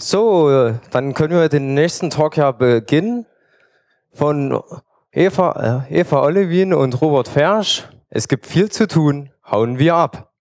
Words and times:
So, 0.00 0.78
dann 0.92 1.12
können 1.12 1.34
wir 1.34 1.48
den 1.48 1.74
nächsten 1.74 2.08
Talk 2.08 2.36
ja 2.36 2.52
beginnen 2.52 3.26
von 4.12 4.62
Eva, 5.10 5.86
äh, 5.90 6.00
Eva 6.00 6.22
Olivin 6.22 6.72
und 6.72 7.00
Robert 7.00 7.26
Fersch. 7.26 7.82
Es 8.08 8.28
gibt 8.28 8.46
viel 8.46 8.70
zu 8.70 8.86
tun. 8.86 9.30
Hauen 9.50 9.80
wir 9.80 9.96
ab. 9.96 10.32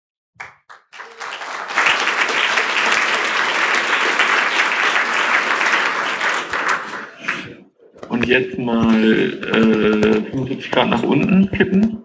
Und 8.09 8.27
jetzt 8.27 8.59
mal 8.59 9.03
äh, 9.03 10.21
45 10.29 10.69
Grad 10.69 10.89
nach 10.89 11.01
unten 11.01 11.49
kippen. 11.49 12.03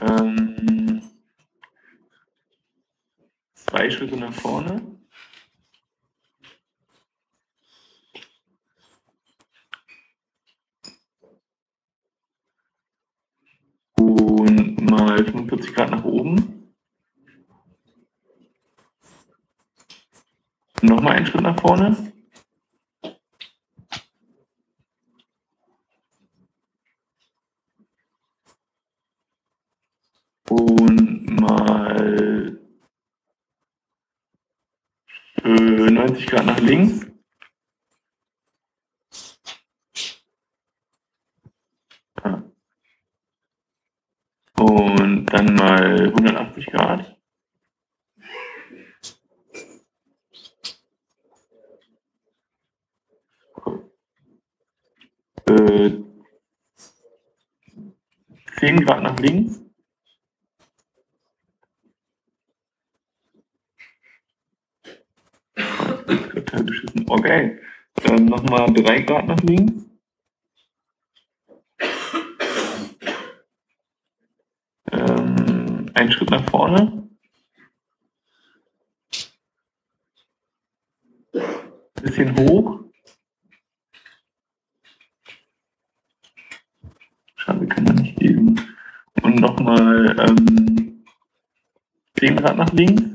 Ähm, 0.00 0.91
zwei 3.72 3.90
Schritte 3.90 4.18
nach 4.18 4.34
vorne. 4.34 4.82
Und 13.96 14.90
mal 14.90 15.24
45 15.24 15.74
Grad 15.74 15.90
nach 15.90 16.04
oben. 16.04 16.74
Nochmal 20.82 21.16
einen 21.16 21.26
Schritt 21.26 21.40
nach 21.40 21.58
vorne. 21.58 22.12
Und 30.50 31.40
mal 31.40 31.81
äh, 35.56 35.90
90 35.90 36.26
Grad 36.26 36.46
nach 36.46 36.60
links. 36.60 37.06
Und 44.58 45.26
dann 45.26 45.54
mal 45.54 46.08
180 46.08 46.66
Grad. 46.66 47.16
Äh, 55.46 55.90
10 58.60 58.84
Grad 58.84 59.02
nach 59.02 59.18
links. 59.18 59.61
Total 66.52 66.64
beschissen. 66.64 67.04
Okay. 67.08 67.58
Ähm, 68.04 68.26
Nochmal 68.26 68.72
3 68.74 69.00
Grad 69.02 69.26
nach 69.26 69.40
links. 69.42 69.72
Ähm, 74.90 75.90
ein 75.94 76.12
Schritt 76.12 76.30
nach 76.30 76.44
vorne. 76.50 77.08
Bisschen 82.02 82.36
hoch. 82.38 82.80
Schade, 87.36 87.66
kann 87.66 87.84
man 87.84 87.96
nicht 87.96 88.18
geben. 88.18 88.60
Und 89.22 89.40
nochmal 89.40 90.16
ähm, 90.20 91.04
10 92.18 92.36
Grad 92.36 92.58
nach 92.58 92.72
links. 92.74 93.12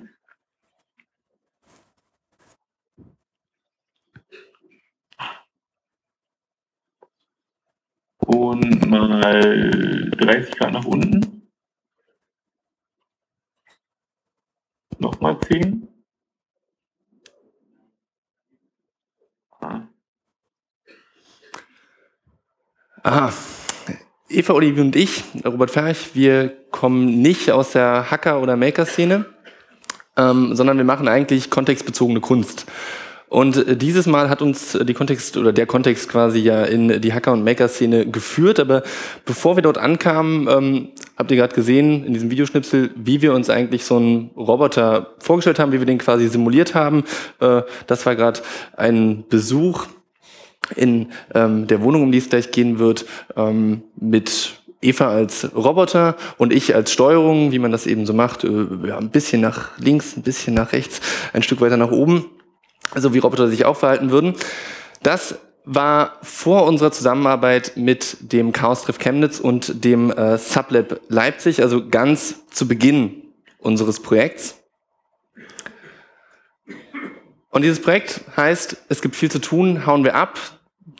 Und 8.27 8.85
mal 8.89 10.11
30 10.27 10.57
Grad 10.57 10.73
nach 10.73 10.83
unten. 10.83 11.47
Nochmal 14.99 15.39
10. 15.39 15.87
Ah. 19.61 19.87
Aha. 23.03 23.33
Eva, 24.29 24.53
Olivier 24.53 24.83
und 24.83 24.97
ich, 24.97 25.23
Robert 25.45 25.71
Ferch, 25.71 26.13
wir 26.13 26.49
kommen 26.71 27.21
nicht 27.21 27.49
aus 27.51 27.71
der 27.71 28.11
Hacker- 28.11 28.41
oder 28.41 28.57
Maker-Szene, 28.57 29.25
ähm, 30.17 30.53
sondern 30.55 30.75
wir 30.75 30.83
machen 30.83 31.07
eigentlich 31.07 31.49
kontextbezogene 31.49 32.19
Kunst. 32.19 32.65
Und 33.29 33.57
äh, 33.57 33.75
dieses 33.75 34.05
Mal 34.05 34.29
hat 34.29 34.41
uns 34.41 34.77
die 34.81 34.93
Kontext 34.93 35.37
oder 35.37 35.51
der 35.51 35.65
Kontext 35.65 36.09
quasi 36.09 36.39
ja 36.39 36.63
in 36.63 37.01
die 37.01 37.13
Hacker- 37.13 37.33
und 37.33 37.43
Maker-Szene 37.43 38.07
geführt. 38.07 38.59
Aber 38.59 38.83
bevor 39.25 39.57
wir 39.57 39.63
dort 39.63 39.77
ankamen, 39.77 40.47
ähm, 40.47 40.87
habt 41.17 41.31
ihr 41.31 41.37
gerade 41.37 41.55
gesehen 41.55 42.05
in 42.05 42.13
diesem 42.13 42.31
Videoschnipsel, 42.31 42.91
wie 42.95 43.21
wir 43.21 43.33
uns 43.33 43.49
eigentlich 43.49 43.83
so 43.83 43.97
einen 43.97 44.31
Roboter 44.37 45.13
vorgestellt 45.19 45.59
haben, 45.59 45.71
wie 45.71 45.79
wir 45.79 45.85
den 45.85 45.97
quasi 45.97 46.27
simuliert 46.27 46.73
haben. 46.73 47.03
Äh, 47.39 47.63
das 47.87 48.05
war 48.05 48.15
gerade 48.15 48.39
ein 48.75 49.25
Besuch 49.29 49.87
in 50.75 51.07
ähm, 51.33 51.67
der 51.67 51.81
Wohnung, 51.81 52.03
um 52.03 52.11
die 52.11 52.17
es 52.17 52.29
gleich 52.29 52.51
gehen 52.51 52.79
wird, 52.79 53.05
ähm, 53.35 53.83
mit 53.95 54.53
Eva 54.81 55.09
als 55.09 55.49
Roboter 55.55 56.15
und 56.37 56.53
ich 56.53 56.75
als 56.75 56.91
Steuerung, 56.91 57.51
wie 57.51 57.59
man 57.59 57.71
das 57.71 57.87
eben 57.87 58.05
so 58.05 58.13
macht, 58.13 58.43
äh, 58.43 58.67
ja, 58.85 58.97
ein 58.97 59.09
bisschen 59.09 59.41
nach 59.41 59.77
links, 59.79 60.15
ein 60.15 60.23
bisschen 60.23 60.53
nach 60.53 60.71
rechts, 60.71 61.01
ein 61.33 61.41
Stück 61.41 61.61
weiter 61.61 61.77
nach 61.77 61.91
oben, 61.91 62.25
so 62.95 63.13
wie 63.13 63.19
Roboter 63.19 63.47
sich 63.47 63.65
auch 63.65 63.77
verhalten 63.77 64.11
würden. 64.11 64.35
Das 65.03 65.35
war 65.65 66.17
vor 66.23 66.65
unserer 66.65 66.91
Zusammenarbeit 66.91 67.73
mit 67.75 68.17
dem 68.21 68.53
Chaos 68.53 68.83
Treff 68.83 68.99
Chemnitz 68.99 69.39
und 69.39 69.83
dem 69.83 70.11
äh, 70.11 70.37
Sublab 70.37 71.01
Leipzig, 71.09 71.61
also 71.61 71.87
ganz 71.89 72.47
zu 72.49 72.67
Beginn 72.67 73.23
unseres 73.59 73.99
Projekts. 73.99 74.55
Und 77.49 77.63
dieses 77.63 77.81
Projekt 77.81 78.21
heißt, 78.37 78.77
es 78.87 79.01
gibt 79.01 79.15
viel 79.15 79.31
zu 79.31 79.39
tun, 79.39 79.85
hauen 79.85 80.03
wir 80.03 80.15
ab. 80.15 80.39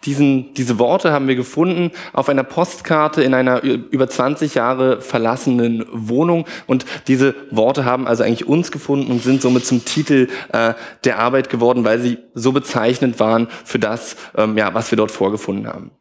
Diesen, 0.06 0.54
diese 0.54 0.80
Worte 0.80 1.12
haben 1.12 1.28
wir 1.28 1.36
gefunden 1.36 1.92
auf 2.14 2.30
einer 2.30 2.44
Postkarte 2.44 3.24
in 3.24 3.34
einer 3.34 3.64
über 3.64 4.08
20 4.08 4.56
Jahre 4.56 5.02
verlassenen 5.02 5.86
Wohnung. 5.92 6.46
Und 6.68 6.86
diese 7.08 7.36
Worte 7.52 7.84
haben 7.84 8.08
also 8.08 8.24
eigentlich 8.24 8.48
uns 8.48 8.72
gefunden 8.72 9.12
und 9.12 9.24
sind 9.24 9.42
somit 9.42 9.66
zum 9.66 9.86
Titel 9.86 10.30
äh, 10.54 10.74
der 11.04 11.20
Arbeit 11.20 11.50
geworden, 11.50 11.84
weil 11.84 12.00
sie 12.00 12.20
so 12.34 12.52
bezeichnend 12.52 13.20
waren 13.20 13.48
für 13.66 13.80
das, 13.80 14.16
ähm, 14.36 14.58
ja, 14.58 14.74
was 14.74 14.92
wir 14.92 14.98
dort 14.98 15.12
vorgefunden 15.12 15.68
haben. 15.68 15.92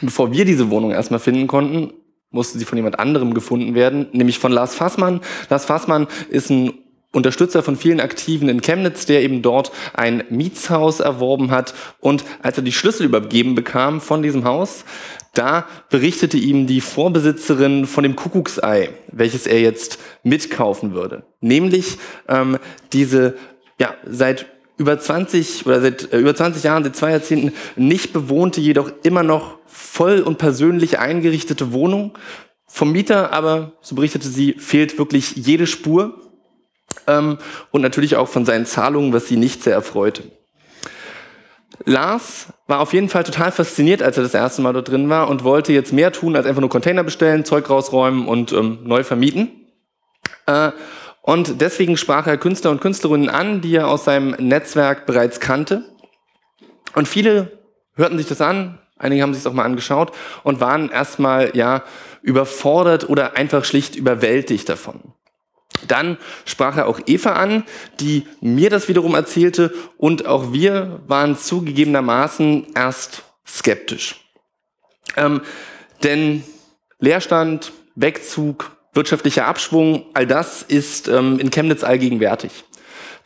Bevor 0.00 0.32
wir 0.32 0.44
diese 0.44 0.70
Wohnung 0.70 0.90
erstmal 0.90 1.20
finden 1.20 1.46
konnten, 1.46 1.92
musste 2.32 2.58
sie 2.58 2.64
von 2.64 2.76
jemand 2.76 2.98
anderem 2.98 3.34
gefunden 3.34 3.74
werden, 3.74 4.08
nämlich 4.12 4.38
von 4.38 4.50
Lars 4.50 4.74
Fassmann. 4.74 5.20
Lars 5.48 5.66
Fassmann 5.66 6.08
ist 6.30 6.50
ein 6.50 6.72
Unterstützer 7.12 7.62
von 7.62 7.76
vielen 7.76 8.00
Aktiven 8.00 8.48
in 8.48 8.62
Chemnitz, 8.62 9.04
der 9.06 9.22
eben 9.22 9.42
dort 9.42 9.70
ein 9.92 10.24
Mietshaus 10.30 11.00
erworben 11.00 11.50
hat. 11.50 11.74
Und 12.00 12.24
als 12.42 12.56
er 12.56 12.62
die 12.62 12.72
Schlüssel 12.72 13.04
übergeben 13.04 13.54
bekam 13.54 14.00
von 14.00 14.22
diesem 14.22 14.44
Haus, 14.44 14.84
da 15.34 15.66
berichtete 15.90 16.36
ihm 16.38 16.66
die 16.66 16.80
Vorbesitzerin 16.80 17.86
von 17.86 18.02
dem 18.02 18.16
Kuckucksei, 18.16 18.90
welches 19.10 19.46
er 19.46 19.60
jetzt 19.60 19.98
mitkaufen 20.22 20.94
würde. 20.94 21.24
Nämlich 21.40 21.98
ähm, 22.28 22.58
diese 22.92 23.36
ja 23.78 23.94
seit 24.06 24.46
über 24.78 24.98
20 24.98 25.66
oder 25.66 25.80
seit 25.80 26.12
äh, 26.12 26.18
über 26.18 26.34
20 26.34 26.62
Jahren, 26.62 26.84
seit 26.84 26.96
zwei 26.96 27.10
Jahrzehnten 27.10 27.52
nicht 27.76 28.12
bewohnte, 28.12 28.60
jedoch 28.60 28.90
immer 29.02 29.22
noch 29.22 29.58
voll 29.66 30.20
und 30.20 30.38
persönlich 30.38 30.98
eingerichtete 30.98 31.72
Wohnung. 31.72 32.12
Vom 32.66 32.92
Mieter 32.92 33.32
aber, 33.32 33.72
so 33.80 33.94
berichtete 33.94 34.28
sie, 34.28 34.54
fehlt 34.54 34.98
wirklich 34.98 35.36
jede 35.36 35.66
Spur 35.66 36.18
ähm, 37.06 37.38
und 37.70 37.82
natürlich 37.82 38.16
auch 38.16 38.28
von 38.28 38.44
seinen 38.44 38.66
Zahlungen, 38.66 39.12
was 39.12 39.28
sie 39.28 39.36
nicht 39.36 39.62
sehr 39.62 39.74
erfreute. 39.74 40.24
Lars 41.84 42.48
war 42.66 42.80
auf 42.80 42.92
jeden 42.92 43.08
Fall 43.08 43.24
total 43.24 43.50
fasziniert, 43.50 44.02
als 44.02 44.16
er 44.16 44.22
das 44.22 44.34
erste 44.34 44.62
Mal 44.62 44.72
dort 44.72 44.88
drin 44.88 45.08
war 45.08 45.28
und 45.28 45.44
wollte 45.44 45.72
jetzt 45.72 45.92
mehr 45.92 46.12
tun, 46.12 46.36
als 46.36 46.46
einfach 46.46 46.60
nur 46.60 46.70
Container 46.70 47.02
bestellen, 47.02 47.44
Zeug 47.44 47.68
rausräumen 47.68 48.26
und 48.26 48.52
ähm, 48.52 48.80
neu 48.84 49.04
vermieten. 49.04 49.50
Äh, 50.46 50.72
und 51.22 51.60
deswegen 51.60 51.96
sprach 51.96 52.26
er 52.26 52.36
Künstler 52.36 52.70
und 52.70 52.80
Künstlerinnen 52.80 53.28
an, 53.28 53.60
die 53.60 53.76
er 53.76 53.88
aus 53.88 54.04
seinem 54.04 54.30
Netzwerk 54.38 55.06
bereits 55.06 55.40
kannte. 55.40 55.84
Und 56.94 57.08
viele 57.08 57.58
hörten 57.94 58.18
sich 58.18 58.26
das 58.26 58.40
an, 58.40 58.78
einige 58.98 59.22
haben 59.22 59.32
sich 59.32 59.42
das 59.42 59.50
auch 59.50 59.56
mal 59.56 59.64
angeschaut 59.64 60.12
und 60.42 60.60
waren 60.60 60.90
erstmal 60.90 61.56
ja 61.56 61.84
überfordert 62.22 63.08
oder 63.08 63.36
einfach 63.36 63.64
schlicht 63.64 63.96
überwältigt 63.96 64.68
davon. 64.68 65.14
Dann 65.88 66.18
sprach 66.44 66.76
er 66.76 66.86
auch 66.86 67.00
Eva 67.06 67.32
an, 67.32 67.64
die 68.00 68.26
mir 68.40 68.70
das 68.70 68.88
wiederum 68.88 69.14
erzählte 69.14 69.72
und 69.96 70.26
auch 70.26 70.52
wir 70.52 71.00
waren 71.06 71.36
zugegebenermaßen 71.36 72.68
erst 72.74 73.24
skeptisch. 73.46 74.20
Ähm, 75.16 75.42
denn 76.02 76.42
Leerstand, 76.98 77.72
Wegzug, 77.94 78.76
wirtschaftlicher 78.92 79.46
Abschwung, 79.46 80.06
all 80.14 80.26
das 80.26 80.62
ist 80.62 81.08
ähm, 81.08 81.38
in 81.38 81.50
Chemnitz 81.50 81.84
allgegenwärtig. 81.84 82.64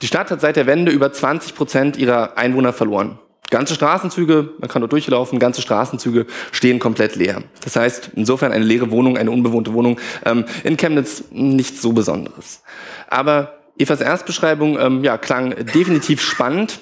Die 0.03 0.07
Stadt 0.07 0.31
hat 0.31 0.41
seit 0.41 0.57
der 0.57 0.67
Wende 0.67 0.93
über 0.93 1.13
20 1.13 1.55
Prozent 1.55 1.97
ihrer 1.97 2.37
Einwohner 2.37 2.73
verloren. 2.73 3.19
Ganze 3.51 3.75
Straßenzüge, 3.75 4.55
man 4.59 4.69
kann 4.69 4.83
dort 4.83 4.93
durchlaufen, 4.93 5.39
ganze 5.39 5.63
Straßenzüge 5.63 6.27
stehen 6.51 6.79
komplett 6.79 7.15
leer. 7.15 7.43
Das 7.63 7.77
heißt, 7.77 8.11
insofern 8.17 8.53
eine 8.53 8.65
leere 8.65 8.91
Wohnung, 8.91 9.17
eine 9.17 9.31
unbewohnte 9.31 9.73
Wohnung 9.73 10.01
ähm, 10.25 10.45
in 10.65 10.77
Chemnitz 10.77 11.25
nichts 11.31 11.81
so 11.81 11.93
Besonderes. 11.93 12.63
Aber 13.09 13.59
Evas 13.79 14.01
Erstbeschreibung 14.01 14.79
ähm, 14.79 15.05
ja, 15.05 15.19
klang 15.19 15.55
definitiv 15.67 16.23
spannend 16.23 16.81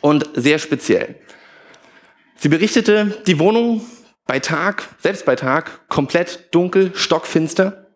und 0.00 0.28
sehr 0.34 0.58
speziell. 0.58 1.16
Sie 2.36 2.48
berichtete, 2.48 3.22
die 3.26 3.38
Wohnung 3.38 3.82
bei 4.26 4.40
Tag, 4.40 4.88
selbst 4.98 5.24
bei 5.24 5.36
Tag, 5.36 5.88
komplett 5.88 6.48
dunkel, 6.54 6.92
stockfinster, 6.94 7.86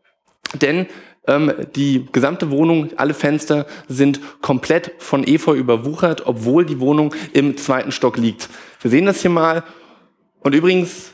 denn 0.54 0.86
ähm, 1.30 1.52
die 1.76 2.06
gesamte 2.12 2.50
Wohnung, 2.50 2.90
alle 2.96 3.14
Fenster 3.14 3.66
sind 3.88 4.20
komplett 4.42 4.92
von 4.98 5.26
Efeu 5.26 5.54
überwuchert, 5.54 6.26
obwohl 6.26 6.66
die 6.66 6.80
Wohnung 6.80 7.14
im 7.32 7.56
zweiten 7.56 7.92
Stock 7.92 8.16
liegt. 8.16 8.48
Wir 8.80 8.90
sehen 8.90 9.06
das 9.06 9.20
hier 9.20 9.30
mal. 9.30 9.62
Und 10.40 10.54
übrigens, 10.54 11.12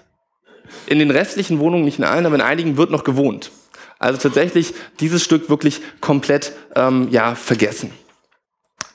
in 0.87 0.99
den 0.99 1.11
restlichen 1.11 1.59
Wohnungen, 1.59 1.85
nicht 1.85 1.99
in 1.99 2.05
allen, 2.05 2.27
aber 2.27 2.37
in 2.37 2.41
einigen 2.41 2.77
wird 2.77 2.91
noch 2.91 3.05
gewohnt. 3.05 3.51
Also 3.99 4.19
tatsächlich 4.19 4.75
dieses 5.01 5.23
Stück 5.23 5.49
wirklich 5.49 5.81
komplett 6.01 6.53
ähm, 6.75 7.09
ja, 7.11 7.35
vergessen. 7.35 7.93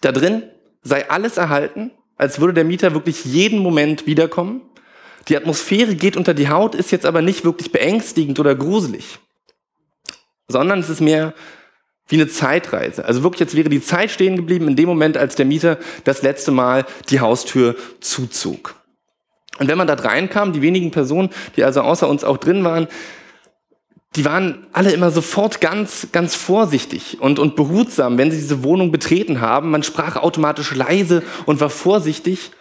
Da 0.02 0.12
drin 0.12 0.44
sei 0.84 1.10
alles 1.10 1.38
erhalten, 1.38 1.92
als 2.18 2.40
würde 2.40 2.54
der 2.54 2.66
Mieter 2.66 2.94
wirklich 2.94 3.26
jeden 3.26 3.60
Moment 3.60 4.08
wiederkommen. 4.08 4.62
Die 5.28 5.38
Atmosphäre 5.38 5.96
geht 5.96 6.18
unter 6.18 6.34
die 6.34 6.50
Haut, 6.50 6.76
ist 6.76 6.92
jetzt 6.92 7.06
aber 7.06 7.22
nicht 7.22 7.46
wirklich 7.46 7.72
beängstigend 7.72 8.40
oder 8.40 8.56
gruselig 8.56 9.20
sondern 10.52 10.80
es 10.80 10.90
ist 10.90 11.02
mehr 11.02 11.34
wie 12.08 12.16
eine 12.16 12.28
Zeitreise. 12.28 13.06
Also 13.06 13.24
wirklich, 13.24 13.40
jetzt 13.40 13.56
wäre 13.56 13.70
die 13.70 13.82
Zeit 13.82 14.12
stehen 14.12 14.36
geblieben 14.36 14.68
in 14.68 14.76
dem 14.76 14.88
Moment, 14.88 15.18
als 15.18 15.36
der 15.36 15.46
Mieter 15.46 15.78
das 16.04 16.22
letzte 16.22 16.52
Mal 16.52 16.86
die 17.10 17.22
Haustür 17.22 17.76
zuzog. 18.02 18.76
Und 19.60 19.68
wenn 19.68 19.78
man 19.78 19.88
da 19.88 19.94
reinkam, 19.94 20.54
die 20.54 20.62
wenigen 20.62 20.92
Personen, 20.92 21.30
die 21.56 21.64
also 21.64 21.82
außer 21.82 22.08
uns 22.10 22.24
auch 22.24 22.38
drin 22.38 22.64
waren, 22.64 22.88
die 24.16 24.26
waren 24.26 24.68
alle 24.74 24.92
immer 24.92 25.10
sofort 25.10 25.62
ganz, 25.62 26.08
ganz 26.12 26.36
vorsichtig 26.36 27.22
und, 27.22 27.40
und 27.40 27.56
behutsam, 27.56 28.18
wenn 28.18 28.30
sie 28.30 28.38
diese 28.38 28.64
Wohnung 28.64 28.92
betreten 28.92 29.40
haben. 29.40 29.72
Man 29.72 29.84
sprach 29.84 30.18
automatisch 30.18 30.76
leise 30.76 31.24
und 31.46 31.62
war 31.62 31.70
vorsichtig, 31.70 32.52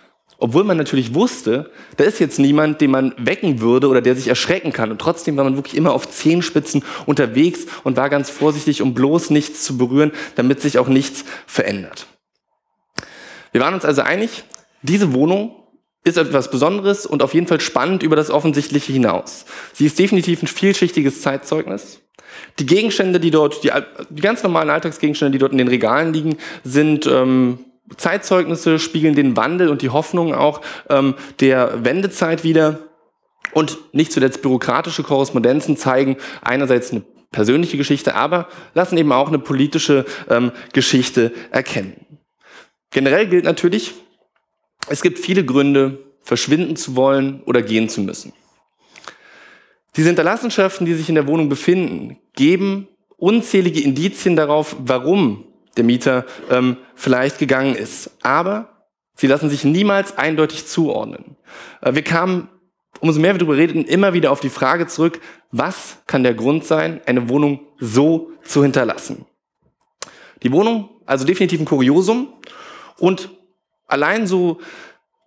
obwohl 0.40 0.64
man 0.64 0.78
natürlich 0.78 1.14
wusste, 1.14 1.70
da 1.96 2.04
ist 2.04 2.18
jetzt 2.18 2.38
niemand, 2.38 2.80
den 2.80 2.90
man 2.90 3.14
wecken 3.18 3.60
würde 3.60 3.88
oder 3.88 4.00
der 4.00 4.16
sich 4.16 4.28
erschrecken 4.28 4.72
kann. 4.72 4.90
Und 4.90 5.00
trotzdem 5.00 5.36
war 5.36 5.44
man 5.44 5.56
wirklich 5.56 5.76
immer 5.76 5.92
auf 5.92 6.08
Zehenspitzen 6.08 6.82
unterwegs 7.06 7.66
und 7.84 7.96
war 7.96 8.08
ganz 8.08 8.30
vorsichtig, 8.30 8.80
um 8.82 8.94
bloß 8.94 9.30
nichts 9.30 9.64
zu 9.64 9.76
berühren, 9.76 10.12
damit 10.36 10.60
sich 10.60 10.78
auch 10.78 10.88
nichts 10.88 11.24
verändert. 11.46 12.06
Wir 13.52 13.60
waren 13.60 13.74
uns 13.74 13.84
also 13.84 14.02
einig, 14.02 14.44
diese 14.82 15.12
Wohnung 15.12 15.56
ist 16.04 16.16
etwas 16.16 16.50
Besonderes 16.50 17.04
und 17.04 17.22
auf 17.22 17.34
jeden 17.34 17.46
Fall 17.46 17.60
spannend 17.60 18.02
über 18.02 18.16
das 18.16 18.30
Offensichtliche 18.30 18.92
hinaus. 18.92 19.44
Sie 19.74 19.84
ist 19.84 19.98
definitiv 19.98 20.42
ein 20.42 20.46
vielschichtiges 20.46 21.20
Zeitzeugnis. 21.20 22.00
Die 22.58 22.66
Gegenstände, 22.66 23.20
die 23.20 23.30
dort, 23.30 23.62
die, 23.64 23.70
die 24.08 24.22
ganz 24.22 24.42
normalen 24.42 24.70
Alltagsgegenstände, 24.70 25.32
die 25.32 25.38
dort 25.38 25.52
in 25.52 25.58
den 25.58 25.68
Regalen 25.68 26.14
liegen, 26.14 26.38
sind 26.64 27.06
ähm, 27.06 27.58
Zeitzeugnisse 27.96 28.78
spiegeln 28.78 29.14
den 29.14 29.36
Wandel 29.36 29.68
und 29.68 29.82
die 29.82 29.90
Hoffnung 29.90 30.34
auch 30.34 30.60
ähm, 30.88 31.14
der 31.40 31.84
Wendezeit 31.84 32.44
wieder. 32.44 32.80
Und 33.52 33.78
nicht 33.92 34.12
zuletzt 34.12 34.42
bürokratische 34.42 35.02
Korrespondenzen 35.02 35.76
zeigen 35.76 36.16
einerseits 36.42 36.92
eine 36.92 37.02
persönliche 37.32 37.76
Geschichte, 37.76 38.14
aber 38.14 38.48
lassen 38.74 38.96
eben 38.96 39.12
auch 39.12 39.28
eine 39.28 39.38
politische 39.38 40.04
ähm, 40.28 40.52
Geschichte 40.72 41.32
erkennen. 41.50 42.06
Generell 42.90 43.26
gilt 43.28 43.44
natürlich, 43.44 43.94
es 44.88 45.02
gibt 45.02 45.18
viele 45.18 45.44
Gründe, 45.44 45.98
verschwinden 46.22 46.76
zu 46.76 46.96
wollen 46.96 47.42
oder 47.44 47.62
gehen 47.62 47.88
zu 47.88 48.00
müssen. 48.02 48.32
Diese 49.96 50.08
Hinterlassenschaften, 50.08 50.86
die 50.86 50.94
sich 50.94 51.08
in 51.08 51.14
der 51.14 51.26
Wohnung 51.26 51.48
befinden, 51.48 52.18
geben 52.34 52.88
unzählige 53.16 53.80
Indizien 53.80 54.36
darauf, 54.36 54.76
warum 54.78 55.44
der 55.76 55.84
Mieter 55.84 56.24
ähm, 56.50 56.76
vielleicht 56.94 57.38
gegangen 57.38 57.74
ist. 57.74 58.10
Aber 58.22 58.86
sie 59.14 59.26
lassen 59.26 59.50
sich 59.50 59.64
niemals 59.64 60.16
eindeutig 60.18 60.66
zuordnen. 60.66 61.36
Äh, 61.80 61.94
wir 61.94 62.02
kamen, 62.02 62.48
umso 63.00 63.20
mehr 63.20 63.34
wir 63.34 63.38
darüber 63.38 63.56
reden, 63.56 63.84
immer 63.84 64.12
wieder 64.12 64.32
auf 64.32 64.40
die 64.40 64.50
Frage 64.50 64.86
zurück, 64.86 65.20
was 65.50 65.98
kann 66.06 66.22
der 66.22 66.34
Grund 66.34 66.64
sein, 66.64 67.00
eine 67.06 67.28
Wohnung 67.28 67.60
so 67.78 68.32
zu 68.42 68.62
hinterlassen? 68.62 69.26
Die 70.42 70.52
Wohnung, 70.52 70.90
also 71.06 71.24
definitiv 71.24 71.60
ein 71.60 71.66
Kuriosum 71.66 72.32
und 72.98 73.30
allein 73.86 74.26
so 74.26 74.58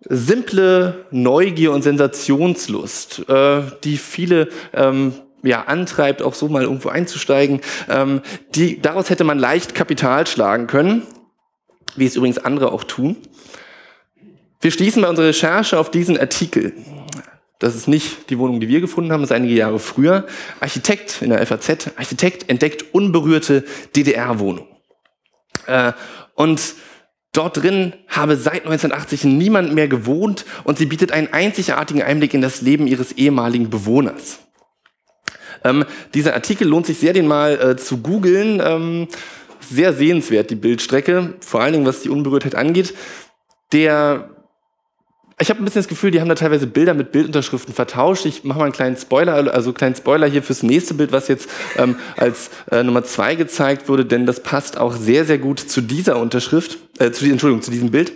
simple 0.00 1.06
Neugier 1.10 1.72
und 1.72 1.82
Sensationslust, 1.82 3.28
äh, 3.28 3.62
die 3.84 3.96
viele 3.96 4.48
ähm, 4.72 5.14
ja, 5.44 5.62
antreibt, 5.62 6.22
auch 6.22 6.34
so 6.34 6.48
mal 6.48 6.62
irgendwo 6.62 6.88
einzusteigen. 6.88 7.60
Ähm, 7.88 8.22
die, 8.54 8.80
daraus 8.80 9.10
hätte 9.10 9.24
man 9.24 9.38
leicht 9.38 9.74
Kapital 9.74 10.26
schlagen 10.26 10.66
können, 10.66 11.02
wie 11.96 12.06
es 12.06 12.16
übrigens 12.16 12.38
andere 12.38 12.72
auch 12.72 12.84
tun. 12.84 13.16
Wir 14.60 14.70
schließen 14.70 15.02
bei 15.02 15.08
unserer 15.08 15.28
Recherche 15.28 15.78
auf 15.78 15.90
diesen 15.90 16.18
Artikel. 16.18 16.72
Das 17.58 17.76
ist 17.76 17.86
nicht 17.86 18.30
die 18.30 18.38
Wohnung, 18.38 18.60
die 18.60 18.68
wir 18.68 18.80
gefunden 18.80 19.12
haben, 19.12 19.20
das 19.20 19.30
ist 19.30 19.36
einige 19.36 19.54
Jahre 19.54 19.78
früher. 19.78 20.26
Architekt 20.60 21.22
in 21.22 21.30
der 21.30 21.46
FAZ, 21.46 21.90
Architekt 21.96 22.48
entdeckt 22.48 22.94
unberührte 22.94 23.64
DDR-Wohnung. 23.94 24.66
Äh, 25.66 25.92
und 26.34 26.74
dort 27.32 27.62
drin 27.62 27.92
habe 28.08 28.36
seit 28.36 28.64
1980 28.64 29.24
niemand 29.24 29.74
mehr 29.74 29.88
gewohnt 29.88 30.44
und 30.64 30.78
sie 30.78 30.86
bietet 30.86 31.12
einen 31.12 31.32
einzigartigen 31.32 32.02
Einblick 32.02 32.34
in 32.34 32.40
das 32.40 32.60
Leben 32.60 32.86
ihres 32.86 33.12
ehemaligen 33.12 33.70
Bewohners. 33.70 34.43
Ähm, 35.64 35.84
dieser 36.14 36.34
Artikel 36.34 36.68
lohnt 36.68 36.86
sich 36.86 36.98
sehr, 36.98 37.12
den 37.12 37.26
mal 37.26 37.60
äh, 37.60 37.76
zu 37.76 37.98
googeln. 37.98 38.62
Ähm, 38.64 39.08
sehr 39.60 39.92
sehenswert, 39.92 40.50
die 40.50 40.56
Bildstrecke, 40.56 41.34
vor 41.40 41.62
allen 41.62 41.72
Dingen 41.72 41.86
was 41.86 42.02
die 42.02 42.10
Unberührtheit 42.10 42.54
angeht. 42.54 42.94
Der 43.72 44.30
ich 45.40 45.50
habe 45.50 45.60
ein 45.60 45.64
bisschen 45.64 45.80
das 45.80 45.88
Gefühl, 45.88 46.12
die 46.12 46.20
haben 46.20 46.28
da 46.28 46.36
teilweise 46.36 46.68
Bilder 46.68 46.94
mit 46.94 47.10
Bildunterschriften 47.10 47.74
vertauscht. 47.74 48.24
Ich 48.24 48.44
mache 48.44 48.60
mal 48.60 48.66
einen 48.66 48.72
kleinen 48.72 48.96
Spoiler, 48.96 49.34
also 49.52 49.70
einen 49.70 49.74
kleinen 49.74 49.96
Spoiler 49.96 50.28
hier 50.28 50.44
fürs 50.44 50.62
nächste 50.62 50.94
Bild, 50.94 51.10
was 51.10 51.26
jetzt 51.26 51.50
ähm, 51.76 51.96
als 52.16 52.50
äh, 52.70 52.84
Nummer 52.84 53.02
zwei 53.02 53.34
gezeigt 53.34 53.88
wurde, 53.88 54.04
denn 54.04 54.26
das 54.26 54.44
passt 54.44 54.78
auch 54.78 54.92
sehr, 54.92 55.24
sehr 55.24 55.38
gut 55.38 55.58
zu 55.58 55.80
dieser 55.80 56.18
Unterschrift, 56.18 56.78
äh, 57.00 57.10
zu, 57.10 57.24
Entschuldigung, 57.24 57.62
zu 57.62 57.72
diesem 57.72 57.90
Bild. 57.90 58.12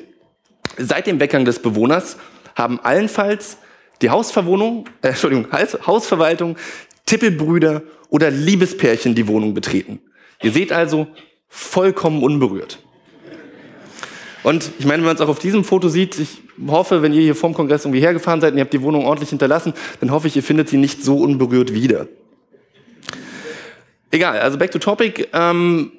Seit 0.76 1.08
dem 1.08 1.18
Weggang 1.18 1.44
des 1.44 1.58
Bewohners 1.58 2.18
haben 2.54 2.78
allenfalls 2.78 3.58
die 4.00 4.10
Hausverwohnung, 4.10 4.84
äh, 5.02 5.08
Entschuldigung, 5.08 5.48
Hausverwaltung, 5.52 6.56
Tippelbrüder 7.08 7.82
oder 8.10 8.30
Liebespärchen 8.30 9.14
die 9.14 9.26
Wohnung 9.28 9.54
betreten. 9.54 10.00
Ihr 10.42 10.52
seht 10.52 10.72
also, 10.72 11.06
vollkommen 11.48 12.22
unberührt. 12.22 12.80
Und 14.42 14.70
ich 14.78 14.84
meine, 14.84 14.98
wenn 14.98 15.06
man 15.06 15.16
es 15.16 15.22
auch 15.22 15.28
auf 15.28 15.38
diesem 15.38 15.64
Foto 15.64 15.88
sieht, 15.88 16.18
ich 16.18 16.42
hoffe, 16.66 17.00
wenn 17.00 17.14
ihr 17.14 17.22
hier 17.22 17.34
vorm 17.34 17.54
Kongress 17.54 17.84
irgendwie 17.86 18.00
hergefahren 18.00 18.42
seid 18.42 18.52
und 18.52 18.58
ihr 18.58 18.64
habt 18.64 18.74
die 18.74 18.82
Wohnung 18.82 19.06
ordentlich 19.06 19.30
hinterlassen, 19.30 19.72
dann 20.00 20.10
hoffe 20.10 20.28
ich, 20.28 20.36
ihr 20.36 20.42
findet 20.42 20.68
sie 20.68 20.76
nicht 20.76 21.02
so 21.02 21.16
unberührt 21.16 21.72
wieder. 21.72 22.08
Egal, 24.10 24.38
also 24.40 24.58
back 24.58 24.70
to 24.70 24.78
topic. 24.78 25.28
Ähm, 25.32 25.92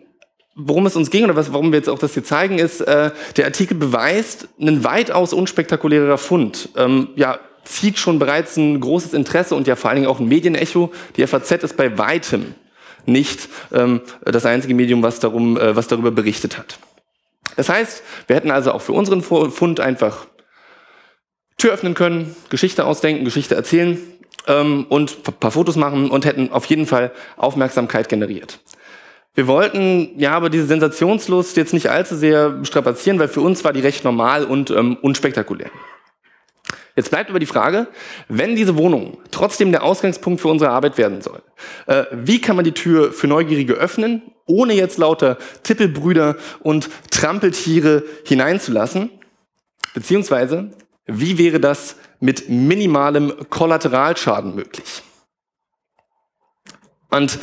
worum 0.55 0.85
es 0.85 0.95
uns 0.95 1.09
ging 1.09 1.23
oder 1.23 1.35
was, 1.35 1.51
warum 1.51 1.71
wir 1.71 1.77
jetzt 1.77 1.89
auch 1.89 1.99
das 1.99 2.13
hier 2.13 2.23
zeigen, 2.23 2.59
ist, 2.59 2.81
äh, 2.81 3.09
der 3.35 3.45
Artikel 3.45 3.75
beweist 3.75 4.47
einen 4.59 4.83
weitaus 4.83 5.33
unspektakulärer 5.33 6.19
Fund. 6.19 6.69
Ähm, 6.75 7.09
ja, 7.15 7.39
zieht 7.69 7.99
schon 7.99 8.19
bereits 8.19 8.57
ein 8.57 8.79
großes 8.79 9.13
Interesse 9.13 9.55
und 9.55 9.67
ja 9.67 9.75
vor 9.75 9.89
allen 9.89 9.97
Dingen 9.97 10.09
auch 10.09 10.19
ein 10.19 10.27
Medienecho. 10.27 10.91
Die 11.15 11.25
FAZ 11.25 11.51
ist 11.51 11.77
bei 11.77 11.97
weitem 11.97 12.55
nicht 13.05 13.47
ähm, 13.73 14.01
das 14.23 14.45
einzige 14.45 14.73
Medium, 14.73 15.03
was, 15.03 15.19
darum, 15.19 15.57
äh, 15.57 15.75
was 15.75 15.87
darüber 15.87 16.11
berichtet 16.11 16.57
hat. 16.57 16.79
Das 17.55 17.69
heißt, 17.69 18.03
wir 18.27 18.35
hätten 18.35 18.51
also 18.51 18.71
auch 18.71 18.81
für 18.81 18.93
unseren 18.93 19.21
Fund 19.21 19.79
einfach 19.79 20.27
Tür 21.57 21.73
öffnen 21.73 21.93
können, 21.93 22.35
Geschichte 22.49 22.85
ausdenken, 22.85 23.25
Geschichte 23.25 23.55
erzählen 23.55 23.97
ähm, 24.47 24.85
und 24.89 25.17
ein 25.27 25.33
paar 25.33 25.51
Fotos 25.51 25.75
machen 25.75 26.09
und 26.09 26.25
hätten 26.25 26.51
auf 26.51 26.65
jeden 26.65 26.85
Fall 26.85 27.11
Aufmerksamkeit 27.37 28.09
generiert. 28.09 28.59
Wir 29.35 29.47
wollten 29.47 30.11
ja 30.17 30.31
aber 30.31 30.49
diese 30.49 30.65
Sensationslust 30.65 31.55
jetzt 31.57 31.73
nicht 31.73 31.89
allzu 31.89 32.15
sehr 32.15 32.59
strapazieren, 32.63 33.19
weil 33.19 33.27
für 33.27 33.41
uns 33.41 33.63
war 33.63 33.73
die 33.73 33.79
recht 33.79 34.03
normal 34.03 34.43
und 34.45 34.71
ähm, 34.71 34.97
unspektakulär. 35.01 35.69
Jetzt 36.99 37.11
bleibt 37.11 37.29
aber 37.29 37.39
die 37.39 37.45
Frage, 37.45 37.87
wenn 38.27 38.57
diese 38.57 38.75
Wohnung 38.75 39.19
trotzdem 39.31 39.71
der 39.71 39.83
Ausgangspunkt 39.83 40.41
für 40.41 40.49
unsere 40.49 40.71
Arbeit 40.71 40.97
werden 40.97 41.21
soll, 41.21 41.41
äh, 41.87 42.03
wie 42.11 42.41
kann 42.41 42.57
man 42.57 42.65
die 42.65 42.73
Tür 42.73 43.13
für 43.13 43.25
Neugierige 43.25 43.75
öffnen, 43.75 44.21
ohne 44.45 44.73
jetzt 44.73 44.97
lauter 44.97 45.37
Tippelbrüder 45.63 46.35
und 46.59 46.89
Trampeltiere 47.09 48.03
hineinzulassen? 48.25 49.11
Beziehungsweise, 49.93 50.71
wie 51.05 51.37
wäre 51.37 51.61
das 51.61 51.95
mit 52.19 52.49
minimalem 52.49 53.31
Kollateralschaden 53.49 54.53
möglich? 54.53 55.01
Und 57.11 57.39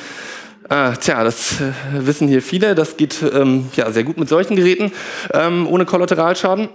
Äh, 0.68 0.94
tja, 0.96 1.22
das 1.22 1.60
äh, 1.60 1.72
wissen 1.92 2.26
hier 2.26 2.42
viele. 2.42 2.75
Das 2.75 2.96
geht 2.96 3.22
ähm, 3.22 3.68
ja, 3.76 3.88
sehr 3.92 4.02
gut 4.02 4.18
mit 4.18 4.28
solchen 4.28 4.56
Geräten, 4.56 4.90
ähm, 5.32 5.68
ohne 5.68 5.84
Kollateralschaden. 5.84 6.68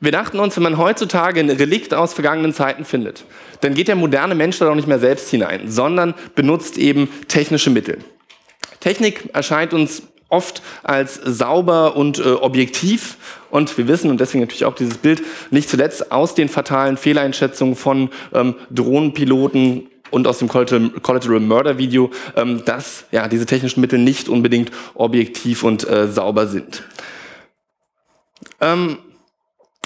Wir 0.00 0.12
dachten 0.12 0.38
uns, 0.38 0.54
wenn 0.56 0.62
man 0.62 0.78
heutzutage 0.78 1.40
ein 1.40 1.50
Relikt 1.50 1.92
aus 1.92 2.14
vergangenen 2.14 2.54
Zeiten 2.54 2.84
findet, 2.84 3.24
dann 3.60 3.74
geht 3.74 3.88
der 3.88 3.96
moderne 3.96 4.36
Mensch 4.36 4.58
da 4.58 4.66
doch 4.66 4.76
nicht 4.76 4.86
mehr 4.86 5.00
selbst 5.00 5.28
hinein, 5.28 5.62
sondern 5.66 6.14
benutzt 6.36 6.78
eben 6.78 7.08
technische 7.26 7.70
Mittel. 7.70 7.98
Technik 8.78 9.30
erscheint 9.34 9.74
uns 9.74 10.02
oft 10.28 10.62
als 10.84 11.14
sauber 11.16 11.96
und 11.96 12.18
äh, 12.18 12.30
objektiv. 12.30 13.16
Und 13.50 13.76
wir 13.76 13.88
wissen, 13.88 14.10
und 14.10 14.20
deswegen 14.20 14.40
natürlich 14.40 14.66
auch 14.66 14.74
dieses 14.74 14.98
Bild, 14.98 15.22
nicht 15.50 15.68
zuletzt 15.68 16.12
aus 16.12 16.34
den 16.34 16.48
fatalen 16.48 16.96
Fehleinschätzungen 16.96 17.74
von 17.74 18.10
ähm, 18.32 18.54
Drohnenpiloten 18.70 19.88
und 20.10 20.26
aus 20.26 20.38
dem 20.38 20.48
Collateral 20.48 21.40
Murder 21.40 21.78
Video, 21.78 22.10
ähm, 22.36 22.62
dass 22.64 23.04
ja, 23.10 23.26
diese 23.26 23.46
technischen 23.46 23.80
Mittel 23.80 23.98
nicht 23.98 24.28
unbedingt 24.28 24.70
objektiv 24.94 25.64
und 25.64 25.88
äh, 25.88 26.06
sauber 26.08 26.46
sind. 26.46 26.84
Ähm, 28.60 28.98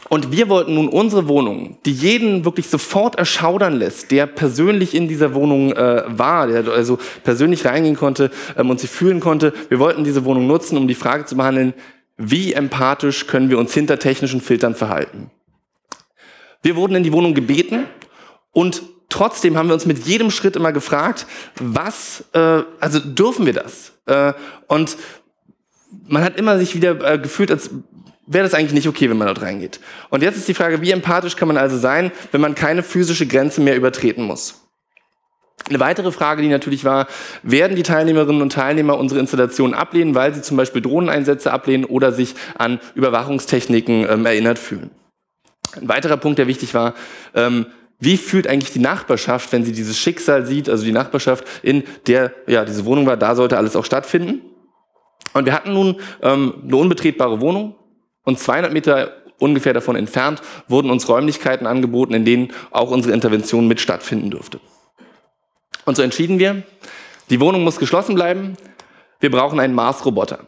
und 0.08 0.32
wir 0.32 0.48
wollten 0.48 0.74
nun 0.74 0.88
unsere 0.88 1.28
Wohnung, 1.28 1.78
die 1.86 1.92
jeden 1.92 2.44
wirklich 2.44 2.68
sofort 2.68 3.16
erschaudern 3.16 3.74
lässt, 3.74 4.10
der 4.10 4.26
persönlich 4.26 4.94
in 4.94 5.08
dieser 5.08 5.34
Wohnung 5.34 5.72
äh, 5.72 6.04
war, 6.06 6.46
der 6.48 6.68
also 6.68 6.98
persönlich 7.22 7.64
reingehen 7.64 7.96
konnte 7.96 8.30
ähm, 8.56 8.70
und 8.70 8.80
sie 8.80 8.88
fühlen 8.88 9.20
konnte, 9.20 9.52
wir 9.68 9.78
wollten 9.78 10.04
diese 10.04 10.24
Wohnung 10.24 10.46
nutzen, 10.46 10.76
um 10.76 10.88
die 10.88 10.94
Frage 10.94 11.24
zu 11.24 11.36
behandeln, 11.36 11.72
wie 12.16 12.52
empathisch 12.52 13.26
können 13.26 13.48
wir 13.48 13.58
uns 13.58 13.72
hinter 13.74 13.98
technischen 13.98 14.40
Filtern 14.40 14.74
verhalten. 14.74 15.30
Wir 16.62 16.76
wurden 16.76 16.94
in 16.94 17.02
die 17.02 17.12
Wohnung 17.12 17.34
gebeten 17.34 17.84
und 18.52 18.82
trotzdem 19.08 19.56
haben 19.56 19.68
wir 19.68 19.74
uns 19.74 19.86
mit 19.86 20.06
jedem 20.06 20.30
Schritt 20.30 20.56
immer 20.56 20.72
gefragt, 20.72 21.26
was, 21.58 22.24
äh, 22.32 22.62
also 22.80 22.98
dürfen 22.98 23.46
wir 23.46 23.52
das? 23.52 23.92
Äh, 24.06 24.32
und 24.68 24.96
man 26.06 26.22
hat 26.22 26.36
immer 26.36 26.58
sich 26.58 26.74
wieder 26.74 27.00
äh, 27.04 27.18
gefühlt, 27.18 27.50
als 27.50 27.70
wäre 28.26 28.44
das 28.44 28.54
eigentlich 28.54 28.72
nicht 28.72 28.88
okay, 28.88 29.10
wenn 29.10 29.18
man 29.18 29.26
dort 29.26 29.42
reingeht. 29.42 29.80
Und 30.10 30.22
jetzt 30.22 30.36
ist 30.36 30.48
die 30.48 30.54
Frage, 30.54 30.80
wie 30.80 30.90
empathisch 30.90 31.36
kann 31.36 31.48
man 31.48 31.56
also 31.56 31.76
sein, 31.76 32.12
wenn 32.30 32.40
man 32.40 32.54
keine 32.54 32.82
physische 32.82 33.26
Grenze 33.26 33.60
mehr 33.60 33.76
übertreten 33.76 34.24
muss? 34.24 34.62
Eine 35.68 35.80
weitere 35.80 36.10
Frage, 36.10 36.42
die 36.42 36.48
natürlich 36.48 36.84
war, 36.84 37.06
werden 37.42 37.76
die 37.76 37.84
Teilnehmerinnen 37.84 38.42
und 38.42 38.52
Teilnehmer 38.52 38.98
unsere 38.98 39.20
Installation 39.20 39.74
ablehnen, 39.74 40.14
weil 40.14 40.34
sie 40.34 40.42
zum 40.42 40.56
Beispiel 40.56 40.82
Drohneneinsätze 40.82 41.52
ablehnen 41.52 41.84
oder 41.84 42.12
sich 42.12 42.34
an 42.56 42.80
Überwachungstechniken 42.94 44.06
ähm, 44.10 44.26
erinnert 44.26 44.58
fühlen? 44.58 44.90
Ein 45.80 45.88
weiterer 45.88 46.16
Punkt, 46.16 46.38
der 46.38 46.48
wichtig 46.48 46.74
war, 46.74 46.94
ähm, 47.34 47.66
wie 48.00 48.16
fühlt 48.16 48.48
eigentlich 48.48 48.72
die 48.72 48.80
Nachbarschaft, 48.80 49.52
wenn 49.52 49.64
sie 49.64 49.70
dieses 49.70 49.96
Schicksal 49.96 50.44
sieht, 50.44 50.68
also 50.68 50.84
die 50.84 50.92
Nachbarschaft, 50.92 51.44
in 51.62 51.84
der 52.08 52.32
ja 52.48 52.64
diese 52.64 52.84
Wohnung 52.84 53.06
war, 53.06 53.16
da 53.16 53.36
sollte 53.36 53.56
alles 53.56 53.76
auch 53.76 53.84
stattfinden. 53.84 54.40
Und 55.34 55.46
wir 55.46 55.52
hatten 55.52 55.72
nun 55.72 56.00
ähm, 56.20 56.54
eine 56.64 56.76
unbetretbare 56.76 57.40
Wohnung, 57.40 57.76
und 58.24 58.38
200 58.38 58.72
Meter 58.72 59.12
ungefähr 59.38 59.74
davon 59.74 59.96
entfernt 59.96 60.40
wurden 60.68 60.90
uns 60.90 61.08
Räumlichkeiten 61.08 61.66
angeboten, 61.66 62.14
in 62.14 62.24
denen 62.24 62.52
auch 62.70 62.90
unsere 62.90 63.12
Intervention 63.12 63.66
mit 63.66 63.80
stattfinden 63.80 64.30
dürfte. 64.30 64.60
Und 65.84 65.96
so 65.96 66.02
entschieden 66.02 66.38
wir, 66.38 66.62
die 67.30 67.40
Wohnung 67.40 67.64
muss 67.64 67.78
geschlossen 67.78 68.14
bleiben, 68.14 68.56
wir 69.20 69.30
brauchen 69.30 69.58
einen 69.58 69.74
Mars-Roboter. 69.74 70.46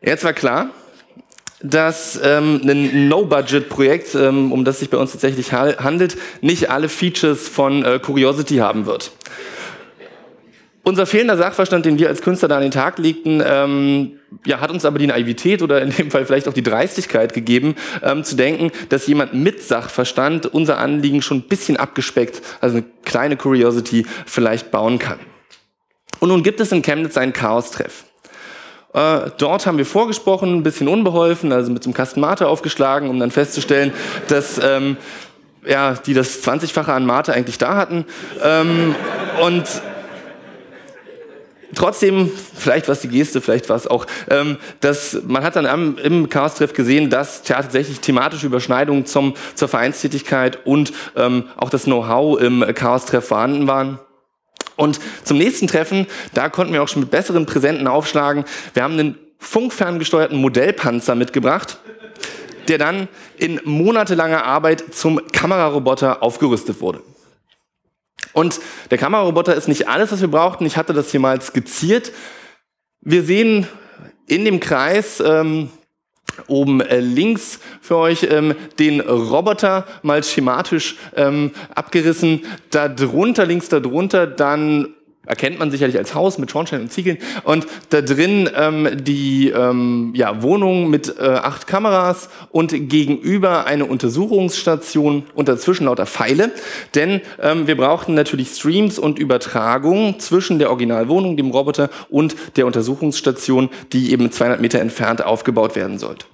Jetzt 0.00 0.24
war 0.24 0.32
klar, 0.32 0.70
dass 1.60 2.20
ähm, 2.22 2.60
ein 2.64 3.08
No-Budget-Projekt, 3.08 4.14
ähm, 4.14 4.52
um 4.52 4.64
das 4.64 4.78
sich 4.78 4.90
bei 4.90 4.98
uns 4.98 5.12
tatsächlich 5.12 5.52
handelt, 5.52 6.16
nicht 6.40 6.70
alle 6.70 6.88
Features 6.88 7.48
von 7.48 7.84
äh, 7.84 7.98
Curiosity 7.98 8.56
haben 8.56 8.86
wird. 8.86 9.12
Unser 10.88 11.04
fehlender 11.04 11.36
Sachverstand, 11.36 11.84
den 11.84 11.98
wir 11.98 12.06
als 12.06 12.22
Künstler 12.22 12.46
da 12.46 12.58
an 12.58 12.62
den 12.62 12.70
Tag 12.70 12.98
legten, 12.98 13.42
ähm, 13.44 14.20
ja, 14.44 14.60
hat 14.60 14.70
uns 14.70 14.84
aber 14.84 15.00
die 15.00 15.08
Naivität 15.08 15.60
oder 15.60 15.82
in 15.82 15.90
dem 15.90 16.12
Fall 16.12 16.24
vielleicht 16.24 16.46
auch 16.46 16.52
die 16.52 16.62
Dreistigkeit 16.62 17.34
gegeben, 17.34 17.74
ähm, 18.04 18.22
zu 18.22 18.36
denken, 18.36 18.70
dass 18.88 19.08
jemand 19.08 19.34
mit 19.34 19.60
Sachverstand 19.64 20.46
unser 20.46 20.78
Anliegen 20.78 21.22
schon 21.22 21.38
ein 21.38 21.48
bisschen 21.48 21.76
abgespeckt, 21.76 22.40
also 22.60 22.76
eine 22.76 22.86
kleine 23.04 23.36
Curiosity 23.36 24.06
vielleicht 24.26 24.70
bauen 24.70 25.00
kann. 25.00 25.18
Und 26.20 26.28
nun 26.28 26.44
gibt 26.44 26.60
es 26.60 26.70
in 26.70 26.82
Chemnitz 26.82 27.16
einen 27.16 27.32
Chaos-Treff. 27.32 28.04
Äh, 28.94 29.30
dort 29.38 29.66
haben 29.66 29.78
wir 29.78 29.86
vorgesprochen, 29.86 30.54
ein 30.54 30.62
bisschen 30.62 30.86
unbeholfen, 30.86 31.50
also 31.50 31.72
mit 31.72 31.82
so 31.82 31.88
einem 31.88 31.94
Kasten 31.94 32.20
Mate 32.20 32.46
aufgeschlagen, 32.46 33.10
um 33.10 33.18
dann 33.18 33.32
festzustellen, 33.32 33.92
dass 34.28 34.60
ähm, 34.62 34.98
ja, 35.66 35.94
die 35.94 36.14
das 36.14 36.44
20-fache 36.44 36.92
an 36.92 37.04
Mate 37.04 37.32
eigentlich 37.32 37.58
da 37.58 37.74
hatten. 37.74 38.04
Ähm, 38.40 38.94
und 39.42 39.64
trotzdem, 41.76 42.30
vielleicht 42.54 42.88
war 42.88 42.94
es 42.94 43.00
die 43.02 43.08
Geste, 43.08 43.40
vielleicht 43.40 43.68
war 43.68 43.76
es 43.76 43.86
auch, 43.86 44.06
ähm, 44.28 44.56
dass 44.80 45.18
man 45.26 45.44
hat 45.44 45.54
dann 45.54 45.66
am, 45.66 45.98
im 45.98 46.28
Chaos-Treff 46.28 46.72
gesehen, 46.72 47.10
dass 47.10 47.42
tatsächlich 47.44 48.00
thematische 48.00 48.46
Überschneidungen 48.46 49.06
zum, 49.06 49.34
zur 49.54 49.68
Vereinstätigkeit 49.68 50.66
und 50.66 50.92
ähm, 51.14 51.44
auch 51.56 51.70
das 51.70 51.84
Know-how 51.84 52.40
im 52.40 52.64
Chaos-Treff 52.74 53.28
vorhanden 53.28 53.68
waren. 53.68 54.00
Und 54.76 54.98
zum 55.24 55.38
nächsten 55.38 55.68
Treffen, 55.68 56.06
da 56.34 56.48
konnten 56.48 56.72
wir 56.72 56.82
auch 56.82 56.88
schon 56.88 57.00
mit 57.00 57.10
besseren 57.10 57.46
Präsenten 57.46 57.86
aufschlagen. 57.86 58.44
Wir 58.74 58.82
haben 58.82 58.94
einen 58.94 59.18
funkferngesteuerten 59.38 60.36
Modellpanzer 60.38 61.14
mitgebracht, 61.14 61.78
der 62.68 62.78
dann 62.78 63.08
in 63.36 63.60
monatelanger 63.64 64.44
Arbeit 64.44 64.82
zum 64.92 65.20
Kameraroboter 65.32 66.22
aufgerüstet 66.22 66.80
wurde. 66.80 67.00
Und 68.36 68.60
der 68.90 68.98
Kameraroboter 68.98 69.54
ist 69.54 69.66
nicht 69.66 69.88
alles, 69.88 70.12
was 70.12 70.20
wir 70.20 70.28
brauchten. 70.28 70.66
Ich 70.66 70.76
hatte 70.76 70.92
das 70.92 71.10
hier 71.10 71.20
mal 71.20 71.40
skizziert. 71.40 72.12
Wir 73.00 73.22
sehen 73.22 73.66
in 74.26 74.44
dem 74.44 74.60
Kreis 74.60 75.22
ähm, 75.24 75.70
oben 76.46 76.82
äh, 76.82 77.00
links 77.00 77.60
für 77.80 77.96
euch 77.96 78.24
ähm, 78.30 78.54
den 78.78 79.00
Roboter 79.00 79.86
mal 80.02 80.22
schematisch 80.22 80.96
ähm, 81.14 81.52
abgerissen. 81.74 82.44
Da 82.70 82.88
drunter, 82.88 83.46
links 83.46 83.70
darunter, 83.70 84.26
dann 84.26 84.94
erkennt 85.26 85.58
man 85.58 85.70
sicherlich 85.70 85.98
als 85.98 86.14
Haus 86.14 86.38
mit 86.38 86.50
Schornstein 86.50 86.80
und 86.82 86.92
Ziegeln. 86.92 87.18
Und 87.44 87.66
da 87.90 88.00
drin 88.00 88.48
ähm, 88.56 88.88
die 88.94 89.50
ähm, 89.50 90.12
ja, 90.14 90.42
Wohnung 90.42 90.88
mit 90.88 91.18
äh, 91.18 91.22
acht 91.22 91.66
Kameras 91.66 92.28
und 92.50 92.88
gegenüber 92.88 93.66
eine 93.66 93.84
Untersuchungsstation 93.84 95.24
und 95.34 95.48
dazwischen 95.48 95.84
lauter 95.84 96.06
Pfeile. 96.06 96.52
Denn 96.94 97.20
ähm, 97.42 97.66
wir 97.66 97.76
brauchten 97.76 98.14
natürlich 98.14 98.50
Streams 98.50 98.98
und 98.98 99.18
Übertragungen 99.18 100.18
zwischen 100.20 100.58
der 100.58 100.70
Originalwohnung, 100.70 101.36
dem 101.36 101.50
Roboter 101.50 101.90
und 102.08 102.36
der 102.56 102.66
Untersuchungsstation, 102.66 103.68
die 103.92 104.12
eben 104.12 104.30
200 104.30 104.60
Meter 104.60 104.80
entfernt 104.80 105.24
aufgebaut 105.24 105.76
werden 105.76 105.98
sollte. 105.98 106.26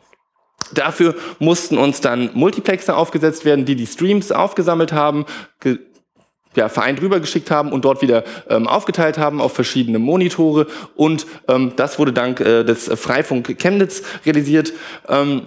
Dafür 0.74 1.14
mussten 1.38 1.76
uns 1.76 2.00
dann 2.00 2.30
Multiplexer 2.34 2.96
aufgesetzt 2.96 3.44
werden, 3.44 3.64
die 3.64 3.76
die 3.76 3.86
Streams 3.86 4.32
aufgesammelt 4.32 4.92
haben, 4.92 5.26
ja, 6.54 6.68
Verein 6.68 6.98
rübergeschickt 6.98 7.50
haben 7.50 7.72
und 7.72 7.84
dort 7.84 8.02
wieder 8.02 8.24
ähm, 8.48 8.66
aufgeteilt 8.66 9.18
haben 9.18 9.40
auf 9.40 9.52
verschiedene 9.54 9.98
Monitore. 9.98 10.66
Und 10.94 11.26
ähm, 11.48 11.72
das 11.76 11.98
wurde 11.98 12.12
dank 12.12 12.40
äh, 12.40 12.64
des 12.64 12.90
Freifunk 12.94 13.58
Chemnitz 13.58 14.02
realisiert. 14.24 14.72
Ähm, 15.08 15.42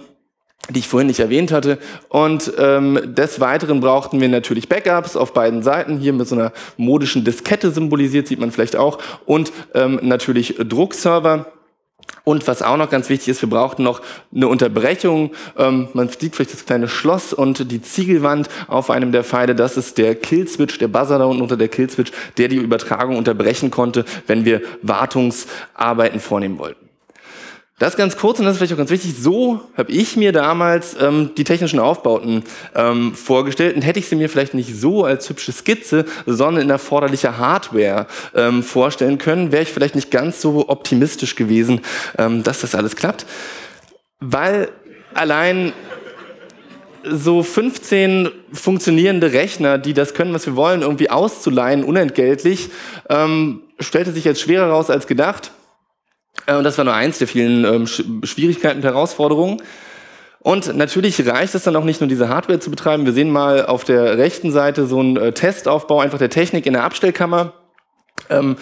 die 0.70 0.80
ich 0.80 0.88
vorhin 0.88 1.06
nicht 1.06 1.20
erwähnt 1.20 1.52
hatte. 1.52 1.78
Und 2.08 2.52
ähm, 2.58 3.14
des 3.14 3.40
Weiteren 3.40 3.80
brauchten 3.80 4.20
wir 4.20 4.28
natürlich 4.28 4.68
Backups 4.68 5.16
auf 5.16 5.32
beiden 5.32 5.62
Seiten, 5.62 5.98
hier 5.98 6.12
mit 6.12 6.26
so 6.26 6.34
einer 6.34 6.52
modischen 6.76 7.24
Diskette 7.24 7.70
symbolisiert, 7.70 8.26
sieht 8.26 8.40
man 8.40 8.50
vielleicht 8.50 8.74
auch, 8.74 8.98
und 9.26 9.52
ähm, 9.74 10.00
natürlich 10.02 10.56
Druckserver. 10.58 11.52
Und 12.28 12.48
was 12.48 12.60
auch 12.60 12.76
noch 12.76 12.90
ganz 12.90 13.08
wichtig 13.08 13.28
ist, 13.28 13.40
wir 13.40 13.48
brauchten 13.48 13.84
noch 13.84 14.02
eine 14.34 14.48
Unterbrechung. 14.48 15.30
Ähm, 15.56 15.86
man 15.92 16.08
sieht 16.08 16.34
vielleicht 16.34 16.52
das 16.52 16.66
kleine 16.66 16.88
Schloss 16.88 17.32
und 17.32 17.70
die 17.70 17.80
Ziegelwand 17.80 18.48
auf 18.66 18.90
einem 18.90 19.12
der 19.12 19.22
Pfeile. 19.22 19.54
Das 19.54 19.76
ist 19.76 19.96
der 19.96 20.16
Killswitch, 20.16 20.76
der 20.78 20.88
Buzzer 20.88 21.20
da 21.20 21.26
unten 21.26 21.40
unter 21.40 21.56
der 21.56 21.68
Killswitch, 21.68 22.10
der 22.36 22.48
die 22.48 22.56
Übertragung 22.56 23.16
unterbrechen 23.16 23.70
konnte, 23.70 24.04
wenn 24.26 24.44
wir 24.44 24.60
Wartungsarbeiten 24.82 26.18
vornehmen 26.18 26.58
wollten. 26.58 26.85
Das 27.78 27.98
ganz 27.98 28.16
kurz 28.16 28.38
und 28.38 28.46
das 28.46 28.54
ist 28.54 28.58
vielleicht 28.58 28.72
auch 28.72 28.78
ganz 28.78 28.88
wichtig. 28.88 29.16
So 29.20 29.60
habe 29.76 29.92
ich 29.92 30.16
mir 30.16 30.32
damals 30.32 30.96
ähm, 30.98 31.32
die 31.36 31.44
technischen 31.44 31.78
Aufbauten 31.78 32.42
ähm, 32.74 33.14
vorgestellt 33.14 33.76
und 33.76 33.82
hätte 33.82 33.98
ich 33.98 34.08
sie 34.08 34.16
mir 34.16 34.30
vielleicht 34.30 34.54
nicht 34.54 34.74
so 34.74 35.04
als 35.04 35.28
hübsche 35.28 35.52
Skizze, 35.52 36.06
sondern 36.24 36.64
in 36.64 36.70
erforderlicher 36.70 37.36
Hardware 37.36 38.06
ähm, 38.34 38.62
vorstellen 38.62 39.18
können, 39.18 39.52
wäre 39.52 39.62
ich 39.62 39.68
vielleicht 39.68 39.94
nicht 39.94 40.10
ganz 40.10 40.40
so 40.40 40.70
optimistisch 40.70 41.36
gewesen, 41.36 41.82
ähm, 42.16 42.42
dass 42.42 42.62
das 42.62 42.74
alles 42.74 42.96
klappt, 42.96 43.26
weil 44.20 44.70
allein 45.12 45.74
so 47.04 47.42
15 47.42 48.30
funktionierende 48.54 49.32
Rechner, 49.32 49.76
die 49.76 49.92
das 49.92 50.14
können, 50.14 50.32
was 50.32 50.46
wir 50.46 50.56
wollen, 50.56 50.80
irgendwie 50.80 51.10
auszuleihen, 51.10 51.84
unentgeltlich, 51.84 52.70
ähm, 53.10 53.60
stellte 53.80 54.12
sich 54.12 54.24
jetzt 54.24 54.40
schwerer 54.40 54.70
raus 54.70 54.88
als 54.88 55.06
gedacht. 55.06 55.52
Äh, 56.46 56.56
und 56.56 56.64
das 56.64 56.78
war 56.78 56.84
nur 56.84 56.94
eins 56.94 57.18
der 57.18 57.28
vielen 57.28 57.64
ähm, 57.64 57.86
Schwierigkeiten 57.86 58.78
und 58.78 58.84
Herausforderungen. 58.84 59.62
Und 60.40 60.76
natürlich 60.76 61.26
reicht 61.26 61.56
es 61.56 61.64
dann 61.64 61.74
auch 61.74 61.84
nicht 61.84 62.00
nur 62.00 62.08
diese 62.08 62.28
Hardware 62.28 62.60
zu 62.60 62.70
betreiben. 62.70 63.04
Wir 63.04 63.12
sehen 63.12 63.30
mal 63.30 63.66
auf 63.66 63.82
der 63.82 64.16
rechten 64.16 64.52
Seite 64.52 64.86
so 64.86 65.00
einen 65.00 65.16
äh, 65.16 65.32
Testaufbau 65.32 66.00
einfach 66.00 66.18
der 66.18 66.30
Technik 66.30 66.66
in 66.66 66.74
der 66.74 66.84
Abstellkammer. 66.84 67.52
Ähm, 68.30 68.56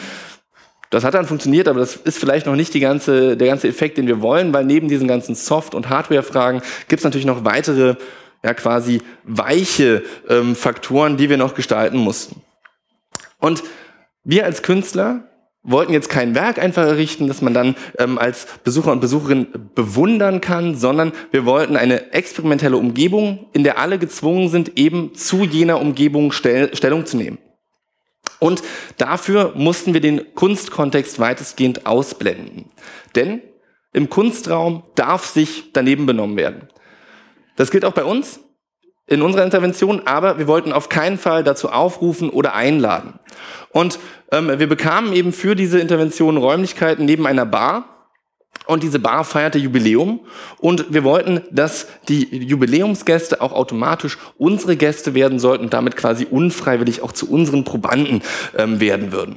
das 0.89 1.05
hat 1.05 1.15
dann 1.15 1.27
funktioniert, 1.27 1.69
aber 1.69 1.81
das 1.81 1.97
ist 1.97 2.19
vielleicht 2.19 2.47
noch 2.47 2.55
nicht 2.55 2.73
die 2.73 2.81
ganze, 2.81 3.37
der 3.37 3.49
ganze 3.49 3.69
Effekt, 3.69 3.99
den 3.99 4.07
wir 4.07 4.23
wollen, 4.23 4.55
weil 4.55 4.65
neben 4.65 4.89
diesen 4.89 5.09
ganzen 5.09 5.35
Soft- 5.35 5.75
und 5.75 5.89
Hardware-Fragen 5.89 6.63
gibt 6.89 7.01
es 7.01 7.05
natürlich 7.05 7.27
noch 7.27 7.45
weitere, 7.45 7.97
ja 8.43 8.55
quasi 8.55 9.03
weiche 9.25 10.05
ähm, 10.29 10.55
Faktoren, 10.55 11.17
die 11.17 11.29
wir 11.29 11.37
noch 11.37 11.55
gestalten 11.55 11.99
mussten. 11.99 12.43
Und 13.41 13.63
wir 14.23 14.45
als 14.45 14.63
Künstler 14.63 15.29
wollten 15.65 15.93
jetzt 15.93 16.11
kein 16.11 16.35
Werk 16.35 16.59
einfach 16.59 16.85
errichten, 16.87 17.27
das 17.27 17.43
man 17.43 17.55
dann 17.55 17.75
ähm, 17.99 18.19
als 18.19 18.47
Besucher 18.63 18.93
und 18.93 19.01
Besucherin 19.01 19.49
bewundern 19.75 20.41
kann, 20.41 20.77
sondern 20.77 21.13
wir 21.31 21.47
wollten 21.47 21.77
eine 21.77 22.13
experimentelle 22.13 22.77
Umgebung, 22.77 23.47
in 23.55 23.65
der 23.65 23.79
alle 23.79 23.99
gezwungen 23.99 24.51
sind, 24.51 24.79
eben 24.79 25.15
zu 25.15 25.45
jener 25.45 25.81
Umgebung 25.81 26.33
stell 26.33 26.75
Stellung 26.77 27.07
zu 27.07 27.17
nehmen. 27.17 27.39
Und 28.39 28.63
dafür 28.99 29.53
mussten 29.57 29.95
wir 29.95 30.03
den 30.03 30.35
Kunstkontext 30.35 31.19
weitestgehend 31.19 31.87
ausblenden. 31.87 32.67
Denn 33.15 33.41
im 33.95 34.11
Kunstraum 34.11 34.83
darf 34.97 35.25
sich 35.25 35.73
daneben 35.73 36.05
benommen 36.05 36.37
werden. 36.37 36.69
Das 37.57 37.71
gilt 37.71 37.85
auch 37.87 37.93
bei 37.93 38.05
uns 38.05 38.41
in 39.07 39.23
unserer 39.23 39.45
Intervention, 39.45 40.03
aber 40.07 40.39
wir 40.39 40.47
wollten 40.47 40.73
auf 40.73 40.89
keinen 40.89 41.19
Fall 41.19 41.45
dazu 41.45 41.71
aufrufen 41.71 42.31
oder 42.31 42.55
einladen. 42.55 43.19
Und 43.71 43.99
ähm, 44.33 44.59
wir 44.59 44.69
bekamen 44.69 45.13
eben 45.13 45.33
für 45.33 45.55
diese 45.55 45.79
Intervention 45.79 46.37
Räumlichkeiten 46.37 47.05
neben 47.05 47.27
einer 47.27 47.47
Bar, 47.47 47.95
und 48.67 48.83
diese 48.83 48.99
Bar 48.99 49.25
feierte 49.25 49.59
Jubiläum 49.59 50.21
und 50.59 50.93
wir 50.93 51.05
wollten, 51.05 51.43
dass 51.51 51.87
die 52.09 52.35
Jubiläumsgäste 52.35 53.41
auch 53.43 53.53
automatisch 53.53 54.17
unsere 54.39 54.77
Gäste 54.77 55.15
werden 55.15 55.39
sollten 55.39 55.65
und 55.65 55.75
damit 55.75 55.97
quasi 55.97 56.27
unfreiwillig 56.31 57.03
auch 57.03 57.13
zu 57.13 57.31
unseren 57.31 57.65
Probanden 57.65 58.23
ähm, 58.57 58.81
werden 58.81 59.13
würden. 59.13 59.37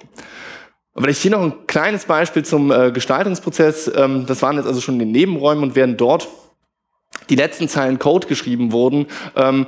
Vielleicht 0.97 1.21
hier 1.21 1.31
noch 1.31 1.41
ein 1.41 1.67
kleines 1.67 2.05
Beispiel 2.05 2.43
zum 2.43 2.71
äh, 2.71 2.91
Gestaltungsprozess. 2.91 3.91
Ähm, 3.95 4.25
das 4.25 4.41
waren 4.41 4.55
jetzt 4.55 4.65
also 4.65 4.81
schon 4.81 4.95
in 4.95 4.99
den 4.99 5.11
Nebenräumen 5.11 5.63
und 5.63 5.75
während 5.75 5.99
dort 5.99 6.27
die 7.29 7.35
letzten 7.35 7.67
Zeilen 7.67 7.99
Code 7.99 8.27
geschrieben 8.27 8.71
wurden, 8.71 9.07
ähm, 9.35 9.67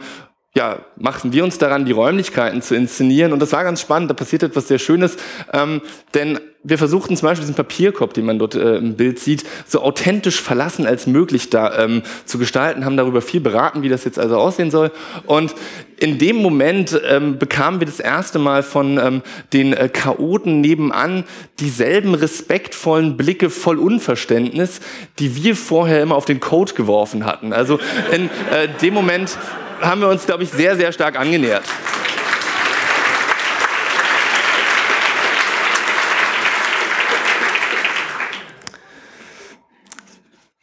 ja, 0.59 0.79
machten 0.97 1.31
wir 1.31 1.45
uns 1.45 1.57
daran, 1.57 1.85
die 1.85 1.93
Räumlichkeiten 1.93 2.61
zu 2.61 2.75
inszenieren. 2.75 3.31
Und 3.31 3.41
das 3.41 3.53
war 3.53 3.63
ganz 3.63 3.79
spannend, 3.79 4.11
da 4.11 4.13
passiert 4.13 4.43
etwas 4.43 4.67
sehr 4.67 4.77
Schönes, 4.77 5.15
ähm, 5.53 5.81
denn 6.13 6.37
wir 6.63 6.77
versuchten 6.77 7.15
zum 7.15 7.29
Beispiel 7.29 7.43
diesen 7.43 7.55
Papierkorb, 7.55 8.13
den 8.13 8.25
man 8.25 8.37
dort 8.37 8.55
äh, 8.55 8.75
im 8.75 8.95
Bild 8.95 9.19
sieht, 9.19 9.45
so 9.65 9.81
authentisch 9.81 10.41
verlassen 10.41 10.85
als 10.85 11.07
möglich 11.07 11.49
da 11.49 11.81
ähm, 11.81 12.01
zu 12.25 12.37
gestalten, 12.37 12.83
haben 12.83 12.97
darüber 12.97 13.21
viel 13.21 13.39
beraten, 13.39 13.83
wie 13.83 13.87
das 13.87 14.03
jetzt 14.03 14.19
also 14.19 14.35
aussehen 14.35 14.69
soll. 14.69 14.91
Und 15.25 15.55
in 15.95 16.17
dem 16.17 16.35
Moment 16.35 16.99
ähm, 17.07 17.39
bekamen 17.39 17.79
wir 17.79 17.87
das 17.87 18.01
erste 18.01 18.39
Mal 18.39 18.61
von 18.61 18.97
ähm, 18.97 19.21
den 19.53 19.71
äh, 19.71 19.87
Chaoten 19.87 20.59
nebenan 20.59 21.23
dieselben 21.61 22.13
respektvollen 22.13 23.15
Blicke 23.15 23.49
voll 23.49 23.79
Unverständnis, 23.79 24.81
die 25.19 25.41
wir 25.41 25.55
vorher 25.55 26.03
immer 26.03 26.15
auf 26.15 26.25
den 26.25 26.41
Code 26.41 26.73
geworfen 26.73 27.25
hatten. 27.25 27.53
Also 27.53 27.79
in 28.11 28.25
äh, 28.25 28.67
dem 28.81 28.93
Moment 28.93 29.37
haben 29.81 30.01
wir 30.01 30.09
uns, 30.09 30.25
glaube 30.25 30.43
ich, 30.43 30.49
sehr, 30.49 30.75
sehr 30.75 30.91
stark 30.91 31.17
angenähert. 31.17 31.63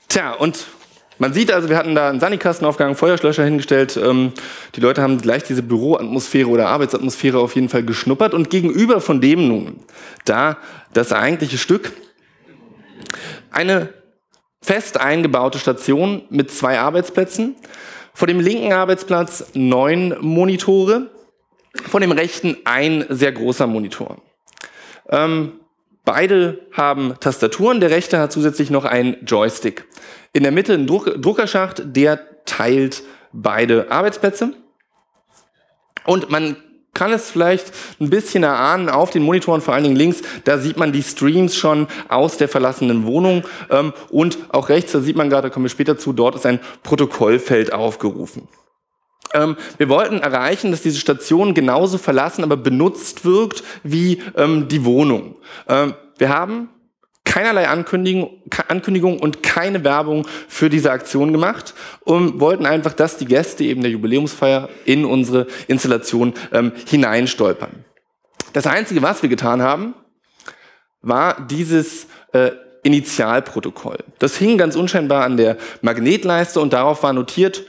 Tja, 0.08 0.32
und 0.32 0.66
man 1.18 1.32
sieht 1.32 1.50
also, 1.50 1.68
wir 1.68 1.76
hatten 1.76 1.94
da 1.94 2.10
einen 2.10 2.20
Sanikastenaufgang, 2.20 2.94
Feuerschlösser 2.94 3.44
hingestellt. 3.44 3.96
Ähm, 3.96 4.32
die 4.74 4.80
Leute 4.80 5.02
haben 5.02 5.20
gleich 5.20 5.44
diese 5.44 5.62
Büroatmosphäre 5.62 6.48
oder 6.48 6.68
Arbeitsatmosphäre 6.68 7.38
auf 7.38 7.54
jeden 7.54 7.68
Fall 7.68 7.82
geschnuppert. 7.84 8.34
Und 8.34 8.50
gegenüber 8.50 9.00
von 9.00 9.20
dem 9.20 9.48
nun, 9.48 9.80
da 10.24 10.58
das 10.92 11.12
eigentliche 11.12 11.58
Stück, 11.58 11.92
eine 13.50 13.94
fest 14.60 15.00
eingebaute 15.00 15.58
Station 15.58 16.22
mit 16.28 16.50
zwei 16.50 16.78
Arbeitsplätzen. 16.78 17.54
Vor 18.16 18.26
dem 18.26 18.40
linken 18.40 18.72
Arbeitsplatz 18.72 19.44
neun 19.52 20.16
Monitore, 20.22 21.10
vor 21.86 22.00
dem 22.00 22.12
rechten 22.12 22.56
ein 22.64 23.04
sehr 23.10 23.30
großer 23.30 23.66
Monitor. 23.66 24.22
Ähm, 25.10 25.60
beide 26.02 26.62
haben 26.72 27.16
Tastaturen, 27.20 27.78
der 27.78 27.90
rechte 27.90 28.18
hat 28.18 28.32
zusätzlich 28.32 28.70
noch 28.70 28.86
einen 28.86 29.18
Joystick. 29.26 29.84
In 30.32 30.44
der 30.44 30.52
Mitte 30.52 30.72
ein 30.72 30.86
Druck 30.86 31.20
Druckerschacht, 31.20 31.82
der 31.94 32.42
teilt 32.46 33.02
beide 33.34 33.90
Arbeitsplätze. 33.90 34.54
Und 36.06 36.30
man 36.30 36.56
kann 36.96 37.12
es 37.12 37.30
vielleicht 37.30 37.72
ein 38.00 38.08
bisschen 38.08 38.42
erahnen 38.42 38.88
auf 38.88 39.10
den 39.10 39.22
Monitoren, 39.22 39.60
vor 39.60 39.74
allen 39.74 39.84
Dingen 39.84 39.96
links, 39.96 40.22
da 40.44 40.58
sieht 40.58 40.78
man 40.78 40.92
die 40.92 41.02
Streams 41.02 41.54
schon 41.54 41.88
aus 42.08 42.38
der 42.38 42.48
verlassenen 42.48 43.04
Wohnung 43.04 43.44
ähm, 43.70 43.92
und 44.08 44.38
auch 44.48 44.70
rechts, 44.70 44.92
da 44.92 45.00
sieht 45.00 45.14
man 45.14 45.28
gerade, 45.28 45.48
da 45.48 45.52
kommen 45.52 45.66
wir 45.66 45.70
später 45.70 45.98
zu, 45.98 46.14
dort 46.14 46.34
ist 46.34 46.46
ein 46.46 46.58
Protokollfeld 46.82 47.74
aufgerufen. 47.74 48.48
Ähm, 49.34 49.56
wir 49.76 49.90
wollten 49.90 50.20
erreichen, 50.20 50.70
dass 50.70 50.80
diese 50.80 50.98
Station 50.98 51.52
genauso 51.52 51.98
verlassen, 51.98 52.42
aber 52.42 52.56
benutzt 52.56 53.26
wirkt 53.26 53.62
wie 53.82 54.22
ähm, 54.34 54.68
die 54.68 54.86
Wohnung. 54.86 55.36
Ähm, 55.68 55.94
wir 56.16 56.30
haben 56.30 56.70
keinerlei 57.26 57.68
Ankündigung, 57.68 58.40
Ankündigung 58.68 59.18
und 59.18 59.42
keine 59.42 59.84
Werbung 59.84 60.26
für 60.48 60.70
diese 60.70 60.90
Aktion 60.90 61.32
gemacht 61.32 61.74
und 62.00 62.40
wollten 62.40 62.64
einfach, 62.64 62.94
dass 62.94 63.18
die 63.18 63.26
Gäste 63.26 63.64
eben 63.64 63.82
der 63.82 63.90
Jubiläumsfeier 63.90 64.70
in 64.86 65.04
unsere 65.04 65.46
Installation 65.68 66.32
ähm, 66.52 66.72
hineinstolpern. 66.86 67.84
Das 68.54 68.66
Einzige, 68.66 69.02
was 69.02 69.20
wir 69.20 69.28
getan 69.28 69.60
haben, 69.60 69.94
war 71.02 71.46
dieses 71.46 72.06
äh, 72.32 72.52
Initialprotokoll. 72.84 73.98
Das 74.18 74.38
hing 74.38 74.56
ganz 74.56 74.76
unscheinbar 74.76 75.24
an 75.24 75.36
der 75.36 75.58
Magnetleiste 75.82 76.60
und 76.60 76.72
darauf 76.72 77.02
war 77.02 77.12
notiert, 77.12 77.64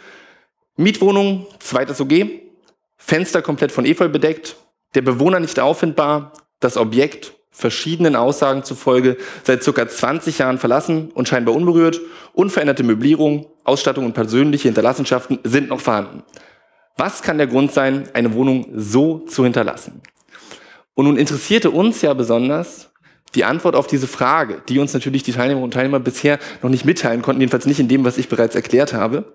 Mietwohnung, 0.78 1.48
zweites 1.60 2.00
OG, 2.00 2.30
Fenster 2.98 3.42
komplett 3.42 3.72
von 3.72 3.86
Efeu 3.86 4.08
bedeckt, 4.08 4.56
der 4.96 5.02
Bewohner 5.02 5.40
nicht 5.40 5.60
auffindbar, 5.60 6.34
das 6.60 6.78
Objekt 6.78 7.34
verschiedenen 7.58 8.16
Aussagen 8.16 8.64
zufolge 8.64 9.18
seit 9.44 9.64
circa 9.64 9.88
20 9.88 10.38
Jahren 10.38 10.60
verlassen 10.60 11.10
und 11.16 11.28
scheinbar 11.28 11.56
unberührt. 11.56 12.00
Unveränderte 12.34 12.84
Möblierung, 12.84 13.48
Ausstattung 13.64 14.06
und 14.06 14.14
persönliche 14.14 14.68
Hinterlassenschaften 14.68 15.40
sind 15.44 15.70
noch 15.70 15.82
vorhanden. 15.82 16.22
Was 16.98 17.24
kann 17.24 17.40
der 17.40 17.48
Grund 17.48 17.74
sein, 17.74 18.10
eine 18.14 18.36
Wohnung 18.36 18.68
so 18.76 19.20
zu 19.20 19.44
hinterlassen? 19.44 20.02
Und 20.94 21.06
nun 21.06 21.18
interessierte 21.18 21.72
uns 21.72 22.04
ja 22.04 22.14
besonders 22.14 22.92
die 23.34 23.44
Antwort 23.44 23.76
auf 23.76 23.88
diese 23.88 24.08
Frage, 24.08 24.62
die 24.70 24.78
uns 24.78 24.94
natürlich 24.94 25.24
die 25.24 25.32
Teilnehmerinnen 25.32 25.64
und 25.64 25.74
Teilnehmer 25.74 26.00
bisher 26.00 26.38
noch 26.62 26.70
nicht 26.70 26.86
mitteilen 26.86 27.24
konnten, 27.24 27.42
jedenfalls 27.42 27.66
nicht 27.66 27.80
in 27.80 27.88
dem, 27.88 28.06
was 28.06 28.20
ich 28.20 28.30
bereits 28.30 28.56
erklärt 28.56 28.94
habe. 28.94 29.34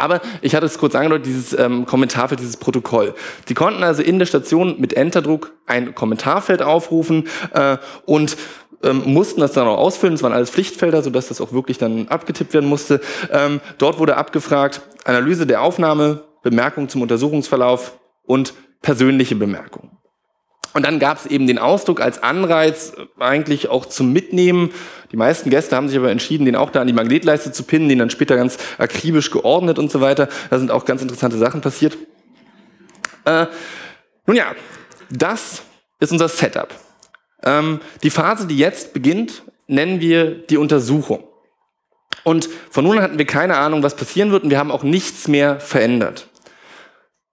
Aber 0.00 0.20
ich 0.42 0.54
hatte 0.54 0.66
es 0.66 0.78
kurz 0.78 0.94
angedeutet, 0.94 1.26
dieses 1.26 1.58
ähm, 1.58 1.86
Kommentarfeld, 1.86 2.40
dieses 2.40 2.56
Protokoll. 2.56 3.14
Die 3.48 3.54
konnten 3.54 3.82
also 3.82 4.02
in 4.02 4.18
der 4.18 4.26
Station 4.26 4.76
mit 4.78 4.94
Enterdruck 4.94 5.52
ein 5.66 5.94
Kommentarfeld 5.94 6.62
aufrufen 6.62 7.28
äh, 7.52 7.78
und 8.06 8.36
ähm, 8.82 9.02
mussten 9.06 9.40
das 9.40 9.52
dann 9.52 9.66
auch 9.66 9.78
ausfüllen. 9.78 10.14
Es 10.14 10.22
waren 10.22 10.32
alles 10.32 10.50
Pflichtfelder, 10.50 11.02
sodass 11.02 11.28
das 11.28 11.40
auch 11.40 11.52
wirklich 11.52 11.78
dann 11.78 12.08
abgetippt 12.08 12.54
werden 12.54 12.68
musste. 12.68 13.00
Ähm, 13.32 13.60
dort 13.78 13.98
wurde 13.98 14.16
abgefragt, 14.16 14.82
Analyse 15.04 15.46
der 15.46 15.62
Aufnahme, 15.62 16.24
Bemerkung 16.42 16.88
zum 16.88 17.02
Untersuchungsverlauf 17.02 17.98
und 18.24 18.54
persönliche 18.80 19.34
Bemerkungen. 19.34 19.97
Und 20.78 20.84
dann 20.84 21.00
gab 21.00 21.18
es 21.18 21.26
eben 21.26 21.48
den 21.48 21.58
Ausdruck 21.58 22.00
als 22.00 22.22
Anreiz 22.22 22.92
eigentlich 23.18 23.66
auch 23.68 23.84
zum 23.84 24.12
Mitnehmen. 24.12 24.70
Die 25.10 25.16
meisten 25.16 25.50
Gäste 25.50 25.74
haben 25.74 25.88
sich 25.88 25.98
aber 25.98 26.12
entschieden, 26.12 26.44
den 26.44 26.54
auch 26.54 26.70
da 26.70 26.82
an 26.82 26.86
die 26.86 26.92
Magnetleiste 26.92 27.50
zu 27.50 27.64
pinnen, 27.64 27.88
den 27.88 27.98
dann 27.98 28.10
später 28.10 28.36
ganz 28.36 28.58
akribisch 28.78 29.32
geordnet 29.32 29.80
und 29.80 29.90
so 29.90 30.00
weiter. 30.00 30.28
Da 30.50 30.58
sind 30.60 30.70
auch 30.70 30.84
ganz 30.84 31.02
interessante 31.02 31.36
Sachen 31.36 31.62
passiert. 31.62 31.98
Äh, 33.24 33.46
nun 34.24 34.36
ja, 34.36 34.54
das 35.10 35.62
ist 35.98 36.12
unser 36.12 36.28
Setup. 36.28 36.72
Ähm, 37.42 37.80
die 38.04 38.10
Phase, 38.10 38.46
die 38.46 38.56
jetzt 38.56 38.92
beginnt, 38.92 39.42
nennen 39.66 40.00
wir 40.00 40.30
die 40.30 40.58
Untersuchung. 40.58 41.24
Und 42.22 42.48
von 42.70 42.84
nun 42.84 42.98
an 42.98 43.02
hatten 43.02 43.18
wir 43.18 43.26
keine 43.26 43.56
Ahnung, 43.56 43.82
was 43.82 43.96
passieren 43.96 44.30
wird 44.30 44.44
und 44.44 44.50
wir 44.50 44.58
haben 44.58 44.70
auch 44.70 44.84
nichts 44.84 45.26
mehr 45.26 45.58
verändert. 45.58 46.28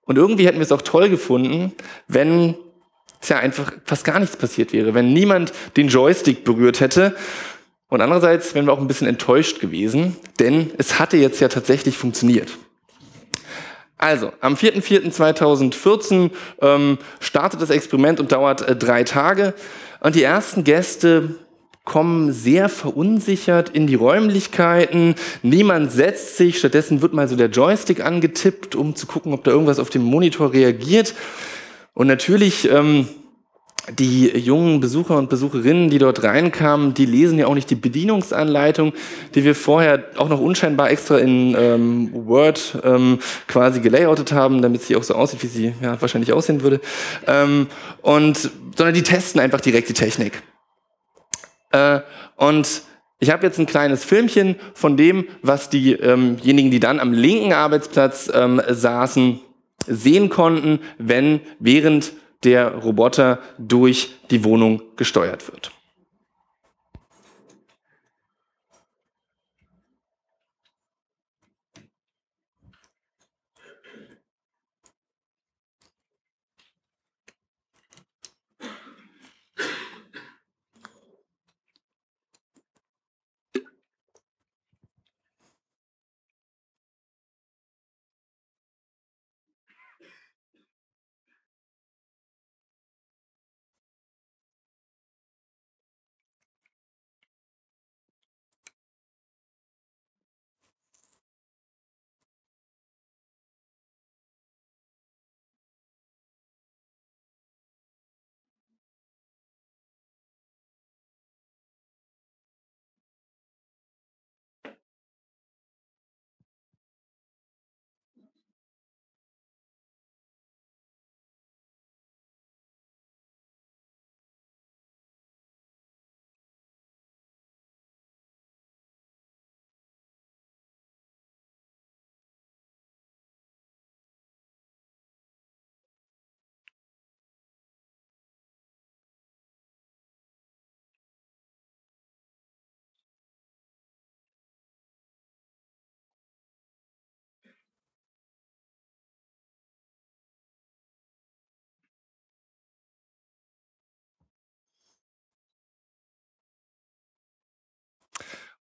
Und 0.02 0.18
irgendwie 0.18 0.48
hätten 0.48 0.58
wir 0.58 0.64
es 0.64 0.72
auch 0.72 0.82
toll 0.82 1.10
gefunden, 1.10 1.74
wenn 2.08 2.56
ja 3.30 3.38
einfach 3.38 3.72
fast 3.86 4.04
gar 4.04 4.20
nichts 4.20 4.38
passiert 4.38 4.74
wäre, 4.74 4.94
wenn 4.94 5.14
niemand 5.14 5.54
den 5.78 5.88
Joystick 5.88 6.44
berührt 6.44 6.80
hätte. 6.80 7.16
Und 7.90 8.02
andererseits 8.02 8.56
wären 8.56 8.66
wir 8.66 8.74
auch 8.74 8.80
ein 8.80 8.88
bisschen 8.88 9.08
enttäuscht 9.08 9.60
gewesen, 9.60 10.18
denn 10.40 10.72
es 10.78 11.00
hatte 11.00 11.18
jetzt 11.18 11.40
ja 11.40 11.48
tatsächlich 11.48 11.98
funktioniert. 11.98 12.50
Also, 13.98 14.34
am 14.42 14.56
4.4.2014 14.56 16.32
ähm, 16.62 16.98
startet 17.20 17.62
das 17.62 17.70
Experiment 17.70 18.20
und 18.20 18.32
dauert 18.32 18.62
äh, 18.62 18.76
drei 18.76 19.04
Tage. 19.04 19.54
Und 20.02 20.16
die 20.16 20.24
ersten 20.24 20.64
Gäste 20.64 21.36
kommen 21.86 22.34
sehr 22.34 22.68
verunsichert 22.68 23.70
in 23.70 23.88
die 23.88 23.96
Räumlichkeiten. 23.96 25.16
Niemand 25.44 25.92
setzt 25.92 26.36
sich, 26.36 26.58
stattdessen 26.58 27.02
wird 27.02 27.14
mal 27.14 27.28
so 27.28 27.36
der 27.36 27.50
Joystick 27.50 28.04
angetippt, 28.04 28.76
um 28.76 28.96
zu 28.96 29.06
gucken, 29.06 29.34
ob 29.34 29.44
da 29.44 29.52
irgendwas 29.52 29.80
auf 29.80 29.92
dem 29.92 30.04
Monitor 30.04 30.52
reagiert. 30.52 31.14
Und 31.96 32.08
natürlich 32.08 32.70
ähm, 32.70 33.08
die 33.98 34.28
jungen 34.38 34.80
Besucher 34.82 35.18
und 35.18 35.30
Besucherinnen, 35.30 35.90
die 35.90 35.98
dort 35.98 36.24
reinkamen, 36.24 36.94
die 36.94 37.06
lesen 37.06 37.40
ja 37.40 37.48
auch 37.48 37.54
nicht 37.54 37.70
die 37.70 37.76
Bedienungsanleitung, 37.76 38.94
die 39.34 39.44
wir 39.44 39.56
vorher 39.56 40.04
auch 40.18 40.28
noch 40.28 40.42
unscheinbar 40.42 40.90
extra 40.90 41.18
in 41.18 41.56
ähm, 41.58 42.10
Word 42.14 42.80
ähm, 42.84 43.20
quasi 43.48 43.80
gelayoutet 43.80 44.34
haben, 44.34 44.62
damit 44.62 44.82
sie 44.84 44.96
auch 44.96 45.04
so 45.04 45.16
aussieht, 45.16 45.42
wie 45.44 45.48
sie 45.48 45.74
ja, 45.82 46.00
wahrscheinlich 46.02 46.34
aussehen 46.34 46.62
würde. 46.62 46.82
Ähm, 47.28 47.68
und 48.02 48.52
sondern 48.76 48.94
die 48.94 49.04
testen 49.04 49.40
einfach 49.40 49.62
direkt 49.62 49.88
die 49.88 49.94
Technik. 49.94 50.44
Äh, 51.72 52.02
und 52.36 52.82
ich 53.20 53.30
habe 53.30 53.46
jetzt 53.46 53.58
ein 53.58 53.66
kleines 53.66 54.04
Filmchen 54.04 54.58
von 54.74 54.98
dem, 54.98 55.26
was 55.42 55.70
diejenigen, 55.70 56.70
die 56.70 56.82
dann 56.82 57.00
am 57.00 57.14
linken 57.14 57.54
Arbeitsplatz 57.54 58.30
ähm, 58.34 58.62
saßen, 58.68 59.40
sehen 59.88 60.30
konnten, 60.30 60.80
wenn 60.98 61.42
während 61.60 62.14
der 62.44 62.76
Roboter 62.76 63.40
durch 63.58 64.16
die 64.30 64.44
Wohnung 64.44 64.82
gesteuert 64.96 65.52
wird. 65.52 65.72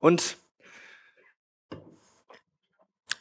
Und 0.02 0.36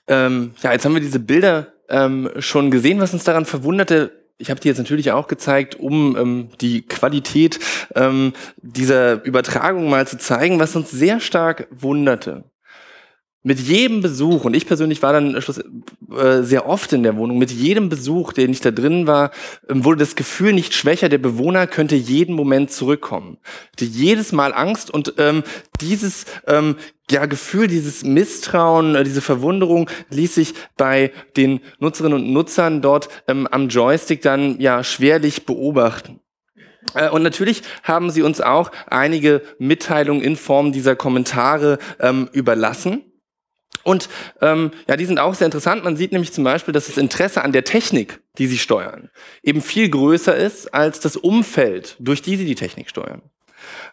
ähm, 0.08 0.56
ja, 0.64 0.74
jetzt 0.74 0.84
haben 0.84 0.96
wir 0.96 1.00
diese 1.00 1.20
Bilder 1.20 1.74
ähm, 1.90 2.30
schon 2.40 2.72
gesehen, 2.72 3.00
was 3.00 3.14
uns 3.14 3.24
daran 3.24 3.46
verwunderte. 3.46 4.12
Ich 4.40 4.50
habe 4.50 4.60
die 4.60 4.68
jetzt 4.68 4.80
natürlich 4.80 5.12
auch 5.12 5.28
gezeigt, 5.28 5.76
um 5.76 6.18
ähm, 6.18 6.50
die 6.60 6.82
Qualität 6.82 7.60
ähm, 7.94 8.34
dieser 8.58 9.24
Übertragung 9.24 9.92
mal 9.92 10.08
zu 10.08 10.18
zeigen, 10.18 10.60
was 10.60 10.76
uns 10.76 10.90
sehr 10.90 11.20
stark 11.20 11.68
wunderte 11.70 12.51
mit 13.44 13.60
jedem 13.60 14.02
Besuch, 14.02 14.46
und 14.46 14.54
ich 14.54 14.68
persönlich 14.68 15.02
war 15.02 15.14
dann 15.14 15.36
äh, 15.36 16.44
sehr 16.44 16.68
oft 16.68 16.94
in 16.94 17.04
der 17.04 17.18
Wohnung, 17.18 17.40
mit 17.40 17.52
jedem 17.52 17.90
Besuch, 17.90 18.34
den 18.34 18.52
ich 18.52 18.62
da 18.62 18.72
drin 18.72 19.08
war, 19.08 19.32
ähm, 19.68 19.84
wurde 19.84 20.00
das 20.00 20.16
Gefühl 20.16 20.54
nicht 20.54 20.74
schwächer, 20.74 21.10
der 21.10 21.18
Bewohner 21.18 21.66
könnte 21.66 21.96
jeden 21.96 22.36
Moment 22.36 22.72
zurückkommen. 22.72 23.38
Die 23.80 23.88
jedes 23.88 24.32
Mal 24.32 24.54
Angst 24.54 24.92
und 24.92 25.16
ähm, 25.18 25.44
dieses 25.80 26.26
ähm, 26.46 26.76
ja, 27.10 27.26
Gefühl, 27.26 27.68
dieses 27.68 28.04
Misstrauen, 28.04 28.96
äh, 28.96 29.04
diese 29.04 29.22
Verwunderung 29.22 29.90
ließ 30.10 30.36
sich 30.36 30.54
bei 30.78 31.12
den 31.36 31.62
Nutzerinnen 31.80 32.20
und 32.20 32.32
Nutzern 32.32 32.82
dort 32.82 33.10
ähm, 33.28 33.48
am 33.48 33.70
Joystick 33.70 34.22
dann 34.22 34.60
ja 34.60 34.84
schwerlich 34.84 35.46
beobachten. 35.48 36.20
Äh, 36.94 37.10
und 37.10 37.24
natürlich 37.24 37.64
haben 37.84 38.12
sie 38.12 38.22
uns 38.22 38.40
auch 38.40 38.72
einige 38.88 39.42
Mitteilungen 39.60 40.22
in 40.22 40.36
Form 40.36 40.72
dieser 40.72 40.96
Kommentare 40.96 41.80
ähm, 42.00 42.30
überlassen. 42.34 43.04
Und 43.84 44.10
ähm, 44.42 44.72
ja, 44.88 44.98
die 44.98 45.06
sind 45.06 45.20
auch 45.20 45.34
sehr 45.34 45.46
interessant. 45.46 45.84
Man 45.84 45.98
sieht 45.98 46.12
nämlich 46.12 46.34
zum 46.34 46.44
Beispiel, 46.44 46.74
dass 46.74 46.88
das 46.88 46.98
Interesse 46.98 47.44
an 47.44 47.52
der 47.52 47.64
Technik, 47.64 48.20
die 48.38 48.48
sie 48.48 48.58
steuern, 48.58 49.10
eben 49.44 49.62
viel 49.62 49.90
größer 49.90 50.36
ist 50.36 50.74
als 50.74 51.00
das 51.00 51.18
Umfeld, 51.18 51.96
durch 52.00 52.22
die 52.22 52.38
sie 52.38 52.46
die 52.46 52.56
Technik 52.56 52.90
steuern. 52.90 53.22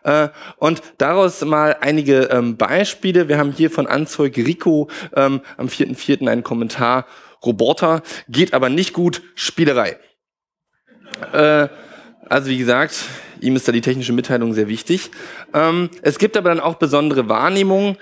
Äh, 0.02 0.28
und 0.56 0.82
daraus 0.98 1.44
mal 1.44 1.76
einige 1.80 2.24
ähm, 2.24 2.56
Beispiele. 2.56 3.28
Wir 3.28 3.38
haben 3.38 3.52
hier 3.52 3.70
von 3.70 3.86
Anzeug 3.86 4.36
Rico 4.36 4.88
ähm, 5.14 5.40
am 5.56 5.66
4.4. 5.66 6.28
einen 6.28 6.42
Kommentar. 6.42 7.06
Roboter 7.44 8.02
geht 8.28 8.54
aber 8.54 8.68
nicht 8.68 8.92
gut, 8.92 9.22
Spielerei. 9.34 9.98
Äh, 11.32 11.68
also 12.28 12.50
wie 12.50 12.58
gesagt, 12.58 13.04
ihm 13.40 13.56
ist 13.56 13.66
da 13.66 13.72
die 13.72 13.80
technische 13.80 14.12
Mitteilung 14.12 14.52
sehr 14.52 14.68
wichtig. 14.68 15.10
Ähm, 15.54 15.90
es 16.02 16.18
gibt 16.18 16.36
aber 16.36 16.50
dann 16.50 16.60
auch 16.60 16.74
besondere 16.74 17.28
Wahrnehmungen. 17.28 17.96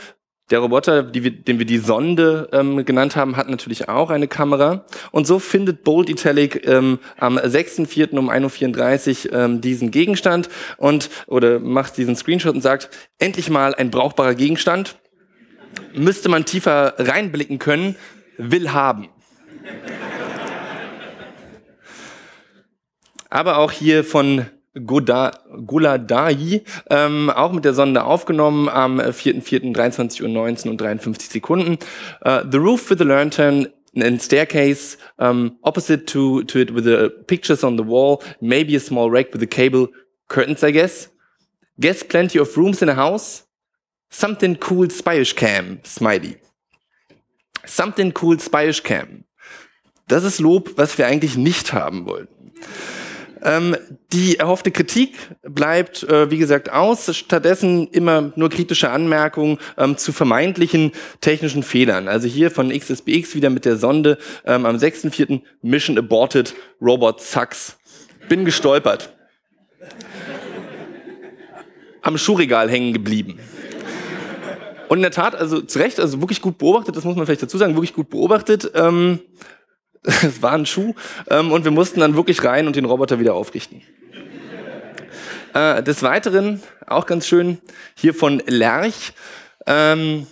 Der 0.51 0.61
Roboter, 0.61 1.13
wir, 1.13 1.31
den 1.33 1.59
wir 1.59 1.67
die 1.67 1.79
Sonde 1.79 2.49
ähm, 2.53 2.85
genannt 2.85 3.17
haben, 3.17 3.37
hat 3.37 3.51
natürlich 3.51 3.89
auch 3.89 4.11
eine 4.11 4.29
Kamera. 4.29 4.85
Und 5.11 5.27
so 5.27 5.41
findet 5.41 5.83
Bold 5.83 6.09
Italic 6.09 6.65
ähm, 6.69 7.01
am 7.17 7.37
6.4. 7.37 8.17
um 8.17 8.31
1.34 8.31 9.27
Uhr 9.27 9.33
ähm, 9.33 9.61
diesen 9.61 9.91
Gegenstand 9.91 10.49
und 10.77 11.11
oder 11.27 11.59
macht 11.59 11.97
diesen 11.97 12.15
Screenshot 12.15 12.55
und 12.55 12.61
sagt, 12.61 12.91
endlich 13.19 13.51
mal 13.51 13.75
ein 13.75 13.91
brauchbarer 13.91 14.37
Gegenstand. 14.37 14.97
Müsste 15.95 16.29
man 16.29 16.45
tiefer 16.45 16.95
reinblicken 16.97 17.59
können, 17.59 17.97
will 18.39 18.73
haben. 18.73 19.09
Aber 23.31 23.59
auch 23.59 23.73
hier 23.73 24.05
von 24.05 24.47
Goladai, 24.85 26.63
ähm, 26.91 27.31
auch 27.31 27.53
mit 27.53 27.65
der 27.65 27.75
Sonde 27.75 28.05
aufgenommen 28.05 28.69
am 28.69 29.01
4.4.23 29.01 30.23
Uhr 30.23 30.29
19 30.29 30.71
und 30.71 30.79
53 30.79 31.31
Sekunden. 31.31 31.79
Uh, 32.25 32.41
the 32.51 32.59
roof 32.59 32.91
with 32.91 32.99
the 32.99 33.05
lantern 33.05 33.69
and 33.97 34.21
staircase 34.21 34.99
um, 35.19 35.57
opposite 35.63 36.07
to, 36.07 36.43
to 36.45 36.59
it 36.59 36.75
with 36.75 36.85
the 36.85 37.11
pictures 37.27 37.65
on 37.65 37.77
the 37.77 37.85
wall, 37.85 38.23
maybe 38.41 38.77
a 38.77 38.81
small 38.81 39.11
rack 39.11 39.33
with 39.33 39.41
the 39.41 39.47
cable 39.47 39.89
curtains, 40.29 40.63
I 40.63 40.73
guess. 40.73 41.09
Guess 41.81 42.03
plenty 42.05 42.39
of 42.39 42.57
rooms 42.57 42.83
in 42.83 42.89
a 42.89 42.95
house. 42.95 43.45
Something 44.11 44.57
cool 44.57 44.89
spyish 44.89 45.35
cam, 45.35 45.81
smiley. 45.85 46.37
Something 47.65 48.13
cool 48.13 48.37
spyish 48.39 48.83
cam. 48.83 49.25
Das 50.09 50.23
ist 50.23 50.39
Lob, 50.39 50.77
was 50.77 50.97
wir 50.99 51.07
eigentlich 51.07 51.37
nicht 51.37 51.73
haben 51.73 52.07
wollten. 52.07 52.53
Ähm, 53.43 53.77
die 54.13 54.39
erhoffte 54.39 54.71
Kritik 54.71 55.15
bleibt, 55.43 56.03
äh, 56.05 56.31
wie 56.31 56.39
gesagt, 56.39 56.73
aus. 56.73 57.15
Stattdessen 57.15 57.89
immer 57.89 58.33
nur 58.37 58.49
kritische 58.49 58.91
Anmerkungen 58.91 59.59
ähm, 59.77 59.97
zu 59.97 60.13
vermeintlichen 60.13 60.93
technischen 61.21 61.63
Fehlern. 61.63 62.09
Also 62.09 62.29
hier 62.29 62.51
von 62.51 62.71
XSBX 62.71 63.35
wieder 63.35 63.51
mit 63.51 63.65
der 63.65 63.77
Sonde 63.77 64.19
ähm, 64.45 64.67
am 64.67 64.77
6.4. 64.77 65.43
Mission 65.63 65.99
aborted, 65.99 66.55
Robot 66.81 67.21
sucks. 67.21 67.79
Bin 68.29 68.45
gestolpert. 68.45 69.13
Am 72.03 72.19
Schuhregal 72.19 72.71
hängen 72.71 72.93
geblieben. 72.93 73.39
Und 74.89 74.99
in 74.99 75.03
der 75.03 75.11
Tat, 75.11 75.35
also 75.35 75.61
zu 75.61 75.79
Recht, 75.79 75.99
also 75.99 76.21
wirklich 76.21 76.41
gut 76.41 76.59
beobachtet, 76.59 76.97
das 76.97 77.05
muss 77.05 77.17
man 77.17 77.27
vielleicht 77.27 77.43
dazu 77.43 77.59
sagen, 77.59 77.75
wirklich 77.75 77.93
gut 77.93 78.09
beobachtet. 78.09 78.71
Ähm, 78.75 79.21
es 80.23 80.41
war 80.41 80.53
ein 80.53 80.67
Schuh 80.67 80.95
ähm, 81.29 81.51
und 81.53 81.65
wir 81.65 81.73
mussten 81.73 82.01
dann 82.01 82.15
wirklich 82.15 82.43
rein 82.45 82.67
und 82.67 82.77
den 82.77 82.85
Roboter 82.85 83.19
wieder 83.19 83.35
aufrichten. 83.35 83.83
Äh, 85.53 85.83
des 85.83 86.03
Weiteren, 86.03 86.63
auch 86.87 87.07
ganz 87.07 87.27
schön, 87.27 87.59
hier 87.97 88.15
von 88.15 88.41
Lerch, 88.47 89.13
ähm, 89.67 90.27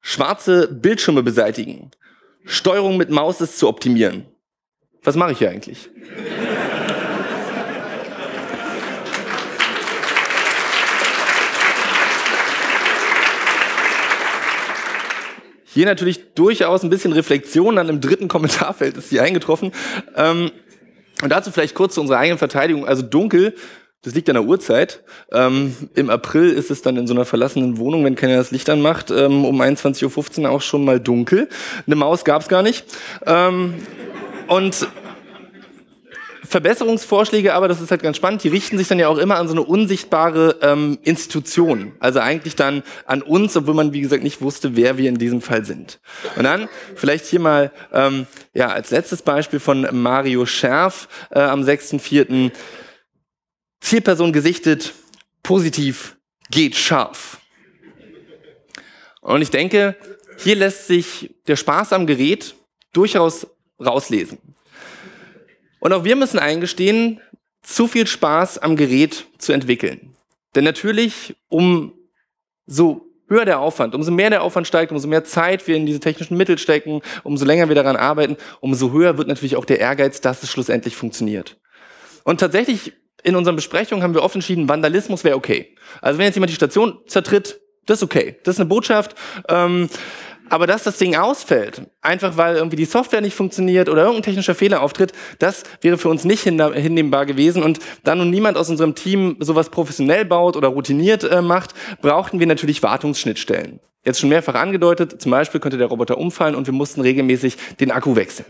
schwarze 0.00 0.68
Bildschirme 0.68 1.22
beseitigen. 1.22 1.90
Steuerung 2.44 2.96
mit 2.96 3.10
Maus 3.10 3.40
ist 3.42 3.58
zu 3.58 3.68
optimieren. 3.68 4.24
Was 5.02 5.16
mache 5.16 5.32
ich 5.32 5.38
hier 5.38 5.50
eigentlich? 5.50 5.90
Hier 15.78 15.86
natürlich 15.86 16.34
durchaus 16.34 16.82
ein 16.82 16.90
bisschen 16.90 17.12
Reflexion, 17.12 17.76
dann 17.76 17.88
im 17.88 18.00
dritten 18.00 18.26
Kommentarfeld 18.26 18.96
ist 18.96 19.10
sie 19.10 19.20
eingetroffen. 19.20 19.70
Ähm, 20.16 20.50
und 21.22 21.28
dazu 21.28 21.52
vielleicht 21.52 21.76
kurz 21.76 21.94
zu 21.94 22.00
unserer 22.00 22.18
eigenen 22.18 22.36
Verteidigung. 22.36 22.84
Also 22.84 23.02
dunkel, 23.02 23.54
das 24.02 24.12
liegt 24.12 24.28
an 24.28 24.34
der 24.34 24.42
Uhrzeit. 24.42 25.04
Ähm, 25.30 25.76
Im 25.94 26.10
April 26.10 26.50
ist 26.50 26.72
es 26.72 26.82
dann 26.82 26.96
in 26.96 27.06
so 27.06 27.14
einer 27.14 27.24
verlassenen 27.24 27.78
Wohnung, 27.78 28.04
wenn 28.04 28.16
keiner 28.16 28.38
das 28.38 28.50
Licht 28.50 28.68
anmacht, 28.70 29.12
ähm, 29.12 29.44
um 29.44 29.62
21.15 29.62 30.42
Uhr 30.42 30.50
auch 30.50 30.62
schon 30.62 30.84
mal 30.84 30.98
dunkel. 30.98 31.48
Eine 31.86 31.94
Maus 31.94 32.24
gab's 32.24 32.48
gar 32.48 32.64
nicht. 32.64 32.84
Ähm, 33.24 33.74
und 34.48 34.88
Verbesserungsvorschläge, 36.48 37.52
aber 37.54 37.68
das 37.68 37.80
ist 37.80 37.90
halt 37.90 38.02
ganz 38.02 38.16
spannend, 38.16 38.42
die 38.42 38.48
richten 38.48 38.78
sich 38.78 38.88
dann 38.88 38.98
ja 38.98 39.08
auch 39.08 39.18
immer 39.18 39.36
an 39.36 39.48
so 39.48 39.54
eine 39.54 39.62
unsichtbare 39.62 40.56
ähm, 40.62 40.98
Institution. 41.02 41.92
Also 42.00 42.20
eigentlich 42.20 42.56
dann 42.56 42.82
an 43.04 43.22
uns, 43.22 43.56
obwohl 43.56 43.74
man, 43.74 43.92
wie 43.92 44.00
gesagt, 44.00 44.22
nicht 44.22 44.40
wusste, 44.40 44.74
wer 44.74 44.96
wir 44.96 45.08
in 45.08 45.18
diesem 45.18 45.42
Fall 45.42 45.64
sind. 45.64 46.00
Und 46.36 46.44
dann 46.44 46.68
vielleicht 46.94 47.26
hier 47.26 47.40
mal 47.40 47.70
ähm, 47.92 48.26
ja, 48.54 48.68
als 48.68 48.90
letztes 48.90 49.22
Beispiel 49.22 49.60
von 49.60 49.86
Mario 49.92 50.46
Scherf 50.46 51.08
äh, 51.30 51.40
am 51.40 51.62
6.4. 51.62 52.50
Zielperson 53.80 54.32
gesichtet, 54.32 54.94
positiv, 55.42 56.16
geht 56.50 56.76
scharf. 56.76 57.38
Und 59.20 59.42
ich 59.42 59.50
denke, 59.50 59.96
hier 60.38 60.56
lässt 60.56 60.86
sich 60.86 61.34
der 61.46 61.56
Spaß 61.56 61.92
am 61.92 62.06
Gerät 62.06 62.54
durchaus 62.92 63.46
rauslesen. 63.78 64.38
Und 65.80 65.92
auch 65.92 66.04
wir 66.04 66.16
müssen 66.16 66.38
eingestehen, 66.38 67.20
zu 67.62 67.86
viel 67.86 68.06
Spaß 68.06 68.58
am 68.58 68.76
Gerät 68.76 69.26
zu 69.38 69.52
entwickeln. 69.52 70.14
Denn 70.54 70.64
natürlich, 70.64 71.36
um 71.48 71.92
so 72.66 73.06
höher 73.28 73.44
der 73.44 73.60
Aufwand, 73.60 73.94
umso 73.94 74.10
mehr 74.10 74.30
der 74.30 74.42
Aufwand 74.42 74.66
steigt, 74.66 74.90
umso 74.90 75.06
mehr 75.06 75.24
Zeit 75.24 75.66
wir 75.66 75.76
in 75.76 75.86
diese 75.86 76.00
technischen 76.00 76.36
Mittel 76.36 76.58
stecken, 76.58 77.02
umso 77.24 77.44
länger 77.44 77.68
wir 77.68 77.74
daran 77.74 77.96
arbeiten, 77.96 78.36
umso 78.60 78.92
höher 78.92 79.18
wird 79.18 79.28
natürlich 79.28 79.56
auch 79.56 79.64
der 79.64 79.80
Ehrgeiz, 79.80 80.20
dass 80.20 80.42
es 80.42 80.50
schlussendlich 80.50 80.96
funktioniert. 80.96 81.58
Und 82.24 82.40
tatsächlich 82.40 82.94
in 83.22 83.36
unseren 83.36 83.56
Besprechungen 83.56 84.02
haben 84.02 84.14
wir 84.14 84.22
oft 84.22 84.34
entschieden, 84.34 84.68
Vandalismus 84.68 85.24
wäre 85.24 85.36
okay. 85.36 85.74
Also 86.00 86.18
wenn 86.18 86.26
jetzt 86.26 86.36
jemand 86.36 86.50
die 86.50 86.56
Station 86.56 86.98
zertritt, 87.06 87.60
das 87.86 87.98
ist 87.98 88.02
okay. 88.02 88.36
Das 88.44 88.56
ist 88.56 88.60
eine 88.60 88.68
Botschaft. 88.68 89.14
Ähm, 89.48 89.88
aber 90.50 90.66
dass 90.66 90.84
das 90.84 90.98
Ding 90.98 91.16
ausfällt, 91.16 91.82
einfach 92.00 92.36
weil 92.36 92.56
irgendwie 92.56 92.76
die 92.76 92.84
Software 92.84 93.20
nicht 93.20 93.34
funktioniert 93.34 93.88
oder 93.88 94.02
irgendein 94.02 94.22
technischer 94.22 94.54
Fehler 94.54 94.82
auftritt, 94.82 95.12
das 95.38 95.62
wäre 95.80 95.98
für 95.98 96.08
uns 96.08 96.24
nicht 96.24 96.42
hinnehmbar 96.42 97.26
gewesen. 97.26 97.62
Und 97.62 97.78
da 98.04 98.14
nun 98.14 98.30
niemand 98.30 98.56
aus 98.56 98.70
unserem 98.70 98.94
Team 98.94 99.36
sowas 99.40 99.70
professionell 99.70 100.24
baut 100.24 100.56
oder 100.56 100.68
routiniert 100.68 101.24
äh, 101.24 101.42
macht, 101.42 101.74
brauchten 102.00 102.40
wir 102.40 102.46
natürlich 102.46 102.82
Wartungsschnittstellen. 102.82 103.80
Jetzt 104.04 104.20
schon 104.20 104.30
mehrfach 104.30 104.54
angedeutet, 104.54 105.20
zum 105.20 105.30
Beispiel 105.30 105.60
könnte 105.60 105.78
der 105.78 105.88
Roboter 105.88 106.18
umfallen 106.18 106.54
und 106.54 106.66
wir 106.66 106.74
mussten 106.74 107.00
regelmäßig 107.00 107.56
den 107.80 107.90
Akku 107.90 108.16
wechseln. 108.16 108.46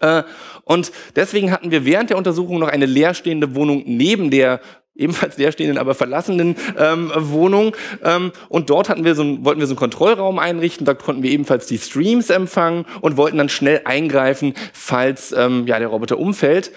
Äh, 0.00 0.22
und 0.64 0.92
deswegen 1.16 1.50
hatten 1.50 1.70
wir 1.70 1.84
während 1.84 2.10
der 2.10 2.18
Untersuchung 2.18 2.58
noch 2.58 2.68
eine 2.68 2.86
leerstehende 2.86 3.54
Wohnung 3.54 3.82
neben 3.86 4.30
der 4.30 4.60
ebenfalls 4.94 5.36
leerstehenden, 5.36 5.78
aber 5.78 5.94
verlassenen 5.94 6.56
ähm, 6.78 7.10
Wohnung. 7.14 7.74
Ähm, 8.02 8.32
und 8.48 8.70
dort 8.70 8.88
hatten 8.88 9.04
wir 9.04 9.14
so 9.14 9.22
ein, 9.22 9.44
wollten 9.44 9.60
wir 9.60 9.66
so 9.66 9.72
einen 9.72 9.78
Kontrollraum 9.78 10.38
einrichten. 10.38 10.86
Da 10.86 10.94
konnten 10.94 11.22
wir 11.22 11.30
ebenfalls 11.30 11.66
die 11.66 11.78
Streams 11.78 12.30
empfangen 12.30 12.86
und 13.00 13.16
wollten 13.16 13.38
dann 13.38 13.48
schnell 13.48 13.82
eingreifen, 13.84 14.54
falls 14.72 15.32
ähm, 15.32 15.66
ja, 15.66 15.78
der 15.78 15.88
Roboter 15.88 16.18
umfällt. 16.18 16.72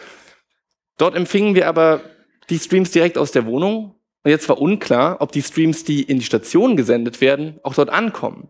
Dort 0.98 1.16
empfingen 1.16 1.54
wir 1.54 1.68
aber 1.68 2.02
die 2.50 2.58
Streams 2.60 2.92
direkt 2.92 3.18
aus 3.18 3.32
der 3.32 3.46
Wohnung. 3.46 3.96
Und 4.24 4.32
jetzt 4.32 4.50
war 4.50 4.60
unklar, 4.60 5.18
ob 5.20 5.32
die 5.32 5.44
Streams, 5.44 5.84
die 5.84 6.02
in 6.02 6.20
die 6.20 6.26
Station 6.26 6.76
gesendet 6.76 7.22
werden, 7.22 7.60
auch 7.64 7.76
dort 7.76 7.90
ankommen. 7.90 8.50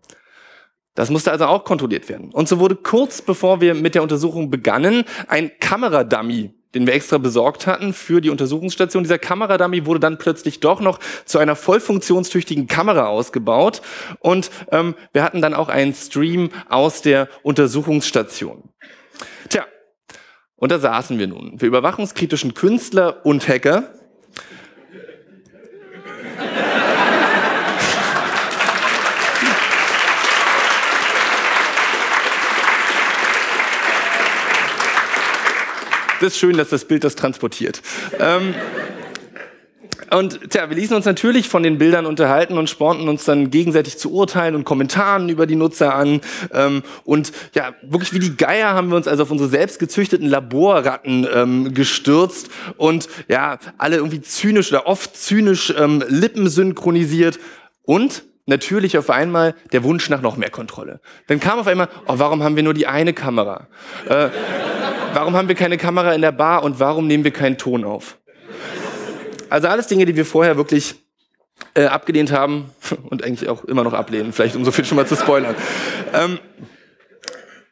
Das 0.94 1.10
musste 1.10 1.30
also 1.30 1.44
auch 1.44 1.62
kontrolliert 1.62 2.08
werden. 2.08 2.32
Und 2.32 2.48
so 2.48 2.58
wurde 2.58 2.74
kurz 2.74 3.22
bevor 3.22 3.60
wir 3.60 3.74
mit 3.74 3.94
der 3.94 4.02
Untersuchung 4.02 4.50
begannen, 4.50 5.04
ein 5.28 5.52
Kameradummy 5.60 6.57
den 6.74 6.86
wir 6.86 6.94
extra 6.94 7.18
besorgt 7.18 7.66
hatten 7.66 7.92
für 7.92 8.20
die 8.20 8.30
Untersuchungsstation. 8.30 9.02
Dieser 9.02 9.18
Kameradummy 9.18 9.86
wurde 9.86 10.00
dann 10.00 10.18
plötzlich 10.18 10.60
doch 10.60 10.80
noch 10.80 11.00
zu 11.24 11.38
einer 11.38 11.56
voll 11.56 11.80
funktionstüchtigen 11.80 12.66
Kamera 12.66 13.06
ausgebaut 13.06 13.82
und 14.20 14.50
ähm, 14.70 14.94
wir 15.12 15.22
hatten 15.22 15.42
dann 15.42 15.54
auch 15.54 15.68
einen 15.68 15.94
Stream 15.94 16.50
aus 16.68 17.02
der 17.02 17.28
Untersuchungsstation. 17.42 18.70
Tja, 19.48 19.66
und 20.56 20.72
da 20.72 20.78
saßen 20.78 21.18
wir 21.18 21.26
nun. 21.26 21.60
Wir 21.60 21.68
überwachungskritischen 21.68 22.54
Künstler 22.54 23.24
und 23.24 23.48
Hacker 23.48 23.97
Das 36.20 36.32
ist 36.32 36.38
schön, 36.38 36.56
dass 36.56 36.70
das 36.70 36.84
Bild 36.84 37.04
das 37.04 37.14
transportiert. 37.14 37.80
Ähm, 38.18 38.54
und 40.10 40.50
tja, 40.50 40.68
wir 40.70 40.76
ließen 40.76 40.96
uns 40.96 41.04
natürlich 41.04 41.48
von 41.48 41.62
den 41.62 41.78
Bildern 41.78 42.06
unterhalten 42.06 42.56
und 42.56 42.70
spornten 42.70 43.08
uns 43.08 43.24
dann 43.24 43.50
gegenseitig 43.50 43.98
zu 43.98 44.12
Urteilen 44.12 44.54
und 44.54 44.64
Kommentaren 44.64 45.28
über 45.28 45.46
die 45.46 45.54
Nutzer 45.54 45.94
an. 45.94 46.20
Ähm, 46.52 46.82
und 47.04 47.32
ja, 47.54 47.74
wirklich 47.82 48.12
wie 48.12 48.18
die 48.18 48.36
Geier 48.36 48.70
haben 48.70 48.88
wir 48.88 48.96
uns 48.96 49.06
also 49.06 49.24
auf 49.24 49.30
unsere 49.30 49.50
selbst 49.50 49.78
gezüchteten 49.78 50.26
Laborratten 50.26 51.26
ähm, 51.32 51.74
gestürzt 51.74 52.48
und 52.78 53.08
ja, 53.28 53.58
alle 53.76 53.96
irgendwie 53.96 54.22
zynisch 54.22 54.72
oder 54.72 54.86
oft 54.86 55.16
zynisch 55.16 55.72
ähm, 55.76 56.02
Lippen 56.08 56.48
synchronisiert. 56.48 57.38
Und 57.82 58.24
natürlich 58.48 58.98
auf 58.98 59.10
einmal 59.10 59.54
der 59.72 59.84
Wunsch 59.84 60.08
nach 60.08 60.22
noch 60.22 60.36
mehr 60.36 60.50
Kontrolle. 60.50 61.00
Dann 61.26 61.38
kam 61.38 61.58
auf 61.58 61.66
einmal, 61.66 61.88
oh, 62.06 62.14
warum 62.16 62.42
haben 62.42 62.56
wir 62.56 62.62
nur 62.62 62.74
die 62.74 62.86
eine 62.86 63.12
Kamera? 63.12 63.68
Äh, 64.08 64.30
warum 65.12 65.36
haben 65.36 65.48
wir 65.48 65.54
keine 65.54 65.76
Kamera 65.76 66.14
in 66.14 66.22
der 66.22 66.32
Bar 66.32 66.64
und 66.64 66.80
warum 66.80 67.06
nehmen 67.06 67.24
wir 67.24 67.30
keinen 67.30 67.58
Ton 67.58 67.84
auf? 67.84 68.18
Also 69.50 69.68
alles 69.68 69.86
Dinge, 69.86 70.06
die 70.06 70.16
wir 70.16 70.24
vorher 70.24 70.56
wirklich 70.56 70.96
äh, 71.74 71.84
abgelehnt 71.84 72.32
haben 72.32 72.70
und 73.10 73.22
eigentlich 73.22 73.48
auch 73.48 73.64
immer 73.64 73.84
noch 73.84 73.92
ablehnen, 73.92 74.32
vielleicht 74.32 74.56
um 74.56 74.64
so 74.64 74.72
viel 74.72 74.84
schon 74.84 74.96
mal 74.96 75.06
zu 75.06 75.16
spoilern. 75.16 75.54
Ähm, 76.12 76.38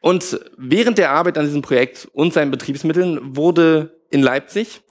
und 0.00 0.38
während 0.56 0.98
der 0.98 1.10
Arbeit 1.10 1.38
an 1.38 1.46
diesem 1.46 1.62
Projekt 1.62 2.06
und 2.12 2.32
seinen 2.32 2.50
Betriebsmitteln 2.50 3.34
wurde 3.36 3.98
in 4.10 4.22
Leipzig 4.22 4.82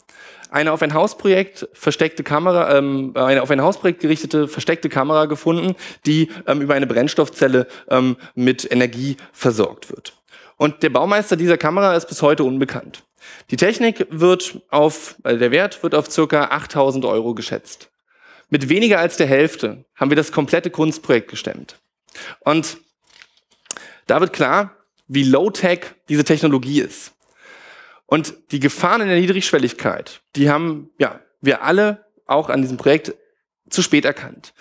eine 0.52 0.72
auf 0.72 0.82
ein 0.82 0.94
Hausprojekt 0.94 1.68
versteckte 1.74 2.24
Kamera, 2.24 2.78
ähm, 2.78 3.12
eine 3.16 3.42
auf 3.42 3.52
ein 3.52 3.62
Hausprojekt 3.62 4.02
gerichtete 4.02 4.48
versteckte 4.48 4.90
Kamera 4.90 5.26
gefunden, 5.26 5.76
die 6.06 6.30
ähm, 6.48 6.62
über 6.62 6.74
eine 6.74 6.88
Brennstoffzelle 6.88 7.68
ähm, 7.90 8.18
mit 8.36 8.70
Energie 8.72 9.18
versorgt 9.34 9.90
wird. 9.90 10.14
Und 10.58 10.84
der 10.84 10.90
Baumeister 10.90 11.36
dieser 11.36 11.58
Kamera 11.58 11.96
ist 11.96 12.08
bis 12.08 12.22
heute 12.22 12.44
unbekannt. 12.44 13.04
Die 13.52 13.58
Technik 13.58 14.08
wird 14.10 14.62
auf, 14.70 15.16
also 15.24 15.40
der 15.40 15.52
Wert 15.52 15.84
wird 15.84 15.96
auf 15.96 16.10
circa 16.10 16.46
8000 16.46 17.06
Euro 17.06 17.34
geschätzt. 17.34 17.90
Mit 18.50 18.70
weniger 18.70 19.00
als 19.00 19.18
der 19.18 19.28
Hälfte 19.28 19.86
haben 19.96 20.12
wir 20.12 20.16
das 20.16 20.32
komplette 20.32 20.70
Kunstprojekt 20.70 21.30
gestemmt. 21.30 21.80
Und 22.40 22.78
da 24.08 24.22
wird 24.22 24.34
klar, 24.34 24.78
wie 25.08 25.24
low-tech 25.24 25.80
diese 26.10 26.24
Technologie 26.24 26.82
ist. 26.82 27.15
Und 28.06 28.36
die 28.52 28.60
Gefahren 28.60 29.02
in 29.02 29.08
der 29.08 29.20
Niedrigschwelligkeit, 29.20 30.22
die 30.36 30.50
haben 30.50 30.92
ja 31.00 31.20
wir 31.42 31.64
alle 31.64 32.06
auch 32.26 32.50
an 32.50 32.62
diesem 32.62 32.78
Projekt 32.78 33.14
zu 33.70 33.82
spät 33.82 34.06
erkannt. 34.06 34.54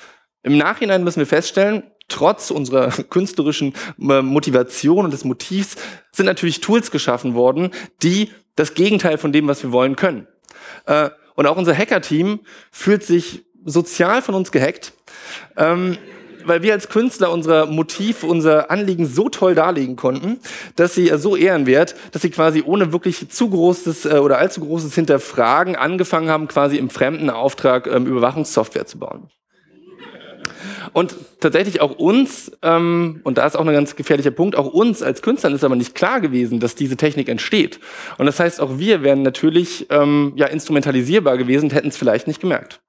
Im 0.43 0.59
Nachhinein 0.59 1.05
müssen 1.05 1.21
wir 1.21 1.27
feststellen, 1.27 1.85
trotz 2.09 2.51
unserer 2.51 2.91
künstlerischen 3.11 3.75
äh, 3.99 4.23
Motivation 4.23 5.05
und 5.05 5.11
des 5.11 5.25
Motivs 5.25 5.77
sind 6.13 6.27
natürlich 6.27 6.61
Tools 6.61 6.91
geschaffen 6.91 7.35
worden, 7.35 7.71
die 8.03 8.31
das 8.57 8.75
Gegenteil 8.75 9.19
von 9.19 9.33
dem, 9.33 9.49
was 9.49 9.63
wir 9.63 9.73
wollen, 9.73 9.97
können. 9.97 10.27
Äh, 10.87 11.11
und 11.35 11.47
auch 11.47 11.57
unser 11.57 11.77
Hacker-Team 11.77 12.41
fühlt 12.71 13.03
sich 13.03 13.45
sozial 13.65 14.23
von 14.23 14.35
uns 14.35 14.53
gehackt. 14.53 14.93
Weil 16.45 16.63
wir 16.63 16.73
als 16.73 16.89
Künstler 16.89 17.33
unser 17.33 17.67
Motiv, 17.67 18.23
unser 18.23 18.71
Anliegen 18.71 19.07
so 19.07 19.29
toll 19.29 19.55
darlegen 19.55 19.97
konnten, 19.97 20.39
dass 20.77 20.95
sie 20.95 21.11
so 21.17 21.37
ehrenwert, 21.37 21.95
dass 22.13 22.23
sie 22.23 22.31
quasi 22.31 22.63
ohne 22.65 22.93
wirklich 22.93 23.29
zu 23.29 23.51
großes 23.51 24.07
äh, 24.07 24.19
oder 24.19 24.39
allzu 24.39 24.61
großes 24.61 24.95
Hinterfragen 24.95 25.77
angefangen 25.77 26.29
haben, 26.29 26.49
quasi 26.49 26.77
im 26.77 26.91
fremden 26.91 27.31
Auftrag 27.31 27.87
ähm, 27.87 28.07
Überwachungssoftware 28.07 28.87
zu 28.87 28.99
bauen. 28.99 29.31
Und 30.93 31.17
tatsächlich 31.41 31.81
auch 31.81 31.99
uns, 31.99 32.53
ähm, 32.63 33.21
und 33.25 33.39
da 33.39 33.47
ist 33.47 33.57
auch 33.57 33.67
ein 33.67 33.73
ganz 33.73 33.97
gefährlicher 33.97 34.31
Punkt, 34.31 34.57
auch 34.57 34.67
uns 34.67 35.03
als 35.03 35.23
Künstlern 35.23 35.55
ist 35.55 35.65
aber 35.65 35.77
nicht 35.77 35.95
klar 35.95 36.21
gewesen, 36.21 36.61
dass 36.61 36.75
diese 36.75 36.97
Technik 36.97 37.29
entsteht. 37.29 37.81
Und 38.19 38.27
das 38.27 38.39
heißt, 38.39 38.61
auch 38.61 38.79
wir 38.79 39.03
wären 39.03 39.23
natürlich 39.23 39.87
ähm, 39.91 40.33
ja, 40.37 40.47
instrumentalisierbar 40.47 41.37
gewesen 41.37 41.65
und 41.65 41.75
hätten 41.75 41.89
es 41.89 41.97
vielleicht 41.97 42.29
nicht 42.29 42.41
gemerkt. 42.41 42.81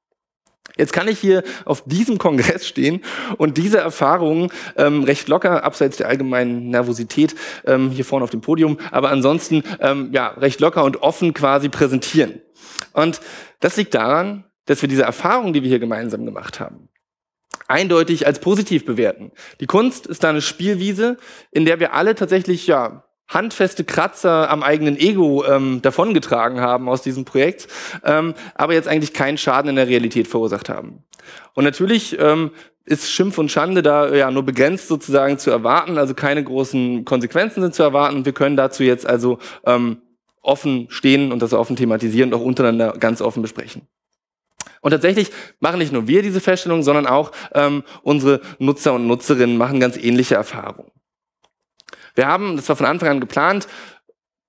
Jetzt 0.78 0.92
kann 0.92 1.08
ich 1.08 1.20
hier 1.20 1.44
auf 1.64 1.84
diesem 1.86 2.18
Kongress 2.18 2.68
stehen 2.68 3.02
und 3.38 3.58
diese 3.58 3.78
Erfahrungen 3.78 4.52
ähm, 4.76 5.04
recht 5.04 5.28
locker, 5.28 5.64
abseits 5.64 5.98
der 5.98 6.08
allgemeinen 6.08 6.70
Nervosität 6.70 7.36
ähm, 7.66 7.92
hier 7.92 8.04
vorne 8.04 8.24
auf 8.24 8.30
dem 8.30 8.42
Podium, 8.42 8.78
aber 8.92 9.10
ansonsten 9.10 9.64
ähm, 9.80 10.10
ja 10.12 10.28
recht 10.28 10.60
locker 10.60 10.84
und 10.84 11.02
offen 11.02 11.34
quasi 11.34 11.70
präsentieren. 11.70 12.42
Und 12.92 13.22
das 13.62 13.78
liegt 13.78 13.94
daran, 13.94 14.44
dass 14.66 14.82
wir 14.82 14.90
diese 14.90 15.04
Erfahrungen, 15.04 15.54
die 15.54 15.62
wir 15.62 15.70
hier 15.70 15.80
gemeinsam 15.80 16.26
gemacht 16.26 16.60
haben, 16.60 16.90
eindeutig 17.68 18.28
als 18.28 18.40
positiv 18.40 18.86
bewerten. 18.86 19.32
Die 19.60 19.68
Kunst 19.68 20.08
ist 20.08 20.24
da 20.24 20.30
eine 20.30 20.42
Spielwiese, 20.42 21.18
in 21.52 21.66
der 21.66 21.80
wir 21.80 21.94
alle 21.94 22.16
tatsächlich 22.16 22.68
ja 22.68 23.05
handfeste 23.28 23.84
Kratzer 23.84 24.50
am 24.50 24.64
eigenen 24.64 24.98
Ego 24.98 25.44
ähm, 25.46 25.82
davongetragen 25.82 26.62
haben 26.62 26.88
aus 26.88 27.02
diesem 27.02 27.26
Projekt, 27.26 27.68
ähm, 28.04 28.34
aber 28.54 28.74
jetzt 28.74 28.88
eigentlich 28.88 29.14
keinen 29.14 29.38
Schaden 29.38 29.70
in 29.70 29.76
der 29.76 29.88
Realität 29.88 30.28
verursacht 30.28 30.70
haben. 30.70 31.04
Und 31.54 31.64
natürlich 31.64 32.18
ähm, 32.20 32.52
ist 32.86 33.12
Schimpf 33.12 33.38
und 33.38 33.52
Schande 33.52 33.82
da 33.82 34.14
ja 34.14 34.30
nur 34.30 34.44
begrenzt 34.44 34.88
sozusagen 34.88 35.40
zu 35.40 35.50
erwarten, 35.50 35.98
also 35.98 36.14
keine 36.14 36.44
großen 36.44 37.04
Konsequenzen 37.04 37.62
sind 37.62 37.74
zu 37.74 37.84
erwarten. 37.84 38.26
Wir 38.26 38.34
können 38.34 38.56
dazu 38.56 38.84
jetzt 38.84 39.08
also 39.08 39.40
ähm, 39.66 39.98
offen 40.42 40.86
stehen 40.90 41.32
und 41.32 41.42
das 41.42 41.54
offen 41.54 41.76
thematisieren 41.76 42.32
und 42.32 42.40
auch 42.40 42.46
untereinander 42.46 42.94
ganz 43.00 43.22
offen 43.22 43.42
besprechen. 43.42 43.88
Und 44.82 44.92
tatsächlich 44.92 45.32
machen 45.60 45.80
nicht 45.80 45.92
nur 45.92 46.08
wir 46.08 46.22
diese 46.22 46.40
Feststellung, 46.40 46.84
sondern 46.84 47.08
auch 47.08 47.32
ähm, 47.56 47.84
unsere 48.04 48.42
Nutzer 48.60 48.94
und 48.94 49.08
Nutzerinnen 49.08 49.58
machen 49.58 49.80
ganz 49.80 49.98
ähnliche 49.98 50.36
Erfahrungen. 50.36 50.92
Wir 52.16 52.28
haben, 52.28 52.56
das 52.56 52.68
war 52.70 52.76
von 52.76 52.86
Anfang 52.86 53.10
an 53.10 53.20
geplant, 53.20 53.68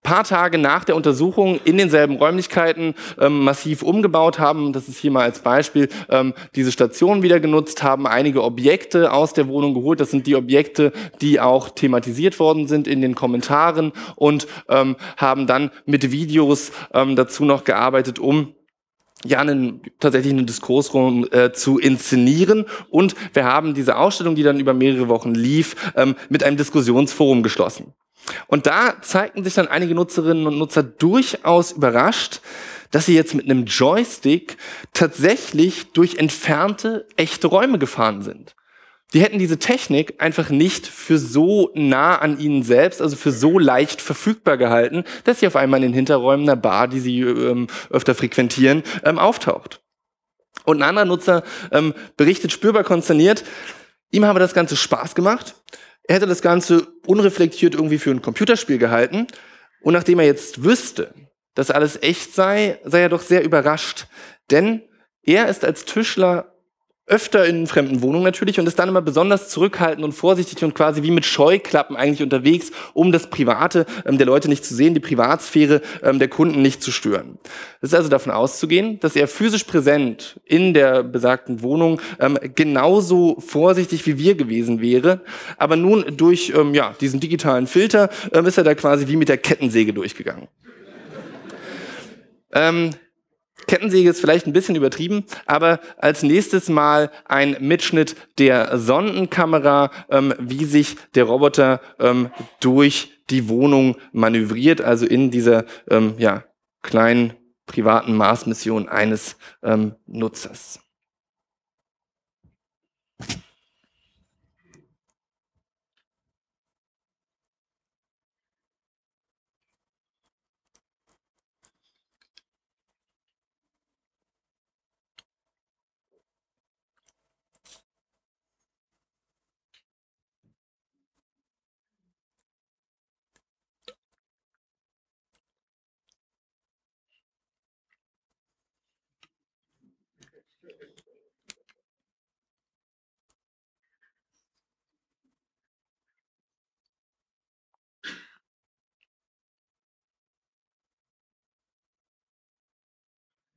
paar 0.07 0.23
Tage 0.23 0.57
nach 0.57 0.85
der 0.85 0.95
Untersuchung 0.95 1.59
in 1.65 1.79
denselben 1.79 2.15
Räumlichkeiten 2.17 2.95
ähm, 3.21 3.43
massiv 3.43 3.83
umgebaut 3.83 4.39
haben. 4.39 4.73
Das 4.73 4.87
ist 4.87 4.99
hier 4.99 5.11
mal 5.11 5.25
als 5.25 5.41
Beispiel 5.41 5.89
ähm, 6.09 6.33
diese 6.55 6.71
Station 6.71 7.25
wieder 7.25 7.41
genutzt, 7.41 7.83
haben 7.83 8.07
einige 8.07 8.45
Objekte 8.45 9.13
aus 9.13 9.33
der 9.33 9.49
Wohnung 9.49 9.75
geholt. 9.75 9.99
Das 9.99 10.13
sind 10.13 10.29
die 10.29 10.37
Objekte, 10.37 10.93
die 11.21 11.41
auch 11.41 11.71
thematisiert 11.71 12.39
worden 12.39 12.69
sind 12.69 12.87
in 12.87 13.03
den 13.03 13.17
Kommentaren 13.17 13.93
und 14.15 14.47
ähm, 14.69 14.95
haben 15.17 15.49
dann 15.49 15.73
mit 15.87 16.13
Videos 16.13 16.71
ähm, 16.95 17.17
dazu 17.17 17.45
noch 17.45 17.65
gearbeitet, 17.65 18.21
um 18.21 18.55
ja 19.27 19.39
einen, 19.39 19.83
tatsächlich 20.01 20.33
einen 20.33 20.47
Diskursraum 20.47 21.27
äh, 21.31 21.53
zu 21.53 21.79
inszenieren. 21.79 22.67
Und 22.91 23.15
wir 23.33 23.45
haben 23.45 23.75
diese 23.75 23.97
Ausstellung, 23.97 24.35
die 24.35 24.43
dann 24.43 24.61
über 24.61 24.75
mehrere 24.75 25.09
Wochen 25.09 25.35
lief, 25.35 25.93
ähm, 25.97 26.17
mit 26.29 26.43
einem 26.43 26.57
Diskussionsforum 26.57 27.43
geschlossen. 27.43 27.95
Und 28.49 28.67
da 28.67 29.01
zeigten 29.03 29.45
sich 29.45 29.55
dann 29.55 29.69
einige 29.69 29.95
Nutzerinnen 29.95 30.47
und 30.47 30.59
Nutzer 30.59 30.83
durchaus 30.83 31.73
überrascht, 31.73 32.41
dass 32.91 33.07
sie 33.07 33.15
jetzt 33.15 33.35
mit 33.35 33.45
einem 33.45 33.67
Joystick 33.67 34.57
tatsächlich 34.93 35.93
durch 35.93 36.17
entfernte, 36.17 37.07
echte 37.17 37.47
Räume 37.47 37.79
gefahren 37.79 38.23
sind. 38.23 38.56
Die 39.12 39.21
hätten 39.21 39.38
diese 39.38 39.59
Technik 39.59 40.14
einfach 40.19 40.51
nicht 40.51 40.87
für 40.87 41.19
so 41.19 41.71
nah 41.75 42.16
an 42.19 42.38
ihnen 42.38 42.62
selbst, 42.62 43.01
also 43.01 43.16
für 43.16 43.31
so 43.31 43.59
leicht 43.59 44.01
verfügbar 44.01 44.57
gehalten, 44.57 45.05
dass 45.25 45.40
sie 45.40 45.47
auf 45.47 45.57
einmal 45.57 45.81
in 45.83 45.90
den 45.90 45.95
Hinterräumen 45.95 46.49
einer 46.49 46.57
Bar, 46.57 46.88
die 46.88 47.01
sie 47.01 47.21
ähm, 47.21 47.69
öfter 47.90 48.14
frequentieren, 48.14 48.83
ähm, 49.05 49.19
auftaucht. 49.19 49.81
Und 50.64 50.79
ein 50.79 50.88
anderer 50.88 51.05
Nutzer 51.05 51.45
ähm, 51.71 51.95
berichtet 52.16 52.51
spürbar 52.51 52.83
konsterniert, 52.83 53.45
ihm 54.11 54.25
habe 54.25 54.40
das 54.40 54.55
Ganze 54.55 54.77
Spaß 54.77 55.14
gemacht 55.14 55.55
er 56.09 56.16
hätte 56.16 56.27
das 56.27 56.42
Ganze 56.42 56.87
unreflektiert 57.07 57.75
irgendwie 57.75 57.99
für 57.99 58.11
ein 58.11 58.23
Computerspiel 58.23 58.79
gehalten. 58.79 59.27
Und 59.81 59.95
nachdem 59.95 60.19
er 60.19 60.27
jetzt 60.27 60.64
wüsste, 60.64 61.12
dass 61.55 61.71
alles 61.71 62.01
echt 62.03 62.35
sei, 62.35 62.79
sei 62.85 63.03
er 63.03 63.09
doch 63.09 63.23
sehr 63.23 63.45
überrascht. 63.45 64.07
Denn 64.51 64.83
er 65.23 65.49
ist 65.49 65.64
als 65.64 65.85
Tischler 65.85 66.56
öfter 67.07 67.47
in 67.47 67.66
fremden 67.66 68.03
Wohnungen 68.03 68.25
natürlich 68.25 68.59
und 68.59 68.66
ist 68.66 68.79
dann 68.79 68.88
immer 68.88 69.03
besonders 69.03 69.49
zurückhaltend 69.49 70.05
und 70.05 70.12
vorsichtig 70.12 70.62
und 70.64 70.75
quasi 70.75 71.03
wie 71.05 71.12
mit 71.12 71.25
Scheuklappen 71.25 71.97
eigentlich 71.97 72.23
unterwegs, 72.23 72.73
um 72.95 73.12
das 73.12 73.29
Private 73.29 73.87
ähm, 74.05 74.19
der 74.19 74.27
Leute 74.27 74.49
nicht 74.49 74.64
zu 74.64 74.75
sehen, 74.75 74.95
die 74.95 75.01
Privatsphäre 75.01 75.83
ähm, 76.03 76.19
der 76.19 76.29
Kunden 76.29 76.62
nicht 76.62 76.83
zu 76.83 76.90
stören. 76.90 77.38
Es 77.81 77.90
ist 77.90 77.95
also 77.95 78.09
davon 78.09 78.33
auszugehen, 78.33 78.99
dass 79.01 79.14
er 79.14 79.29
physisch 79.29 79.64
präsent 79.64 80.40
in 80.45 80.75
der 80.75 81.05
besagten 81.05 81.62
Wohnung 81.62 82.01
ähm, 82.19 82.38
genauso 82.55 83.38
vorsichtig 83.38 84.05
wie 84.07 84.19
wir 84.19 84.35
gewesen 84.35 84.81
wäre, 84.81 85.21
aber 85.59 85.77
nun 85.77 86.05
durch 86.16 86.53
ähm, 86.57 86.75
ja, 86.75 86.95
diesen 87.01 87.21
digitalen 87.21 87.69
Filter 87.69 88.11
ähm, 88.33 88.47
ist 88.47 88.59
er 88.59 88.64
da 88.64 88.75
quasi 88.75 89.07
wie 89.07 89.16
mit 89.16 89.29
der 89.29 89.38
Kettensäge 89.38 89.92
durchgegangen. 89.92 90.49
Kettensäge 93.66 94.11
ist 94.11 94.21
vielleicht 94.21 94.47
ein 94.47 94.53
bisschen 94.53 94.77
übertrieben, 94.77 95.25
aber 95.47 95.81
als 95.97 96.23
nächstes 96.23 96.69
mal 96.69 97.11
ein 97.25 97.57
Mitschnitt 97.61 98.14
der 98.38 98.79
Sondenkamera, 98.79 99.90
ähm, 100.11 100.35
wie 100.38 100.64
sich 100.64 100.97
der 101.14 101.25
Roboter 101.25 101.81
ähm, 101.99 102.31
durch 102.61 103.12
die 103.31 103.49
Wohnung 103.49 103.97
manövriert, 104.12 104.81
also 104.81 105.07
in 105.07 105.31
dieser 105.31 105.64
ähm, 105.90 106.14
ja, 106.19 106.45
kleinen 106.83 107.35
privaten 107.66 108.14
Marsmission 108.14 108.88
eines 108.88 109.37
ähm, 109.62 109.97
Nutzers. 110.07 110.81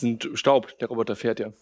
sind 0.00 0.28
Staub, 0.34 0.78
der 0.78 0.88
Roboter 0.88 1.16
fährt 1.16 1.40
ja. 1.40 1.52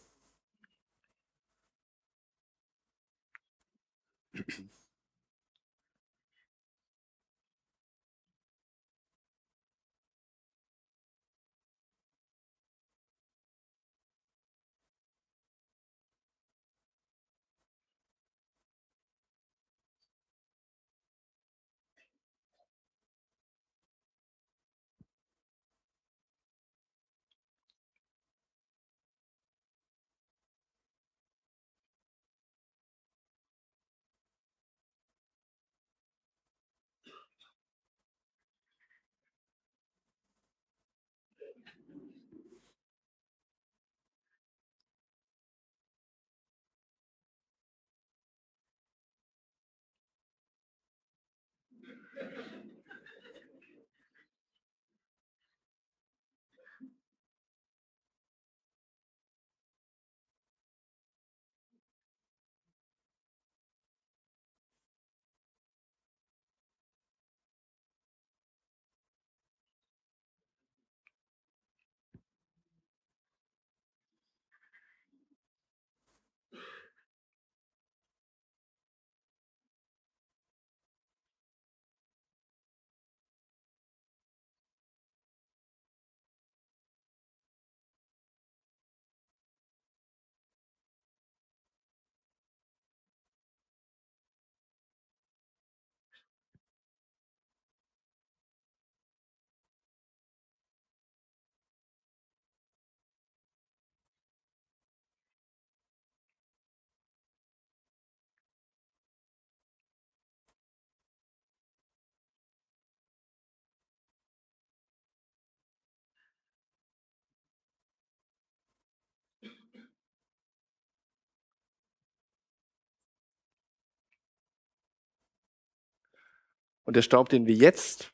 Und 126.85 126.97
der 126.97 127.03
Staub, 127.03 127.29
den 127.29 127.47
wir 127.47 127.55
jetzt 127.55 128.13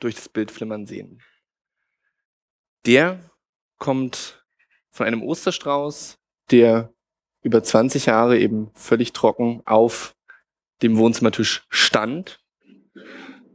durch 0.00 0.14
das 0.14 0.28
Bild 0.28 0.50
flimmern 0.50 0.86
sehen, 0.86 1.22
der 2.86 3.20
kommt 3.78 4.44
von 4.90 5.06
einem 5.06 5.22
Osterstrauß, 5.22 6.18
der 6.50 6.92
über 7.42 7.62
20 7.62 8.06
Jahre 8.06 8.38
eben 8.38 8.70
völlig 8.74 9.12
trocken 9.12 9.62
auf 9.64 10.14
dem 10.82 10.96
Wohnzimmertisch 10.96 11.66
stand 11.68 12.40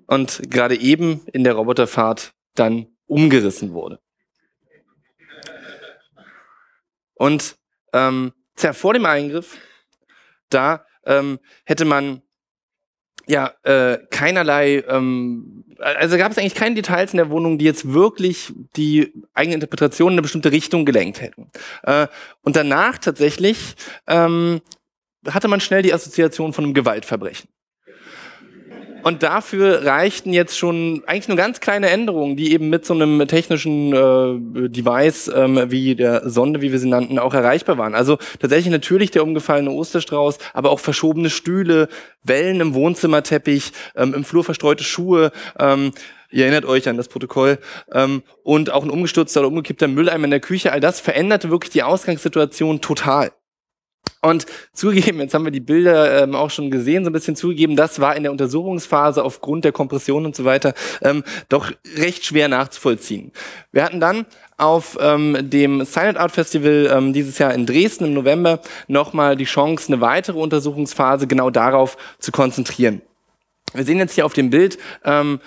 und 0.08 0.42
gerade 0.50 0.80
eben 0.80 1.26
in 1.28 1.44
der 1.44 1.54
Roboterfahrt 1.54 2.34
dann 2.54 2.88
umgerissen 3.08 3.74
wurde. 3.74 4.00
Und 7.16 7.58
ähm, 7.94 8.34
vor 8.56 8.94
dem 8.94 9.06
Eingriff, 9.06 9.58
da 10.50 10.86
ähm, 11.06 11.40
hätte 11.66 11.86
man 11.86 12.22
ja 13.28 13.54
äh, 13.64 13.98
keinerlei, 14.10 14.84
ähm, 14.88 15.64
also 15.80 16.18
gab 16.18 16.32
es 16.32 16.38
eigentlich 16.38 16.56
keine 16.56 16.76
Details 16.76 17.14
in 17.14 17.18
der 17.18 17.30
Wohnung, 17.30 17.58
die 17.58 17.66
jetzt 17.66 17.92
wirklich 17.92 18.54
die 18.76 19.14
eigene 19.34 19.56
Interpretation 19.56 20.10
in 20.10 20.14
eine 20.14 20.22
bestimmte 20.22 20.52
Richtung 20.52 20.86
gelenkt 20.86 21.22
hätten. 21.22 21.50
Äh, 21.84 22.08
und 22.42 22.56
danach 22.56 22.98
tatsächlich 22.98 23.76
ähm, 24.08 24.62
hatte 25.28 25.48
man 25.48 25.60
schnell 25.60 25.82
die 25.82 25.94
Assoziation 25.94 26.54
von 26.54 26.64
einem 26.64 26.74
Gewaltverbrechen. 26.74 27.50
Und 29.06 29.22
dafür 29.22 29.86
reichten 29.86 30.34
jetzt 30.34 30.58
schon 30.58 31.04
eigentlich 31.06 31.28
nur 31.28 31.38
ganz 31.38 31.60
kleine 31.60 31.92
Änderungen, 31.92 32.38
die 32.38 32.52
eben 32.54 32.72
mit 32.72 32.88
so 32.88 32.96
einem 32.96 33.28
technischen 33.28 33.94
äh, 33.94 34.68
Device 34.68 35.28
ähm, 35.28 35.70
wie 35.70 35.94
der 35.94 36.28
Sonde, 36.28 36.64
wie 36.64 36.72
wir 36.72 36.80
sie 36.80 36.90
nannten, 36.90 37.20
auch 37.20 37.36
erreichbar 37.36 37.78
waren. 37.78 37.94
Also 37.94 38.18
tatsächlich 38.40 38.72
natürlich 38.72 39.12
der 39.12 39.22
umgefallene 39.22 39.70
Osterstrauß, 39.70 40.40
aber 40.54 40.72
auch 40.72 40.80
verschobene 40.80 41.30
Stühle, 41.30 41.88
Wellen 42.24 42.60
im 42.62 42.74
Wohnzimmerteppich, 42.74 43.74
ähm, 43.96 44.16
im 44.16 44.24
Flur 44.24 44.44
verstreute 44.44 44.84
Schuhe. 44.84 45.32
Ähm, 45.60 45.92
Ihr 46.32 46.46
erinnert 46.46 46.66
euch 46.66 46.90
an 46.90 46.98
das 46.98 47.08
Protokoll. 47.08 47.60
Ähm, 47.94 48.24
und 48.44 48.72
auch 48.72 48.84
ein 48.84 48.90
umgestürzter 48.90 49.42
oder 49.42 49.50
umgekippter 49.50 49.88
Mülleimer 49.88 50.26
in 50.26 50.32
der 50.32 50.40
Küche. 50.40 50.72
All 50.72 50.80
das 50.80 51.00
veränderte 51.00 51.52
wirklich 51.52 51.70
die 51.70 51.84
Ausgangssituation 51.84 52.82
total. 52.82 53.32
Und 54.26 54.48
zugegeben, 54.74 55.20
jetzt 55.20 55.36
haben 55.36 55.46
wir 55.46 55.52
die 55.52 55.60
Bilder 55.60 56.24
ähm, 56.24 56.34
auch 56.34 56.50
schon 56.50 56.72
gesehen, 56.72 57.04
so 57.04 57.12
ein 57.12 57.14
bisschen 57.14 57.36
zugegeben, 57.36 57.76
das 57.76 58.00
war 58.00 58.16
in 58.16 58.24
der 58.24 58.32
Untersuchungsphase 58.32 59.24
aufgrund 59.24 59.66
der 59.66 59.72
Kompression 59.72 60.26
und 60.26 60.36
so 60.36 60.46
weiter 60.46 60.74
ähm, 61.04 61.24
doch 61.48 61.72
recht 61.96 62.26
schwer 62.26 62.48
nachzuvollziehen. 62.48 63.32
Wir 63.72 63.84
hatten 63.84 64.00
dann 64.00 64.26
auf 64.58 64.98
ähm, 65.00 65.38
dem 65.42 65.86
Silent 65.86 66.18
Art 66.18 66.32
Festival 66.32 66.90
ähm, 66.92 67.14
dieses 67.14 67.38
Jahr 67.38 67.54
in 67.54 67.68
Dresden 67.68 68.06
im 68.06 68.14
November 68.16 68.62
nochmal 68.88 69.36
die 69.36 69.46
Chance, 69.46 69.92
eine 69.94 70.02
weitere 70.02 70.40
Untersuchungsphase 70.40 71.28
genau 71.28 71.52
darauf 71.52 71.96
zu 72.18 72.32
konzentrieren. 72.32 73.02
Wir 73.74 73.84
sehen 73.84 74.00
jetzt 74.00 74.14
hier 74.14 74.26
auf 74.26 74.34
dem 74.34 74.50
Bild 74.50 74.80
ähm, 75.04 75.40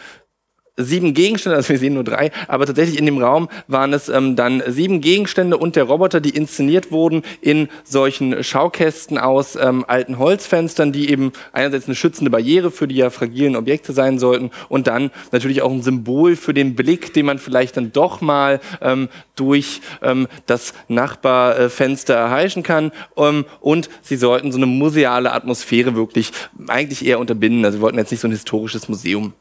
sieben 0.78 1.12
Gegenstände, 1.12 1.56
also 1.56 1.68
wir 1.68 1.78
sehen 1.78 1.94
nur 1.94 2.04
drei, 2.04 2.30
aber 2.46 2.64
tatsächlich 2.64 2.98
in 2.98 3.04
dem 3.04 3.18
Raum 3.18 3.48
waren 3.66 3.92
es 3.92 4.08
ähm, 4.08 4.36
dann 4.36 4.62
sieben 4.66 5.00
Gegenstände 5.00 5.58
und 5.58 5.76
der 5.76 5.84
Roboter, 5.84 6.20
die 6.20 6.30
inszeniert 6.30 6.92
wurden 6.92 7.22
in 7.40 7.68
solchen 7.84 8.42
Schaukästen 8.42 9.18
aus 9.18 9.56
ähm, 9.56 9.84
alten 9.86 10.18
Holzfenstern, 10.18 10.92
die 10.92 11.10
eben 11.10 11.32
einerseits 11.52 11.86
eine 11.86 11.96
schützende 11.96 12.30
Barriere 12.30 12.70
für 12.70 12.88
die 12.88 12.96
ja 12.96 13.10
fragilen 13.10 13.56
Objekte 13.56 13.92
sein 13.92 14.18
sollten 14.18 14.50
und 14.68 14.86
dann 14.86 15.10
natürlich 15.32 15.62
auch 15.62 15.72
ein 15.72 15.82
Symbol 15.82 16.36
für 16.36 16.54
den 16.54 16.76
Blick, 16.76 17.12
den 17.12 17.26
man 17.26 17.38
vielleicht 17.38 17.76
dann 17.76 17.92
doch 17.92 18.20
mal 18.20 18.60
ähm, 18.80 19.08
durch 19.34 19.80
ähm, 20.02 20.28
das 20.46 20.74
Nachbarfenster 20.86 22.14
erheischen 22.14 22.62
kann 22.62 22.92
ähm, 23.16 23.44
und 23.60 23.90
sie 24.02 24.16
sollten 24.16 24.52
so 24.52 24.58
eine 24.58 24.66
museale 24.66 25.32
Atmosphäre 25.32 25.96
wirklich 25.96 26.30
eigentlich 26.68 27.04
eher 27.04 27.18
unterbinden. 27.18 27.64
Also 27.64 27.78
wir 27.78 27.82
wollten 27.82 27.98
jetzt 27.98 28.12
nicht 28.12 28.20
so 28.20 28.28
ein 28.28 28.32
historisches 28.32 28.88
Museum 28.88 29.32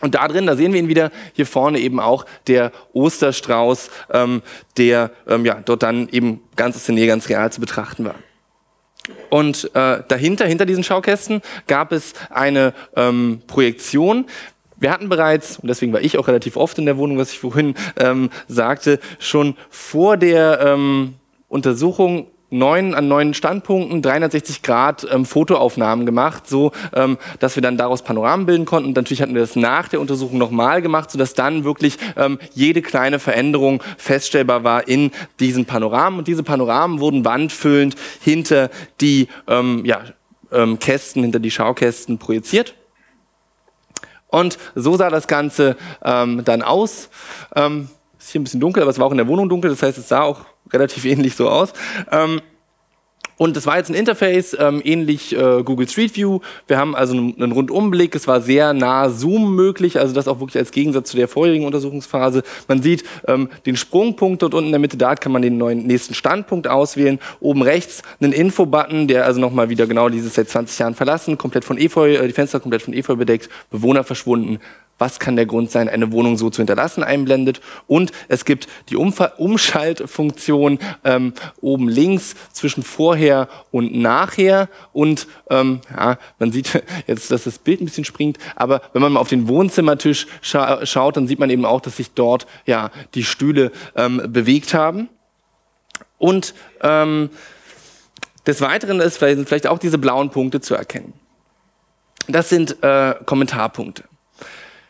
und 0.00 0.14
da 0.14 0.26
drin, 0.26 0.46
da 0.46 0.56
sehen 0.56 0.72
wir 0.72 0.80
ihn 0.80 0.88
wieder, 0.88 1.10
hier 1.32 1.46
vorne 1.46 1.78
eben 1.78 2.00
auch 2.00 2.26
der 2.46 2.72
Osterstrauß, 2.92 3.90
ähm, 4.12 4.42
der 4.76 5.12
ähm, 5.28 5.44
ja, 5.44 5.60
dort 5.64 5.82
dann 5.82 6.08
eben 6.08 6.40
ganz 6.56 6.78
Szene 6.80 7.06
ganz 7.06 7.28
real 7.28 7.52
zu 7.52 7.60
betrachten 7.60 8.04
war. 8.04 8.16
Und 9.30 9.70
äh, 9.74 10.02
dahinter, 10.06 10.46
hinter 10.46 10.66
diesen 10.66 10.84
Schaukästen, 10.84 11.42
gab 11.66 11.92
es 11.92 12.14
eine 12.30 12.72
ähm, 12.96 13.42
Projektion. 13.46 14.26
Wir 14.76 14.90
hatten 14.90 15.08
bereits, 15.08 15.58
und 15.58 15.68
deswegen 15.68 15.92
war 15.92 16.00
ich 16.00 16.18
auch 16.18 16.28
relativ 16.28 16.56
oft 16.56 16.78
in 16.78 16.86
der 16.86 16.96
Wohnung, 16.98 17.18
was 17.18 17.32
ich 17.32 17.38
vorhin 17.38 17.74
ähm, 17.98 18.30
sagte, 18.48 18.98
schon 19.18 19.56
vor 19.70 20.16
der 20.16 20.60
ähm, 20.60 21.14
Untersuchung 21.48 22.28
neun 22.52 22.94
an 22.94 23.08
neun 23.08 23.34
Standpunkten 23.34 24.02
360 24.02 24.62
Grad 24.62 25.06
ähm, 25.10 25.24
Fotoaufnahmen 25.24 26.06
gemacht, 26.06 26.46
so 26.46 26.72
ähm, 26.94 27.18
dass 27.40 27.56
wir 27.56 27.62
dann 27.62 27.76
daraus 27.76 28.02
Panoramen 28.02 28.46
bilden 28.46 28.64
konnten. 28.64 28.88
Und 28.88 28.96
natürlich 28.96 29.22
hatten 29.22 29.34
wir 29.34 29.40
das 29.40 29.56
nach 29.56 29.88
der 29.88 30.00
Untersuchung 30.00 30.38
nochmal 30.38 30.82
gemacht, 30.82 31.10
sodass 31.10 31.34
dann 31.34 31.64
wirklich 31.64 31.98
ähm, 32.16 32.38
jede 32.54 32.82
kleine 32.82 33.18
Veränderung 33.18 33.82
feststellbar 33.96 34.62
war 34.64 34.86
in 34.86 35.10
diesen 35.40 35.64
Panoramen. 35.64 36.18
Und 36.18 36.28
diese 36.28 36.42
Panoramen 36.42 37.00
wurden 37.00 37.24
wandfüllend 37.24 37.96
hinter 38.20 38.70
die 39.00 39.28
ähm, 39.48 39.84
ja, 39.84 40.02
ähm, 40.52 40.78
Kästen, 40.78 41.22
hinter 41.22 41.40
die 41.40 41.50
Schaukästen 41.50 42.18
projiziert. 42.18 42.74
Und 44.28 44.58
so 44.74 44.96
sah 44.96 45.10
das 45.10 45.26
Ganze 45.26 45.76
ähm, 46.02 46.42
dann 46.44 46.62
aus. 46.62 47.10
Ähm, 47.54 47.88
ist 48.22 48.30
hier 48.30 48.40
ein 48.40 48.44
bisschen 48.44 48.60
dunkel, 48.60 48.82
aber 48.82 48.90
es 48.90 48.98
war 48.98 49.06
auch 49.06 49.10
in 49.10 49.18
der 49.18 49.28
Wohnung 49.28 49.48
dunkel, 49.48 49.70
das 49.70 49.82
heißt, 49.82 49.98
es 49.98 50.08
sah 50.08 50.22
auch 50.22 50.46
relativ 50.72 51.04
ähnlich 51.04 51.36
so 51.36 51.48
aus. 51.48 51.72
Ähm, 52.10 52.40
und 53.42 53.56
das 53.56 53.66
war 53.66 53.76
jetzt 53.76 53.90
ein 53.90 53.94
Interface, 53.94 54.56
ähm, 54.56 54.80
ähnlich 54.84 55.36
äh, 55.36 55.64
Google 55.64 55.88
Street 55.88 56.14
View. 56.14 56.38
Wir 56.68 56.78
haben 56.78 56.94
also 56.94 57.14
einen, 57.14 57.34
einen 57.42 57.50
Rundumblick. 57.50 58.14
Es 58.14 58.28
war 58.28 58.40
sehr 58.40 58.72
nah 58.72 59.10
Zoom 59.10 59.56
möglich, 59.56 59.98
also 59.98 60.14
das 60.14 60.28
auch 60.28 60.38
wirklich 60.38 60.58
als 60.58 60.70
Gegensatz 60.70 61.10
zu 61.10 61.16
der 61.16 61.26
vorherigen 61.26 61.66
Untersuchungsphase. 61.66 62.44
Man 62.68 62.82
sieht 62.82 63.02
ähm, 63.26 63.48
den 63.66 63.74
Sprungpunkt 63.74 64.42
dort 64.42 64.54
unten 64.54 64.66
in 64.66 64.72
der 64.72 64.78
Mitte. 64.78 64.96
Da 64.96 65.16
kann 65.16 65.32
man 65.32 65.42
den 65.42 65.58
neuen 65.58 65.88
nächsten 65.88 66.14
Standpunkt 66.14 66.68
auswählen. 66.68 67.18
Oben 67.40 67.62
rechts 67.62 68.02
einen 68.20 68.32
Info-Button, 68.32 69.08
der 69.08 69.24
also 69.24 69.40
nochmal 69.40 69.70
wieder 69.70 69.88
genau 69.88 70.08
dieses 70.08 70.34
seit 70.34 70.48
20 70.48 70.78
Jahren 70.78 70.94
verlassen, 70.94 71.36
komplett 71.36 71.64
von 71.64 71.78
Efeu, 71.78 72.14
äh, 72.14 72.24
die 72.28 72.34
Fenster 72.34 72.60
komplett 72.60 72.82
von 72.82 72.94
Efeu 72.94 73.16
bedeckt, 73.16 73.48
Bewohner 73.72 74.04
verschwunden, 74.04 74.60
was 75.02 75.18
kann 75.18 75.34
der 75.34 75.46
Grund 75.46 75.68
sein, 75.72 75.88
eine 75.88 76.12
Wohnung 76.12 76.36
so 76.36 76.48
zu 76.48 76.58
hinterlassen, 76.58 77.02
einblendet. 77.02 77.60
Und 77.88 78.12
es 78.28 78.44
gibt 78.44 78.68
die 78.88 78.94
Umf 78.94 79.20
Umschaltfunktion 79.36 80.78
ähm, 81.04 81.32
oben 81.60 81.88
links 81.88 82.36
zwischen 82.52 82.84
vorher 82.84 83.31
und 83.70 83.94
nachher. 83.94 84.68
Und 84.92 85.26
ähm, 85.50 85.80
ja, 85.90 86.18
man 86.38 86.52
sieht 86.52 86.82
jetzt, 87.06 87.30
dass 87.30 87.44
das 87.44 87.58
Bild 87.58 87.80
ein 87.80 87.86
bisschen 87.86 88.04
springt, 88.04 88.38
aber 88.56 88.82
wenn 88.92 89.02
man 89.02 89.12
mal 89.12 89.20
auf 89.20 89.28
den 89.28 89.48
Wohnzimmertisch 89.48 90.26
scha 90.40 90.84
schaut, 90.86 91.16
dann 91.16 91.26
sieht 91.26 91.38
man 91.38 91.50
eben 91.50 91.64
auch, 91.64 91.80
dass 91.80 91.96
sich 91.96 92.12
dort 92.12 92.46
ja 92.66 92.90
die 93.14 93.24
Stühle 93.24 93.72
ähm, 93.96 94.22
bewegt 94.28 94.74
haben. 94.74 95.08
Und 96.18 96.54
ähm, 96.82 97.30
des 98.46 98.60
Weiteren 98.60 99.00
ist 99.00 99.18
vielleicht 99.18 99.66
auch 99.66 99.78
diese 99.78 99.98
blauen 99.98 100.30
Punkte 100.30 100.60
zu 100.60 100.74
erkennen. 100.74 101.12
Das 102.28 102.48
sind 102.48 102.82
äh, 102.82 103.14
Kommentarpunkte. 103.24 104.04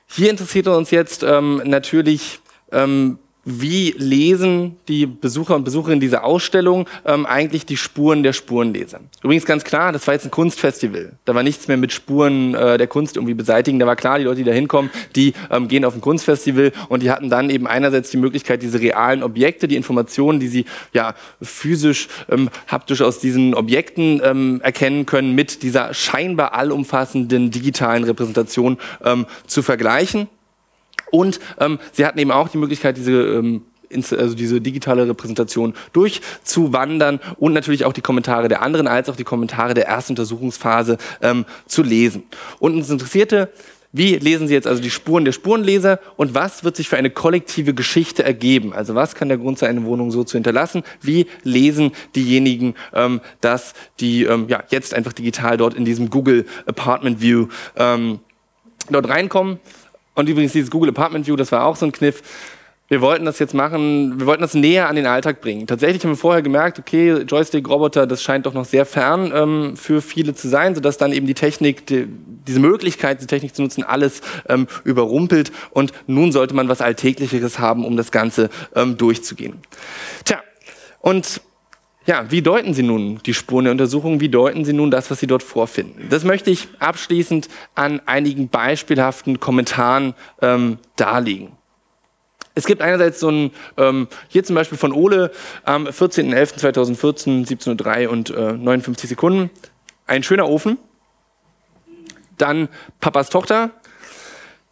Hier 0.06 0.30
interessiert 0.30 0.68
uns 0.68 0.90
jetzt 0.90 1.22
ähm, 1.22 1.62
natürlich, 1.64 2.40
ähm, 2.70 3.18
wie 3.44 3.92
lesen 3.96 4.76
die 4.86 5.06
Besucher 5.06 5.56
und 5.56 5.64
Besucherinnen 5.64 6.00
dieser 6.00 6.24
Ausstellung 6.24 6.88
ähm, 7.04 7.26
eigentlich 7.26 7.66
die 7.66 7.76
Spuren 7.76 8.22
der 8.22 8.32
Spurenleser? 8.32 9.00
Übrigens 9.22 9.44
ganz 9.44 9.64
klar, 9.64 9.90
das 9.90 10.06
war 10.06 10.14
jetzt 10.14 10.24
ein 10.24 10.30
Kunstfestival. 10.30 11.12
Da 11.24 11.34
war 11.34 11.42
nichts 11.42 11.66
mehr 11.66 11.76
mit 11.76 11.92
Spuren 11.92 12.54
äh, 12.54 12.78
der 12.78 12.86
Kunst 12.86 13.16
irgendwie 13.16 13.34
beseitigen. 13.34 13.80
Da 13.80 13.86
war 13.86 13.96
klar, 13.96 14.18
die 14.18 14.24
Leute, 14.24 14.36
die 14.38 14.44
da 14.44 14.52
hinkommen, 14.52 14.90
die 15.16 15.32
ähm, 15.50 15.66
gehen 15.66 15.84
auf 15.84 15.94
ein 15.94 16.00
Kunstfestival 16.00 16.72
und 16.88 17.02
die 17.02 17.10
hatten 17.10 17.30
dann 17.30 17.50
eben 17.50 17.66
einerseits 17.66 18.10
die 18.10 18.16
Möglichkeit, 18.16 18.62
diese 18.62 18.80
realen 18.80 19.24
Objekte, 19.24 19.66
die 19.66 19.76
Informationen, 19.76 20.38
die 20.38 20.48
sie 20.48 20.64
ja 20.92 21.14
physisch, 21.40 22.08
ähm, 22.30 22.48
haptisch 22.68 23.02
aus 23.02 23.18
diesen 23.18 23.54
Objekten 23.54 24.20
ähm, 24.24 24.60
erkennen 24.62 25.04
können, 25.04 25.34
mit 25.34 25.64
dieser 25.64 25.94
scheinbar 25.94 26.54
allumfassenden 26.54 27.50
digitalen 27.50 28.04
Repräsentation 28.04 28.78
ähm, 29.04 29.26
zu 29.48 29.62
vergleichen. 29.62 30.28
Und 31.12 31.38
ähm, 31.60 31.78
sie 31.92 32.04
hatten 32.04 32.18
eben 32.18 32.32
auch 32.32 32.48
die 32.48 32.58
Möglichkeit, 32.58 32.96
diese 32.96 33.12
ähm, 33.12 33.62
also 33.92 34.34
diese 34.34 34.60
digitale 34.60 35.06
Repräsentation 35.06 35.74
durchzuwandern 35.92 37.20
und 37.38 37.52
natürlich 37.52 37.84
auch 37.84 37.92
die 37.92 38.00
Kommentare 38.00 38.48
der 38.48 38.62
anderen 38.62 38.88
als 38.88 39.10
auch 39.10 39.16
die 39.16 39.24
Kommentare 39.24 39.74
der 39.74 39.86
ersten 39.86 40.12
Untersuchungsphase 40.12 40.96
ähm, 41.20 41.44
zu 41.66 41.82
lesen. 41.82 42.22
Und 42.58 42.74
uns 42.74 42.88
interessierte, 42.88 43.50
wie 43.94 44.16
lesen 44.16 44.48
Sie 44.48 44.54
jetzt 44.54 44.66
also 44.66 44.80
die 44.80 44.90
Spuren 44.90 45.26
der 45.26 45.32
Spurenleser 45.32 46.00
und 46.16 46.34
was 46.34 46.64
wird 46.64 46.76
sich 46.76 46.88
für 46.88 46.96
eine 46.96 47.10
kollektive 47.10 47.74
Geschichte 47.74 48.24
ergeben? 48.24 48.72
Also 48.72 48.94
was 48.94 49.14
kann 49.14 49.28
der 49.28 49.36
Grund 49.36 49.58
sein, 49.58 49.68
eine 49.76 49.84
Wohnung 49.84 50.10
so 50.10 50.24
zu 50.24 50.38
hinterlassen? 50.38 50.82
Wie 51.02 51.26
lesen 51.42 51.92
diejenigen, 52.16 52.74
ähm, 52.94 53.20
dass 53.42 53.74
die 54.00 54.24
ähm, 54.24 54.46
ja, 54.48 54.64
jetzt 54.70 54.94
einfach 54.94 55.12
digital 55.12 55.58
dort 55.58 55.74
in 55.74 55.84
diesem 55.84 56.08
Google 56.08 56.46
Apartment 56.64 57.20
View 57.20 57.48
ähm, 57.76 58.20
dort 58.88 59.10
reinkommen? 59.10 59.60
Und 60.14 60.28
übrigens 60.28 60.52
dieses 60.52 60.70
Google 60.70 60.90
Apartment 60.90 61.26
View, 61.26 61.36
das 61.36 61.52
war 61.52 61.64
auch 61.64 61.76
so 61.76 61.86
ein 61.86 61.92
Kniff. 61.92 62.22
Wir 62.88 63.00
wollten 63.00 63.24
das 63.24 63.38
jetzt 63.38 63.54
machen, 63.54 64.18
wir 64.18 64.26
wollten 64.26 64.42
das 64.42 64.52
näher 64.52 64.86
an 64.88 64.96
den 64.96 65.06
Alltag 65.06 65.40
bringen. 65.40 65.66
Tatsächlich 65.66 66.04
haben 66.04 66.10
wir 66.10 66.16
vorher 66.16 66.42
gemerkt, 66.42 66.78
okay, 66.78 67.22
Joystick-Roboter, 67.22 68.06
das 68.06 68.22
scheint 68.22 68.44
doch 68.44 68.52
noch 68.52 68.66
sehr 68.66 68.84
fern 68.84 69.32
ähm, 69.34 69.76
für 69.78 70.02
viele 70.02 70.34
zu 70.34 70.46
sein, 70.46 70.74
sodass 70.74 70.98
dann 70.98 71.12
eben 71.12 71.26
die 71.26 71.32
Technik, 71.32 71.86
die, 71.86 72.06
diese 72.46 72.60
Möglichkeit, 72.60 73.22
die 73.22 73.26
Technik 73.26 73.54
zu 73.54 73.62
nutzen, 73.62 73.82
alles 73.82 74.20
ähm, 74.46 74.66
überrumpelt 74.84 75.52
und 75.70 75.94
nun 76.06 76.32
sollte 76.32 76.54
man 76.54 76.68
was 76.68 76.82
Alltäglicheres 76.82 77.58
haben, 77.58 77.86
um 77.86 77.96
das 77.96 78.12
Ganze 78.12 78.50
ähm, 78.76 78.98
durchzugehen. 78.98 79.54
Tja, 80.26 80.42
und 81.00 81.40
ja, 82.06 82.30
wie 82.30 82.42
deuten 82.42 82.74
Sie 82.74 82.82
nun 82.82 83.20
die 83.24 83.34
Spuren 83.34 83.64
der 83.64 83.72
Untersuchung? 83.72 84.20
Wie 84.20 84.28
deuten 84.28 84.64
Sie 84.64 84.72
nun 84.72 84.90
das, 84.90 85.10
was 85.10 85.20
Sie 85.20 85.26
dort 85.26 85.42
vorfinden? 85.42 86.08
Das 86.10 86.24
möchte 86.24 86.50
ich 86.50 86.68
abschließend 86.78 87.48
an 87.74 88.00
einigen 88.06 88.48
beispielhaften 88.48 89.38
Kommentaren 89.38 90.14
ähm, 90.40 90.78
darlegen. 90.96 91.52
Es 92.54 92.66
gibt 92.66 92.82
einerseits 92.82 93.20
so 93.20 93.30
ein, 93.30 93.50
ähm, 93.78 94.08
hier 94.28 94.44
zum 94.44 94.54
Beispiel 94.56 94.76
von 94.76 94.92
Ole 94.92 95.30
am 95.64 95.86
14.11.2014, 95.86 97.46
17.03 97.48 98.08
und 98.08 98.30
äh, 98.30 98.52
59 98.52 99.08
Sekunden. 99.08 99.50
Ein 100.06 100.22
schöner 100.22 100.48
Ofen. 100.48 100.78
Dann 102.36 102.68
Papas 103.00 103.30
Tochter 103.30 103.70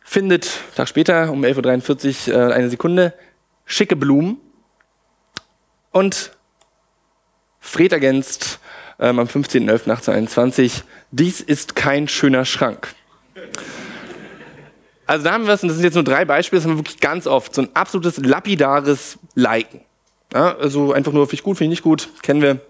findet, 0.02 0.50
Tag 0.74 0.88
später 0.88 1.30
um 1.30 1.44
11.43 1.44 2.32
Uhr 2.32 2.50
äh, 2.50 2.52
eine 2.52 2.68
Sekunde, 2.68 3.14
schicke 3.64 3.96
Blumen. 3.96 4.38
Und 5.92 6.32
Fred 7.60 7.92
ergänzt 7.92 8.58
ähm, 8.98 9.18
am 9.18 9.26
15.11.1821, 9.26 10.82
dies 11.10 11.40
ist 11.40 11.76
kein 11.76 12.08
schöner 12.08 12.44
Schrank. 12.44 12.94
Also 15.06 15.24
da 15.24 15.32
haben 15.32 15.46
wir 15.46 15.54
es, 15.54 15.62
und 15.62 15.68
das 15.68 15.76
sind 15.76 15.84
jetzt 15.84 15.94
nur 15.94 16.04
drei 16.04 16.24
Beispiele, 16.24 16.60
das 16.60 16.66
haben 16.66 16.76
wir 16.76 16.80
wirklich 16.80 17.00
ganz 17.00 17.26
oft, 17.26 17.54
so 17.54 17.62
ein 17.62 17.68
absolutes 17.74 18.18
lapidares 18.18 19.18
Liken. 19.34 19.80
Ja, 20.32 20.56
also 20.56 20.92
einfach 20.92 21.12
nur, 21.12 21.26
finde 21.26 21.34
ich 21.34 21.42
gut, 21.42 21.58
finde 21.58 21.72
ich 21.72 21.78
nicht 21.78 21.82
gut, 21.82 22.08
kennen 22.22 22.42
wir. 22.42 22.60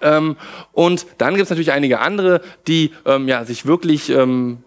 Ähm, 0.00 0.36
und 0.72 1.06
dann 1.18 1.34
gibt 1.34 1.44
es 1.44 1.50
natürlich 1.50 1.72
einige 1.72 2.00
andere, 2.00 2.40
die 2.66 2.92
ähm, 3.04 3.28
ja, 3.28 3.44
sich 3.44 3.66
wirklich 3.66 4.10
ähm, 4.10 4.64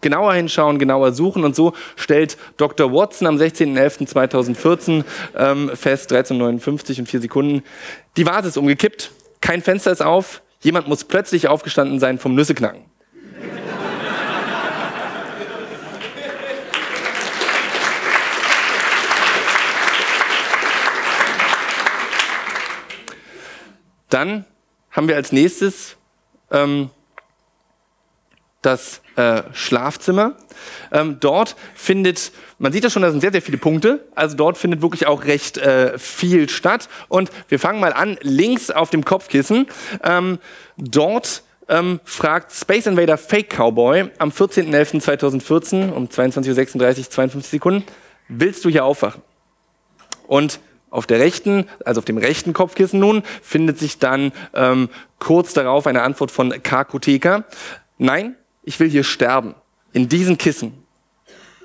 genauer 0.00 0.34
hinschauen, 0.34 0.78
genauer 0.78 1.12
suchen. 1.12 1.44
Und 1.44 1.56
so 1.56 1.72
stellt 1.96 2.36
Dr. 2.56 2.92
Watson 2.92 3.26
am 3.26 3.36
16.11.2014 3.36 5.04
ähm, 5.36 5.70
fest, 5.74 6.12
13.59 6.12 7.00
und 7.00 7.06
4 7.08 7.20
Sekunden, 7.20 7.62
die 8.16 8.26
Vase 8.26 8.48
ist 8.48 8.56
umgekippt, 8.56 9.10
kein 9.40 9.62
Fenster 9.62 9.92
ist 9.92 10.02
auf, 10.02 10.42
jemand 10.60 10.88
muss 10.88 11.04
plötzlich 11.04 11.48
aufgestanden 11.48 12.00
sein 12.00 12.18
vom 12.18 12.34
Nüsseknacken. 12.34 12.84
Dann 24.08 24.46
haben 24.90 25.06
wir 25.06 25.16
als 25.16 25.32
nächstes 25.32 25.96
ähm, 26.50 26.90
das 28.68 29.00
äh, 29.16 29.42
Schlafzimmer. 29.52 30.36
Ähm, 30.92 31.16
dort 31.20 31.56
findet, 31.74 32.32
man 32.58 32.72
sieht 32.72 32.84
das 32.84 32.92
schon, 32.92 33.02
da 33.02 33.10
sind 33.10 33.20
sehr, 33.20 33.32
sehr 33.32 33.42
viele 33.42 33.58
Punkte. 33.58 34.06
Also 34.14 34.36
dort 34.36 34.58
findet 34.58 34.82
wirklich 34.82 35.06
auch 35.06 35.24
recht 35.24 35.56
äh, 35.58 35.98
viel 35.98 36.48
statt. 36.48 36.88
Und 37.08 37.30
wir 37.48 37.58
fangen 37.58 37.80
mal 37.80 37.92
an, 37.92 38.18
links 38.20 38.70
auf 38.70 38.90
dem 38.90 39.04
Kopfkissen. 39.04 39.66
Ähm, 40.04 40.38
dort 40.76 41.42
ähm, 41.68 42.00
fragt 42.04 42.52
Space 42.52 42.86
Invader 42.86 43.18
Fake 43.18 43.50
Cowboy 43.50 44.10
am 44.18 44.30
14.11.2014 44.30 45.90
um 45.90 46.06
22.36 46.06 46.98
Uhr, 46.98 47.10
52 47.10 47.50
Sekunden, 47.50 47.84
willst 48.28 48.64
du 48.64 48.68
hier 48.68 48.84
aufwachen? 48.84 49.22
Und 50.26 50.60
auf 50.90 51.06
der 51.06 51.20
rechten, 51.20 51.66
also 51.84 52.00
auf 52.00 52.04
dem 52.04 52.18
rechten 52.18 52.52
Kopfkissen 52.52 53.00
nun, 53.00 53.22
findet 53.42 53.78
sich 53.78 53.98
dann 53.98 54.32
ähm, 54.54 54.88
kurz 55.18 55.52
darauf 55.52 55.86
eine 55.86 56.02
Antwort 56.02 56.30
von 56.30 56.62
Kakoteka. 56.62 57.44
Nein, 57.98 58.36
ich 58.68 58.78
will 58.80 58.90
hier 58.90 59.02
sterben. 59.02 59.54
In 59.94 60.10
diesen 60.10 60.36
Kissen. 60.36 60.74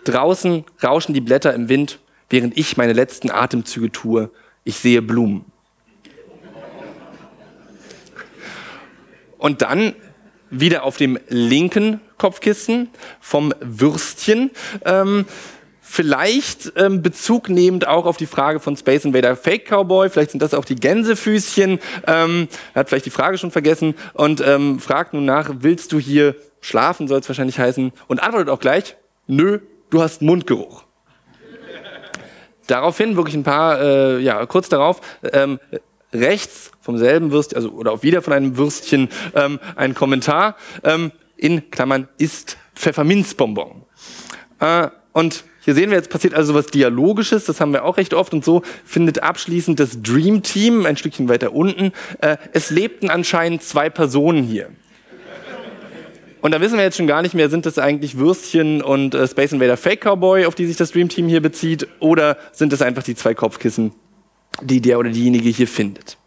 Draußen 0.05 0.63
rauschen 0.81 1.13
die 1.13 1.19
Blätter 1.19 1.53
im 1.53 1.67
Wind, 1.67 1.99
während 2.29 2.57
ich 2.57 2.77
meine 2.77 2.93
letzten 2.93 3.29
Atemzüge 3.29 3.91
tue. 3.91 4.29
Ich 4.63 4.77
sehe 4.77 5.01
Blumen. 5.01 5.43
Und 9.37 9.61
dann 9.61 9.95
wieder 10.49 10.83
auf 10.83 10.95
dem 10.95 11.19
linken 11.27 11.99
Kopfkissen 12.17 12.87
vom 13.19 13.53
Würstchen. 13.59 14.51
Ähm, 14.85 15.25
vielleicht 15.81 16.71
ähm, 16.77 17.01
Bezug 17.01 17.49
nehmend 17.49 17.85
auch 17.85 18.05
auf 18.05 18.15
die 18.15 18.27
Frage 18.27 18.61
von 18.61 18.77
Space 18.77 19.03
Invader 19.03 19.35
Fake 19.35 19.65
Cowboy, 19.65 20.09
vielleicht 20.09 20.31
sind 20.31 20.41
das 20.41 20.53
auch 20.53 20.63
die 20.63 20.75
Gänsefüßchen, 20.75 21.79
ähm, 22.07 22.47
er 22.73 22.79
hat 22.79 22.87
vielleicht 22.87 23.05
die 23.05 23.09
Frage 23.09 23.37
schon 23.37 23.51
vergessen 23.51 23.93
und 24.13 24.39
ähm, 24.39 24.79
fragt 24.79 25.13
nun 25.13 25.25
nach, 25.25 25.51
willst 25.59 25.91
du 25.91 25.99
hier 25.99 26.35
Schlafen 26.63 27.07
soll 27.07 27.19
es 27.19 27.27
wahrscheinlich 27.27 27.59
heißen. 27.59 27.91
Und 28.07 28.23
antwortet 28.23 28.49
auch 28.49 28.59
gleich, 28.59 28.95
nö, 29.27 29.59
du 29.89 30.01
hast 30.01 30.21
Mundgeruch. 30.21 30.85
Daraufhin 32.67 33.17
wirklich 33.17 33.35
ein 33.35 33.43
paar, 33.43 33.81
äh, 33.81 34.19
ja, 34.19 34.45
kurz 34.45 34.69
darauf, 34.69 35.01
ähm, 35.33 35.59
rechts 36.13 36.71
vom 36.79 36.97
selben 36.97 37.31
Würstchen, 37.31 37.57
also 37.57 37.71
oder 37.71 37.91
auch 37.91 38.03
wieder 38.03 38.21
von 38.21 38.31
einem 38.31 38.55
Würstchen, 38.55 39.09
ähm, 39.35 39.59
ein 39.75 39.93
Kommentar 39.93 40.55
ähm, 40.83 41.11
in 41.35 41.69
Klammern 41.69 42.07
ist 42.17 42.57
Pfefferminzbonbon. 42.75 43.83
Äh, 44.59 44.87
und 45.11 45.43
hier 45.59 45.75
sehen 45.75 45.89
wir, 45.89 45.97
jetzt 45.97 46.09
passiert 46.09 46.33
also 46.33 46.53
was 46.53 46.67
Dialogisches, 46.67 47.45
das 47.45 47.59
haben 47.59 47.73
wir 47.73 47.83
auch 47.83 47.97
recht 47.97 48.13
oft 48.13 48.33
und 48.33 48.45
so 48.45 48.61
findet 48.85 49.21
abschließend 49.21 49.79
das 49.79 50.01
Dream 50.01 50.43
Team 50.43 50.85
ein 50.85 50.95
Stückchen 50.95 51.27
weiter 51.27 51.53
unten. 51.53 51.91
Äh, 52.21 52.37
es 52.53 52.69
lebten 52.69 53.09
anscheinend 53.09 53.63
zwei 53.63 53.89
Personen 53.89 54.43
hier. 54.43 54.69
Und 56.43 56.51
da 56.51 56.59
wissen 56.59 56.75
wir 56.75 56.83
jetzt 56.83 56.97
schon 56.97 57.07
gar 57.07 57.21
nicht 57.21 57.35
mehr, 57.35 57.49
sind 57.49 57.65
das 57.65 57.79
eigentlich 57.79 58.17
Würstchen 58.17 58.81
und 58.81 59.15
äh, 59.15 59.25
Space 59.29 59.53
Invader 59.53 59.77
Fake 59.77 60.01
Cowboy, 60.01 60.45
auf 60.45 60.55
die 60.55 60.65
sich 60.65 60.75
das 60.75 60.91
Dream 60.91 61.07
Team 61.07 61.29
hier 61.29 61.41
bezieht, 61.41 61.87
oder 62.01 62.37
sind 62.51 62.73
es 62.73 62.81
einfach 62.81 63.01
die 63.01 63.15
zwei 63.15 63.33
Kopfkissen, 63.33 63.93
die 64.61 64.81
der 64.81 64.99
oder 64.99 65.09
diejenige 65.09 65.47
hier 65.47 65.69
findet. 65.69 66.17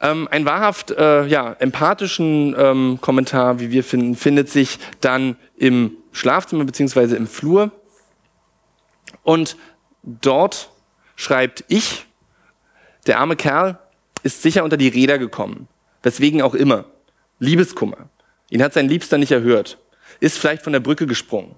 Ähm, 0.00 0.26
ein 0.28 0.44
wahrhaft 0.44 0.90
äh, 0.90 1.24
ja, 1.26 1.52
empathischen 1.60 2.56
ähm, 2.58 2.98
Kommentar, 3.00 3.60
wie 3.60 3.70
wir 3.70 3.84
finden, 3.84 4.16
findet 4.16 4.50
sich 4.50 4.80
dann 5.00 5.36
im 5.56 5.92
Schlafzimmer 6.10 6.64
beziehungsweise 6.64 7.14
im 7.14 7.28
Flur. 7.28 7.70
Und 9.22 9.56
dort 10.02 10.70
schreibt 11.14 11.62
ich, 11.68 12.06
der 13.06 13.20
arme 13.20 13.36
Kerl 13.36 13.78
ist 14.24 14.42
sicher 14.42 14.64
unter 14.64 14.76
die 14.76 14.88
Räder 14.88 15.18
gekommen, 15.18 15.68
weswegen 16.02 16.42
auch 16.42 16.54
immer. 16.54 16.86
Liebeskummer. 17.38 18.08
Ihn 18.50 18.62
hat 18.62 18.72
sein 18.72 18.88
Liebster 18.88 19.18
nicht 19.18 19.32
erhört, 19.32 19.78
ist 20.20 20.38
vielleicht 20.38 20.62
von 20.62 20.72
der 20.72 20.80
Brücke 20.80 21.06
gesprungen. 21.06 21.54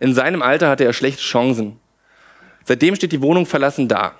In 0.00 0.14
seinem 0.14 0.42
Alter 0.42 0.68
hatte 0.68 0.84
er 0.84 0.92
schlechte 0.92 1.22
Chancen. 1.22 1.78
Seitdem 2.64 2.96
steht 2.96 3.12
die 3.12 3.22
Wohnung 3.22 3.46
verlassen 3.46 3.88
da. 3.88 4.14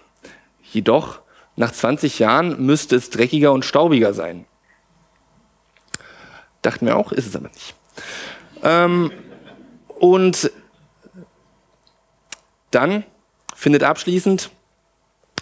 Jedoch, 0.63 1.21
nach 1.57 1.73
20 1.73 2.19
Jahren 2.19 2.65
müsste 2.65 2.97
es 2.97 3.11
dreckiger 3.11 3.53
und 3.53 3.65
staubiger 3.65 4.15
sein. 4.15 4.47
Dachten 6.63 6.87
wir 6.87 6.97
auch, 6.97 7.13
ist 7.13 7.27
es 7.27 7.37
aber 7.37 7.49
nicht. 7.49 7.75
Ähm, 8.63 9.11
und 9.99 10.51
dann 12.71 13.05
findet 13.55 13.83
abschließend 13.83 14.51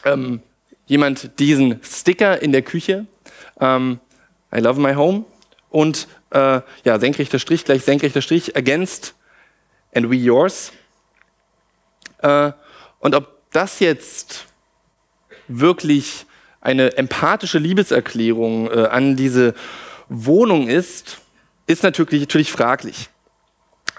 ähm, 0.04 0.42
jemand 0.86 1.38
diesen 1.38 1.80
Sticker 1.84 2.42
in 2.42 2.52
der 2.52 2.62
Küche. 2.62 3.06
Ähm, 3.60 4.00
I 4.54 4.58
love 4.58 4.80
my 4.80 4.94
home. 4.94 5.24
Und 5.68 6.08
äh, 6.30 6.60
ja, 6.84 6.98
senkrechter 6.98 7.38
Strich 7.38 7.64
gleich 7.64 7.84
senkrechter 7.84 8.22
Strich 8.22 8.56
against 8.56 9.14
and 9.94 10.10
we 10.10 10.16
yours. 10.16 10.72
Äh, 12.18 12.52
und 13.00 13.14
ob 13.14 13.50
das 13.52 13.80
jetzt 13.80 14.46
wirklich 15.48 16.26
eine 16.60 16.96
empathische 16.96 17.58
Liebeserklärung 17.58 18.70
äh, 18.70 18.86
an 18.86 19.16
diese 19.16 19.54
Wohnung 20.08 20.68
ist, 20.68 21.18
ist 21.66 21.82
natürlich, 21.82 22.20
natürlich 22.20 22.52
fraglich. 22.52 23.08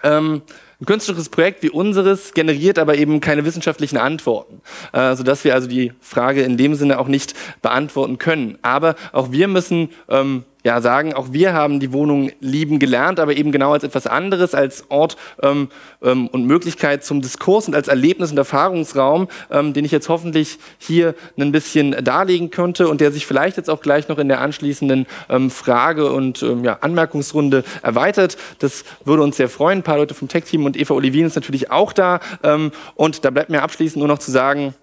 Ähm, 0.04 0.42
ein 0.80 0.86
künstlerisches 0.86 1.30
Projekt 1.30 1.62
wie 1.62 1.70
unseres 1.70 2.34
generiert 2.34 2.80
aber 2.80 2.96
eben 2.96 3.20
keine 3.20 3.46
wissenschaftlichen 3.46 3.98
Antworten, 3.98 4.62
äh, 4.94 5.16
sodass 5.16 5.44
wir 5.44 5.54
also 5.54 5.68
die 5.68 5.94
Frage 6.02 6.42
in 6.42 6.58
dem 6.58 6.74
Sinne 6.74 7.00
auch 7.00 7.08
nicht 7.08 7.36
beantworten 7.62 8.18
können. 8.18 8.58
Aber 8.64 8.96
auch 9.12 9.32
wir 9.32 9.48
müssen 9.48 9.90
ähm, 10.10 10.44
ja, 10.64 10.80
sagen, 10.80 11.14
auch 11.14 11.32
wir 11.32 11.54
haben 11.54 11.80
die 11.80 11.92
Wohnung 11.92 12.32
lieben 12.40 12.78
gelernt, 12.78 13.20
aber 13.20 13.36
eben 13.36 13.52
genau 13.52 13.74
als 13.74 13.84
etwas 13.84 14.06
anderes, 14.06 14.54
als 14.54 14.86
Ort 14.90 15.18
ähm, 15.42 15.70
ähm, 16.04 16.28
und 16.28 16.46
Möglichkeit 16.46 17.04
zum 17.04 17.22
Diskurs 17.22 17.68
und 17.68 17.76
als 17.76 17.88
Erlebnis 17.88 18.32
und 18.32 18.38
Erfahrungsraum, 18.38 19.28
ähm, 19.50 19.74
den 19.74 19.86
ich 19.86 19.92
jetzt 19.92 20.10
hoffentlich 20.10 20.60
hier 20.78 21.16
ein 21.38 21.52
bisschen 21.52 22.04
darlegen 22.04 22.52
könnte 22.52 22.88
und 22.88 23.02
der 23.02 23.12
sich 23.12 23.26
vielleicht 23.26 23.58
jetzt 23.58 23.70
auch 23.70 23.82
gleich 23.82 24.08
noch 24.08 24.20
in 24.20 24.28
der 24.28 24.42
anschließenden 24.42 25.08
ähm, 25.30 25.50
Frage- 25.50 26.12
und 26.12 26.44
ähm, 26.44 26.64
ja, 26.64 26.78
Anmerkungsrunde 26.82 27.64
erweitert. 27.82 28.38
Das 28.60 28.84
würde 29.04 29.24
uns 29.24 29.38
sehr 29.38 29.50
freuen. 29.50 29.80
Ein 29.80 29.84
paar 29.84 29.98
Leute 29.98 30.14
vom 30.14 30.28
Tech-Team 30.28 30.66
und 30.66 30.78
Eva 30.78 30.94
Olivin 30.94 31.26
ist 31.26 31.36
natürlich 31.36 31.72
auch 31.72 31.92
da. 31.92 32.20
Ähm, 32.44 32.72
und 32.96 33.26
da 33.26 33.32
bleibt 33.32 33.50
mir 33.50 33.64
abschließend 33.64 33.98
nur 33.98 34.08
noch 34.08 34.20
zu 34.20 34.30
sagen, 34.30 34.76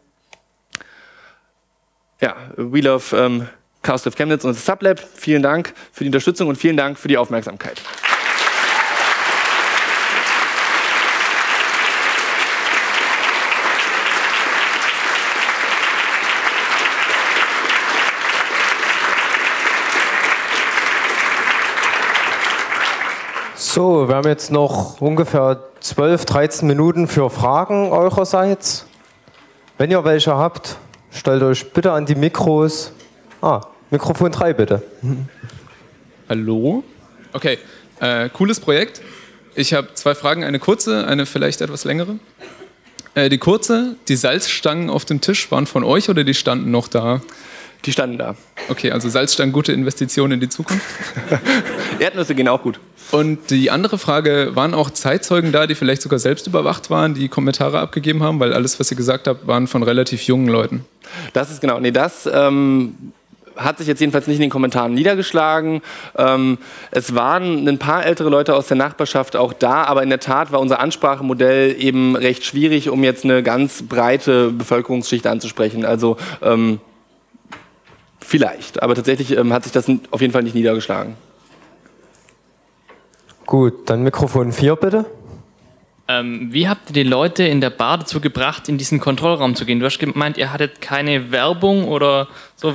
ja, 2.20 2.34
we 2.56 2.80
love 2.80 3.48
KSTF 3.88 4.16
Chemnitz 4.16 4.44
und 4.44 4.54
das 4.54 4.66
Sublab. 4.66 5.00
Vielen 5.14 5.42
Dank 5.42 5.72
für 5.92 6.04
die 6.04 6.08
Unterstützung 6.08 6.48
und 6.48 6.56
vielen 6.56 6.76
Dank 6.76 6.98
für 6.98 7.08
die 7.08 7.16
Aufmerksamkeit. 7.16 7.80
So, 23.56 24.06
wir 24.06 24.16
haben 24.16 24.28
jetzt 24.28 24.52
noch 24.52 25.00
ungefähr 25.00 25.60
12, 25.80 26.26
13 26.26 26.68
Minuten 26.68 27.08
für 27.08 27.30
Fragen 27.30 27.90
eurerseits. 27.90 28.84
Wenn 29.78 29.90
ihr 29.90 30.04
welche 30.04 30.36
habt, 30.36 30.76
stellt 31.10 31.42
euch 31.42 31.72
bitte 31.72 31.92
an 31.92 32.04
die 32.04 32.16
Mikros. 32.16 32.92
Ah, 33.40 33.62
Mikrofon 33.90 34.30
3 34.30 34.52
bitte. 34.52 34.82
Hallo? 36.28 36.84
Okay, 37.32 37.58
äh, 38.00 38.28
cooles 38.28 38.60
Projekt. 38.60 39.00
Ich 39.54 39.72
habe 39.72 39.88
zwei 39.94 40.14
Fragen, 40.14 40.44
eine 40.44 40.58
kurze, 40.58 41.06
eine 41.06 41.24
vielleicht 41.24 41.62
etwas 41.62 41.84
längere. 41.84 42.18
Äh, 43.14 43.30
die 43.30 43.38
kurze, 43.38 43.96
die 44.08 44.16
Salzstangen 44.16 44.90
auf 44.90 45.06
dem 45.06 45.22
Tisch 45.22 45.50
waren 45.50 45.66
von 45.66 45.84
euch 45.84 46.10
oder 46.10 46.22
die 46.22 46.34
standen 46.34 46.70
noch 46.70 46.88
da? 46.88 47.22
Die 47.86 47.92
standen 47.92 48.18
da. 48.18 48.34
Okay, 48.68 48.90
also 48.90 49.08
Salzstangen, 49.08 49.52
gute 49.52 49.72
Investition 49.72 50.32
in 50.32 50.40
die 50.40 50.50
Zukunft. 50.50 50.84
Erdnüsse 51.98 52.34
gehen 52.34 52.48
auch 52.48 52.62
gut. 52.62 52.78
Und 53.10 53.50
die 53.50 53.70
andere 53.70 53.96
Frage, 53.96 54.50
waren 54.52 54.74
auch 54.74 54.90
Zeitzeugen 54.90 55.50
da, 55.50 55.66
die 55.66 55.74
vielleicht 55.74 56.02
sogar 56.02 56.18
selbst 56.18 56.46
überwacht 56.46 56.90
waren, 56.90 57.14
die 57.14 57.28
Kommentare 57.28 57.78
abgegeben 57.78 58.22
haben? 58.22 58.38
Weil 58.38 58.52
alles, 58.52 58.78
was 58.78 58.90
ihr 58.90 58.98
gesagt 58.98 59.26
habt, 59.26 59.46
waren 59.46 59.66
von 59.66 59.82
relativ 59.82 60.22
jungen 60.24 60.48
Leuten. 60.48 60.84
Das 61.32 61.50
ist 61.50 61.62
genau, 61.62 61.80
nee, 61.80 61.90
das 61.90 62.28
ähm, 62.30 63.12
hat 63.58 63.78
sich 63.78 63.86
jetzt 63.86 64.00
jedenfalls 64.00 64.26
nicht 64.26 64.36
in 64.36 64.42
den 64.42 64.50
Kommentaren 64.50 64.94
niedergeschlagen. 64.94 65.82
Ähm, 66.16 66.58
es 66.90 67.14
waren 67.14 67.68
ein 67.68 67.78
paar 67.78 68.06
ältere 68.06 68.30
Leute 68.30 68.54
aus 68.54 68.68
der 68.68 68.76
Nachbarschaft 68.76 69.36
auch 69.36 69.52
da, 69.52 69.84
aber 69.84 70.02
in 70.02 70.08
der 70.08 70.20
Tat 70.20 70.52
war 70.52 70.60
unser 70.60 70.80
Ansprachemodell 70.80 71.76
eben 71.78 72.16
recht 72.16 72.44
schwierig, 72.44 72.88
um 72.88 73.04
jetzt 73.04 73.24
eine 73.24 73.42
ganz 73.42 73.82
breite 73.82 74.50
Bevölkerungsschicht 74.50 75.26
anzusprechen. 75.26 75.84
Also 75.84 76.16
ähm, 76.42 76.80
vielleicht, 78.20 78.82
aber 78.82 78.94
tatsächlich 78.94 79.36
ähm, 79.36 79.52
hat 79.52 79.64
sich 79.64 79.72
das 79.72 79.90
auf 80.10 80.20
jeden 80.20 80.32
Fall 80.32 80.42
nicht 80.42 80.54
niedergeschlagen. 80.54 81.14
Gut, 83.46 83.88
dann 83.88 84.02
Mikrofon 84.02 84.52
4 84.52 84.76
bitte. 84.76 85.06
Ähm, 86.10 86.48
wie 86.50 86.66
habt 86.66 86.88
ihr 86.88 86.94
die 86.94 87.02
Leute 87.02 87.44
in 87.44 87.60
der 87.60 87.68
Bar 87.68 87.98
dazu 87.98 88.18
gebracht, 88.18 88.66
in 88.70 88.78
diesen 88.78 88.98
Kontrollraum 88.98 89.54
zu 89.54 89.66
gehen? 89.66 89.78
Du 89.78 89.84
hast 89.84 89.98
gemeint, 89.98 90.38
ihr 90.38 90.50
hattet 90.50 90.80
keine 90.80 91.30
Werbung 91.30 91.86
oder 91.86 92.28
so. 92.56 92.74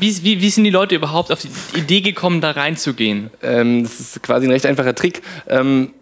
Wie, 0.00 0.24
wie, 0.24 0.40
wie 0.40 0.48
sind 0.48 0.64
die 0.64 0.70
Leute 0.70 0.94
überhaupt 0.94 1.30
auf 1.30 1.42
die 1.42 1.50
Idee 1.78 2.00
gekommen, 2.00 2.40
da 2.40 2.52
reinzugehen? 2.52 3.28
Ähm, 3.42 3.82
das 3.82 4.00
ist 4.00 4.22
quasi 4.22 4.46
ein 4.46 4.50
recht 4.50 4.64
einfacher 4.64 4.94
Trick. 4.94 5.20
Ähm, 5.48 5.92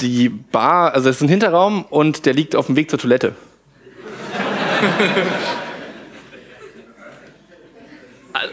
die 0.00 0.28
Bar, 0.28 0.92
also 0.92 1.08
es 1.08 1.16
ist 1.16 1.22
ein 1.22 1.30
Hinterraum 1.30 1.86
und 1.88 2.26
der 2.26 2.34
liegt 2.34 2.54
auf 2.54 2.66
dem 2.66 2.76
Weg 2.76 2.90
zur 2.90 2.98
Toilette. 2.98 3.34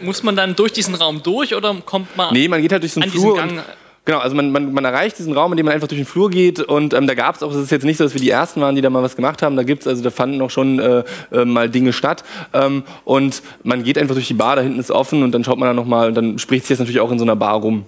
Muss 0.00 0.22
man 0.22 0.36
dann 0.36 0.56
durch 0.56 0.72
diesen 0.72 0.94
Raum 0.94 1.22
durch 1.22 1.54
oder 1.54 1.74
kommt 1.84 2.16
man 2.16 2.32
Nee, 2.32 2.48
man 2.48 2.62
geht 2.62 2.72
halt 2.72 2.82
durch 2.82 2.94
so 2.94 3.02
einen 3.02 3.10
Flur. 3.10 3.36
Gang? 3.36 3.62
Genau, 4.08 4.20
also 4.20 4.34
man, 4.34 4.50
man, 4.50 4.72
man 4.72 4.86
erreicht 4.86 5.18
diesen 5.18 5.34
Raum, 5.34 5.52
in 5.52 5.58
dem 5.58 5.66
man 5.66 5.74
einfach 5.74 5.86
durch 5.86 6.00
den 6.00 6.06
Flur 6.06 6.30
geht. 6.30 6.60
Und 6.60 6.94
ähm, 6.94 7.06
da 7.06 7.12
gab 7.12 7.34
es 7.34 7.42
auch, 7.42 7.50
es 7.50 7.58
ist 7.58 7.70
jetzt 7.70 7.84
nicht 7.84 7.98
so, 7.98 8.04
dass 8.04 8.14
wir 8.14 8.22
die 8.22 8.30
Ersten 8.30 8.58
waren, 8.62 8.74
die 8.74 8.80
da 8.80 8.88
mal 8.88 9.02
was 9.02 9.16
gemacht 9.16 9.42
haben. 9.42 9.54
Da 9.54 9.64
gibt's 9.64 9.86
also, 9.86 10.02
da 10.02 10.08
fanden 10.08 10.40
auch 10.40 10.48
schon 10.48 10.78
äh, 10.78 11.04
äh, 11.30 11.44
mal 11.44 11.68
Dinge 11.68 11.92
statt. 11.92 12.24
Ähm, 12.54 12.84
und 13.04 13.42
man 13.64 13.82
geht 13.82 13.98
einfach 13.98 14.14
durch 14.14 14.28
die 14.28 14.32
Bar, 14.32 14.56
da 14.56 14.62
hinten 14.62 14.80
ist 14.80 14.90
offen 14.90 15.22
und 15.22 15.32
dann 15.32 15.44
schaut 15.44 15.58
man 15.58 15.68
da 15.68 15.74
nochmal 15.74 16.08
und 16.08 16.14
dann 16.14 16.38
spricht 16.38 16.64
sich 16.64 16.70
das 16.70 16.78
natürlich 16.78 17.02
auch 17.02 17.12
in 17.12 17.18
so 17.18 17.24
einer 17.26 17.36
Bar 17.36 17.56
rum. 17.56 17.84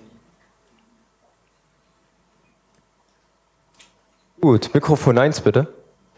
Gut, 4.43 4.75
Mikrofon 4.75 5.17
1 5.17 5.41
bitte. 5.41 5.69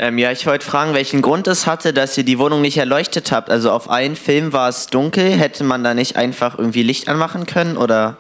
Ähm, 0.01 0.19
ja, 0.19 0.33
ich 0.33 0.45
wollte 0.49 0.67
fragen, 0.67 0.95
welchen 0.95 1.23
Grund 1.23 1.47
es 1.47 1.69
hatte, 1.69 1.93
dass 1.93 2.19
ihr 2.19 2.25
die 2.25 2.41
Wohnung 2.41 2.61
nicht 2.61 2.79
erleuchtet 2.79 3.31
habt. 3.31 3.51
Also 3.51 3.71
auf 3.71 3.89
einen 3.89 4.17
Film 4.17 4.53
war 4.53 4.69
es 4.69 4.89
dunkel. 4.89 5.31
Hätte 5.31 5.63
man 5.63 5.85
da 5.85 5.95
nicht 5.95 6.17
einfach 6.17 6.59
irgendwie 6.59 6.83
Licht 6.83 7.07
anmachen 7.07 7.47
können 7.47 7.77
oder? 7.77 8.17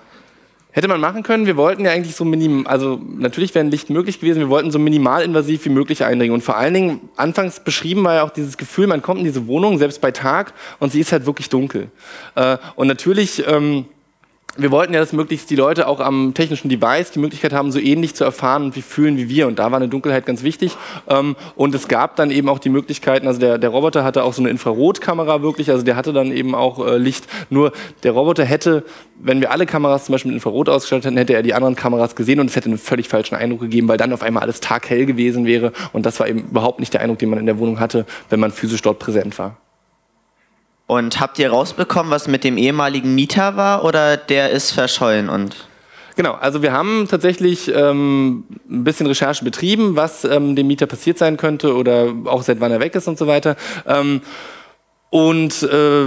Hätte 0.75 0.89
man 0.89 1.01
machen 1.01 1.23
können, 1.23 1.45
wir 1.45 1.59
wollten 1.59 1.85
ja 1.85 1.91
eigentlich 1.91 2.17
so 2.17 2.25
minim, 2.25 2.67
also 2.67 2.99
natürlich 3.19 3.55
wäre 3.55 3.63
ein 3.63 3.71
Licht 3.71 3.91
möglich 3.91 4.21
gewesen, 4.21 4.41
wir 4.41 4.49
wollten 4.49 4.71
so 4.71 4.79
minimalinvasiv 4.79 5.67
wie 5.67 5.69
möglich 5.69 6.03
eindringen. 6.03 6.33
Und 6.33 6.43
vor 6.43 6.57
allen 6.57 6.73
Dingen, 6.73 7.01
anfangs 7.15 7.61
beschrieben 7.61 8.03
war 8.05 8.15
ja 8.15 8.23
auch 8.23 8.31
dieses 8.31 8.57
Gefühl, 8.57 8.87
man 8.87 9.03
kommt 9.03 9.19
in 9.19 9.27
diese 9.27 9.47
Wohnung, 9.47 9.77
selbst 9.77 10.01
bei 10.01 10.13
Tag, 10.13 10.55
und 10.79 10.91
sie 10.91 11.01
ist 11.01 11.13
halt 11.13 11.27
wirklich 11.27 11.51
dunkel. 11.51 11.89
Äh, 12.37 12.57
und 12.75 12.87
natürlich, 12.87 13.47
ähm, 13.47 13.85
wir 14.57 14.71
wollten 14.71 14.93
ja, 14.93 15.01
dass 15.01 15.13
möglichst 15.13 15.49
die 15.49 15.57
Leute 15.57 15.87
auch 15.87 16.01
am 16.01 16.35
technischen 16.35 16.69
Device 16.69 17.11
die 17.11 17.19
Möglichkeit 17.19 17.55
haben, 17.55 17.73
so 17.73 17.79
ähnlich 17.79 18.15
zu 18.15 18.25
erfahren 18.25 18.65
und 18.65 18.77
wie 18.77 18.83
fühlen 18.83 19.17
wie 19.17 19.29
wir. 19.29 19.47
Und 19.47 19.59
da 19.59 19.71
war 19.71 19.79
eine 19.79 19.89
Dunkelheit 19.89 20.27
ganz 20.27 20.43
wichtig. 20.43 20.77
Ähm, 21.09 21.37
und 21.57 21.75
es 21.75 21.89
gab 21.89 22.17
dann 22.17 22.31
eben 22.31 22.49
auch 22.49 22.59
die 22.59 22.69
Möglichkeiten, 22.69 23.27
also 23.27 23.41
der, 23.41 23.57
der 23.57 23.71
Roboter 23.71 24.05
hatte 24.05 24.25
auch 24.25 24.35
so 24.35 24.43
eine 24.43 24.51
Infrarotkamera 24.51 25.43
wirklich, 25.43 25.71
also 25.71 25.85
der 25.85 25.97
hatte 25.97 26.13
dann 26.13 26.33
eben 26.33 26.55
auch 26.55 26.87
äh, 26.87 26.99
Licht. 26.99 27.27
Nur 27.49 27.73
der 28.03 28.13
Roboter 28.13 28.45
hätte, 28.45 28.85
wenn 29.19 29.41
wir 29.41 29.53
alle 29.53 29.65
Kameras 29.65 30.05
zum 30.05 30.13
Beispiel 30.13 30.33
mit 30.33 30.37
Infrarot 30.37 30.69
ausgestattet 30.69 31.07
hätten, 31.07 31.17
hätte 31.17 31.35
er 31.35 31.43
die 31.43 31.55
anderen 31.55 31.75
Kameras 31.75 32.15
gesehen 32.15 32.39
und 32.39 32.51
es 32.51 32.57
hätte 32.57 32.69
einen 32.69 32.79
völlig 32.79 33.09
falschen 33.09 33.37
Eindruck 33.37 33.61
gegeben, 33.61 33.89
weil 33.89 33.97
dann 33.97 34.13
auf 34.13 34.23
einmal 34.23 34.43
alles 34.43 34.61
taghell 34.61 35.07
gewesen 35.07 35.47
wäre. 35.47 35.73
Und 35.95 36.05
das 36.05 36.21
war 36.21 36.29
eben 36.29 36.41
überhaupt 36.51 36.79
nicht 36.79 36.93
der 36.93 37.01
Eindruck, 37.01 37.19
den 37.19 37.31
man 37.31 37.39
in 37.39 37.47
der 37.47 37.59
Wohnung 37.59 37.81
hatte, 37.81 38.05
wenn 38.29 38.41
man 38.41 38.51
physisch 38.51 38.83
dort 38.83 38.99
präsent 38.99 39.39
war. 39.39 39.57
Und 40.93 41.21
habt 41.21 41.39
ihr 41.39 41.49
rausbekommen, 41.49 42.13
was 42.13 42.29
mit 42.29 42.45
dem 42.45 42.59
ehemaligen 42.59 43.15
Mieter 43.15 43.57
war 43.57 43.83
oder 43.83 44.19
der 44.19 44.51
ist 44.51 44.73
verschollen 44.73 45.31
und? 45.31 45.67
Genau, 46.17 46.35
also 46.35 46.61
wir 46.61 46.73
haben 46.73 47.07
tatsächlich 47.09 47.75
ähm, 47.75 48.45
ein 48.69 48.85
bisschen 48.85 49.07
Recherche 49.07 49.43
betrieben, 49.43 49.97
was 49.97 50.27
ähm, 50.27 50.55
dem 50.55 50.67
Mieter 50.67 50.85
passiert 50.85 51.17
sein 51.17 51.39
könnte 51.39 51.75
oder 51.75 52.13
auch 52.27 52.43
seit 52.43 52.61
wann 52.61 52.73
er 52.73 52.81
weg 52.81 52.95
ist 52.95 53.09
und 53.09 53.17
so 53.17 53.27
weiter. 53.27 53.57
Ähm, 53.87 54.21
und 55.09 55.63
äh, 55.63 56.03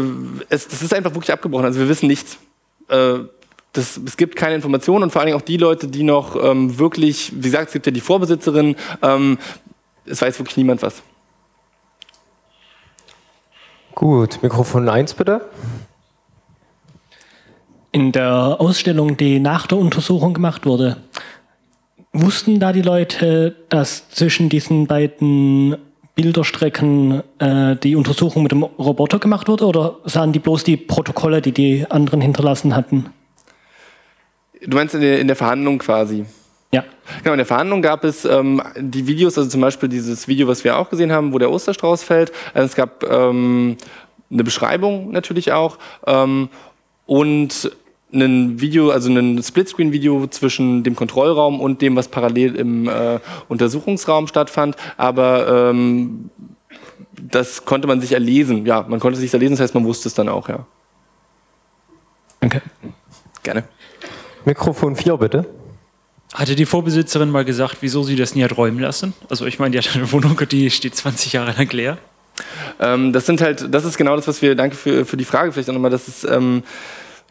es, 0.49 0.67
das 0.67 0.83
ist 0.83 0.93
einfach 0.93 1.15
wirklich 1.15 1.33
abgebrochen. 1.33 1.65
Also 1.65 1.79
wir 1.79 1.89
wissen 1.89 2.05
nichts. 2.05 2.37
Äh, 2.87 3.21
das, 3.73 3.99
es 4.05 4.17
gibt 4.17 4.35
keine 4.35 4.53
Informationen 4.53 5.01
und 5.01 5.09
vor 5.09 5.21
allen 5.21 5.29
Dingen 5.29 5.39
auch 5.39 5.45
die 5.45 5.57
Leute, 5.57 5.87
die 5.87 6.03
noch 6.03 6.35
ähm, 6.35 6.77
wirklich, 6.77 7.31
wie 7.33 7.41
gesagt, 7.41 7.69
es 7.69 7.73
gibt 7.73 7.87
ja 7.87 7.91
die 7.91 8.01
Vorbesitzerin, 8.01 8.75
ähm, 9.01 9.39
es 10.05 10.21
weiß 10.21 10.37
wirklich 10.37 10.57
niemand 10.57 10.83
was. 10.83 11.01
Gut, 13.95 14.39
Mikrofon 14.41 14.89
1 14.89 15.13
bitte. 15.13 15.41
In 17.93 18.11
der 18.11 18.57
Ausstellung, 18.59 19.15
die 19.15 19.39
nach 19.39 19.67
der 19.67 19.77
Untersuchung 19.77 20.33
gemacht 20.33 20.65
wurde, 20.65 20.97
wussten 22.11 22.59
da 22.59 22.73
die 22.73 22.81
Leute, 22.81 23.55
dass 23.69 24.09
zwischen 24.09 24.49
diesen 24.49 24.87
beiden 24.87 25.77
Bilderstrecken 26.13 27.23
äh, 27.39 27.77
die 27.77 27.95
Untersuchung 27.95 28.43
mit 28.43 28.51
dem 28.51 28.63
Roboter 28.63 29.19
gemacht 29.19 29.47
wurde 29.47 29.65
oder 29.65 29.97
sahen 30.03 30.33
die 30.33 30.39
bloß 30.39 30.65
die 30.65 30.75
Protokolle, 30.75 31.41
die 31.41 31.53
die 31.53 31.85
anderen 31.89 32.19
hinterlassen 32.19 32.75
hatten? 32.75 33.07
Du 34.61 34.75
meinst 34.75 34.93
in 34.93 35.01
der, 35.01 35.19
in 35.19 35.27
der 35.27 35.35
Verhandlung 35.37 35.77
quasi? 35.77 36.25
Ja. 36.75 36.83
Genau, 37.23 37.33
in 37.33 37.37
der 37.37 37.45
Verhandlung 37.45 37.81
gab 37.81 38.03
es 38.03 38.25
ähm, 38.25 38.61
die 38.77 39.07
Videos, 39.07 39.37
also 39.37 39.49
zum 39.49 39.61
Beispiel 39.61 39.87
dieses 39.87 40.27
Video, 40.27 40.47
was 40.49 40.65
wir 40.65 40.77
auch 40.77 40.89
gesehen 40.89 41.11
haben, 41.11 41.31
wo 41.31 41.39
der 41.39 41.49
Osterstrauß 41.49 42.03
fällt. 42.03 42.33
Also 42.53 42.65
es 42.65 42.75
gab 42.75 43.03
ähm, 43.09 43.77
eine 44.29 44.43
Beschreibung 44.43 45.11
natürlich 45.11 45.53
auch 45.53 45.77
ähm, 46.05 46.49
und 47.05 47.71
ein 48.11 48.59
Video, 48.59 48.89
also 48.89 49.09
ein 49.09 49.41
Splitscreen-Video 49.41 50.27
zwischen 50.27 50.83
dem 50.83 50.97
Kontrollraum 50.97 51.61
und 51.61 51.81
dem, 51.81 51.95
was 51.95 52.09
parallel 52.09 52.55
im 52.55 52.89
äh, 52.89 53.19
Untersuchungsraum 53.47 54.27
stattfand. 54.27 54.75
Aber 54.97 55.69
ähm, 55.69 56.29
das 57.13 57.63
konnte 57.63 57.87
man 57.87 58.01
sich 58.01 58.11
erlesen. 58.11 58.65
Ja, 58.65 58.85
man 58.87 58.99
konnte 58.99 59.17
sich 59.17 59.33
erlesen, 59.33 59.53
das 59.53 59.61
heißt, 59.61 59.75
man 59.75 59.85
wusste 59.85 60.09
es 60.09 60.13
dann 60.13 60.27
auch, 60.27 60.49
ja. 60.49 60.65
Danke. 62.41 62.61
Gerne. 63.43 63.63
Mikrofon 64.43 64.97
4 64.97 65.17
bitte. 65.17 65.45
Hatte 66.35 66.55
die 66.55 66.65
Vorbesitzerin 66.65 67.29
mal 67.29 67.45
gesagt, 67.45 67.77
wieso 67.79 68.03
sie 68.03 68.17
das 68.17 68.35
nie 68.35 68.43
hat 68.43 68.57
räumen 68.57 68.79
lassen? 68.79 69.13
Also 69.29 69.45
ich 69.45 69.57
meine, 69.57 69.71
die 69.71 69.77
hat 69.77 69.95
eine 69.95 70.11
Wohnung, 70.11 70.37
die 70.51 70.69
steht 70.69 70.93
20 70.93 71.31
Jahre 71.31 71.53
lang 71.53 71.71
leer. 71.71 71.97
Ähm, 72.81 73.13
das 73.13 73.25
sind 73.25 73.39
halt, 73.39 73.73
das 73.73 73.85
ist 73.85 73.97
genau 73.97 74.17
das, 74.17 74.27
was 74.27 74.41
wir, 74.41 74.53
danke 74.53 74.75
für, 74.75 75.05
für 75.05 75.15
die 75.15 75.23
Frage 75.23 75.53
vielleicht 75.53 75.69
auch 75.69 75.73
nochmal, 75.73 75.91
das 75.91 76.09
ist 76.09 76.25
ähm, 76.25 76.63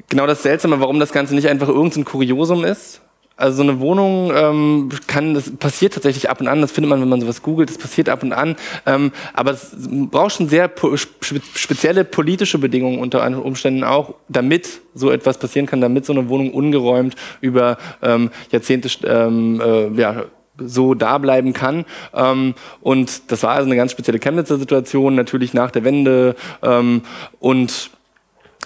genau 0.09 0.27
das 0.27 0.43
Seltsame, 0.43 0.81
warum 0.81 1.01
das 1.01 1.13
Ganze 1.13 1.35
nicht 1.35 1.49
einfach 1.49 1.69
irgendein 1.69 2.07
Kuriosum 2.07 2.65
ist. 2.65 3.03
Also 3.37 3.57
so 3.57 3.63
eine 3.65 3.81
Wohnung 3.81 4.31
ähm, 4.33 4.91
kann, 5.09 5.35
das 5.35 5.51
passiert 5.57 5.95
tatsächlich 5.95 6.31
ab 6.31 6.41
und 6.41 6.47
an, 6.47 6.61
das 6.61 6.71
findet 6.71 6.91
man, 6.91 7.01
wenn 7.01 7.09
man 7.09 7.21
sowas 7.21 7.43
googelt, 7.43 7.69
das 7.69 7.79
passiert 7.79 8.09
ab 8.09 8.23
und 8.23 8.33
an, 8.33 8.55
ähm, 8.87 9.11
aber 9.33 9.51
es 9.51 9.73
braucht 9.77 10.35
schon 10.35 10.49
sehr 10.49 10.69
po 10.69 10.97
spe 10.97 11.41
spezielle 11.57 12.05
politische 12.05 12.59
Bedingungen 12.59 13.01
unter 13.01 13.27
Umständen 13.45 13.83
auch, 13.83 14.15
damit 14.29 14.81
so 14.95 15.11
etwas 15.11 15.39
passieren 15.39 15.67
kann, 15.67 15.81
damit 15.81 16.07
so 16.07 16.13
eine 16.13 16.29
Wohnung 16.29 16.53
ungeräumt 16.53 17.17
über 17.41 17.77
ähm, 18.03 18.31
Jahrzehnte 18.53 18.89
ähm, 19.05 19.61
äh, 19.61 20.01
ja, 20.01 20.27
so 20.57 20.95
da 20.95 21.19
bleiben 21.19 21.53
kann. 21.53 21.85
Ähm, 22.15 22.55
und 22.81 23.33
das 23.33 23.43
war 23.43 23.57
also 23.57 23.67
eine 23.67 23.77
ganz 23.77 23.91
spezielle 23.91 24.21
Chemnitzer 24.21 24.59
Situation, 24.59 25.17
natürlich 25.17 25.55
nach 25.55 25.73
der 25.73 25.83
Wende. 25.83 26.37
Ähm, 26.63 27.03
und 27.41 27.91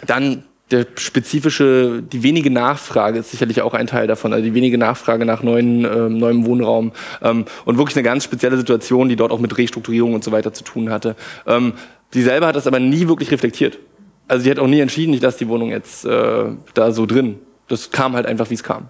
dann 0.07 0.45
der 0.71 0.87
spezifische, 0.97 2.03
die 2.03 2.23
wenige 2.23 2.51
Nachfrage 2.51 3.19
ist 3.19 3.31
sicherlich 3.31 3.63
auch 3.63 3.75
ein 3.75 3.87
Teil 3.87 4.07
davon, 4.07 4.33
also 4.33 4.45
die 4.45 4.55
wenige 4.55 4.77
Nachfrage 4.77 5.25
nach 5.25 5.43
neuen, 5.43 5.85
äh, 5.85 6.09
neuem 6.09 6.45
Wohnraum 6.45 6.93
ähm, 7.23 7.47
und 7.65 7.79
wirklich 7.79 7.97
eine 7.97 8.03
ganz 8.03 8.25
spezielle 8.25 8.57
Situation, 8.57 9.09
die 9.09 9.17
dort 9.17 9.33
auch 9.33 9.41
mit 9.41 9.57
Restrukturierung 9.57 10.15
und 10.15 10.25
so 10.25 10.33
weiter 10.33 10.53
zu 10.53 10.65
tun 10.65 10.91
hatte. 10.91 11.17
Ähm, 11.47 11.73
sie 12.13 12.23
selber 12.23 12.49
hat 12.49 12.57
das 12.57 12.67
aber 12.67 12.81
nie 12.81 13.09
wirklich 13.09 13.31
reflektiert. 13.31 13.79
Also 14.27 14.45
sie 14.45 14.51
hat 14.51 14.59
auch 14.59 14.67
nie 14.67 14.81
entschieden, 14.81 15.15
ich 15.15 15.23
lasse 15.23 15.39
die 15.39 15.49
Wohnung 15.49 15.71
jetzt 15.71 16.05
äh, 16.05 16.45
da 16.75 16.93
so 16.93 17.07
drin. 17.07 17.39
Das 17.69 17.91
kam 17.91 18.15
halt 18.15 18.27
einfach, 18.27 18.51
wie 18.51 18.55
es 18.55 18.63
kam. 18.63 18.89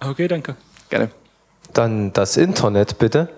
Okay, 0.00 0.26
danke. 0.28 0.56
Gerne. 0.90 1.10
Dann 1.72 2.12
das 2.12 2.36
Internet 2.36 2.98
bitte. 2.98 3.28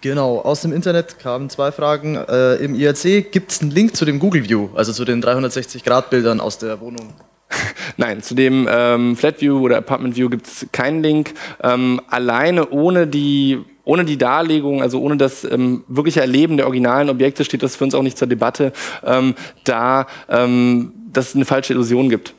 Genau, 0.00 0.38
aus 0.38 0.62
dem 0.62 0.72
Internet 0.72 1.18
kamen 1.18 1.48
zwei 1.48 1.70
Fragen. 1.70 2.16
Äh, 2.16 2.56
Im 2.56 2.74
IRC 2.74 3.30
gibt 3.30 3.52
es 3.52 3.62
einen 3.62 3.70
Link 3.70 3.96
zu 3.96 4.04
dem 4.04 4.18
Google 4.18 4.48
View, 4.48 4.68
also 4.74 4.92
zu 4.92 5.04
den 5.04 5.22
360-Grad-Bildern 5.22 6.40
aus 6.40 6.58
der 6.58 6.80
Wohnung. 6.80 7.12
Nein, 7.96 8.22
zu 8.22 8.34
dem 8.34 8.68
ähm, 8.70 9.16
Flat 9.16 9.40
View 9.40 9.58
oder 9.60 9.78
Apartment 9.78 10.16
View 10.16 10.28
gibt 10.28 10.46
es 10.46 10.66
keinen 10.72 11.02
Link. 11.02 11.34
Ähm, 11.62 12.00
alleine 12.08 12.70
ohne 12.70 13.06
die, 13.06 13.60
ohne 13.84 14.04
die 14.04 14.18
Darlegung, 14.18 14.82
also 14.82 15.00
ohne 15.00 15.16
das 15.16 15.44
ähm, 15.44 15.84
wirkliche 15.88 16.20
Erleben 16.20 16.56
der 16.56 16.66
originalen 16.66 17.08
Objekte 17.08 17.44
steht 17.44 17.62
das 17.62 17.76
für 17.76 17.84
uns 17.84 17.94
auch 17.94 18.02
nicht 18.02 18.18
zur 18.18 18.28
Debatte, 18.28 18.72
ähm, 19.04 19.34
da 19.64 20.06
ähm, 20.28 20.92
dass 21.12 21.28
es 21.28 21.34
eine 21.36 21.44
falsche 21.44 21.74
Illusion 21.74 22.08
gibt. 22.08 22.34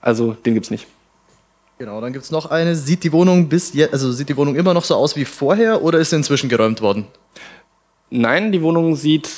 Also 0.00 0.32
den 0.32 0.54
gibt 0.54 0.66
es 0.66 0.70
nicht. 0.70 0.86
Genau, 1.78 2.00
dann 2.00 2.12
gibt 2.12 2.24
es 2.24 2.32
noch 2.32 2.50
eine. 2.50 2.74
Sieht 2.74 3.04
die 3.04 3.12
Wohnung 3.12 3.48
bis 3.48 3.72
jetzt, 3.72 3.92
also 3.92 4.10
sieht 4.10 4.28
die 4.28 4.36
Wohnung 4.36 4.56
immer 4.56 4.74
noch 4.74 4.82
so 4.82 4.96
aus 4.96 5.14
wie 5.14 5.24
vorher 5.24 5.82
oder 5.82 6.00
ist 6.00 6.10
sie 6.10 6.16
inzwischen 6.16 6.48
geräumt 6.48 6.80
worden? 6.80 7.06
Nein, 8.10 8.50
die 8.50 8.62
Wohnung 8.62 8.96
sieht. 8.96 9.28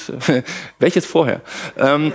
welches 0.78 1.04
vorher? 1.04 1.42
Ähm, 1.76 2.12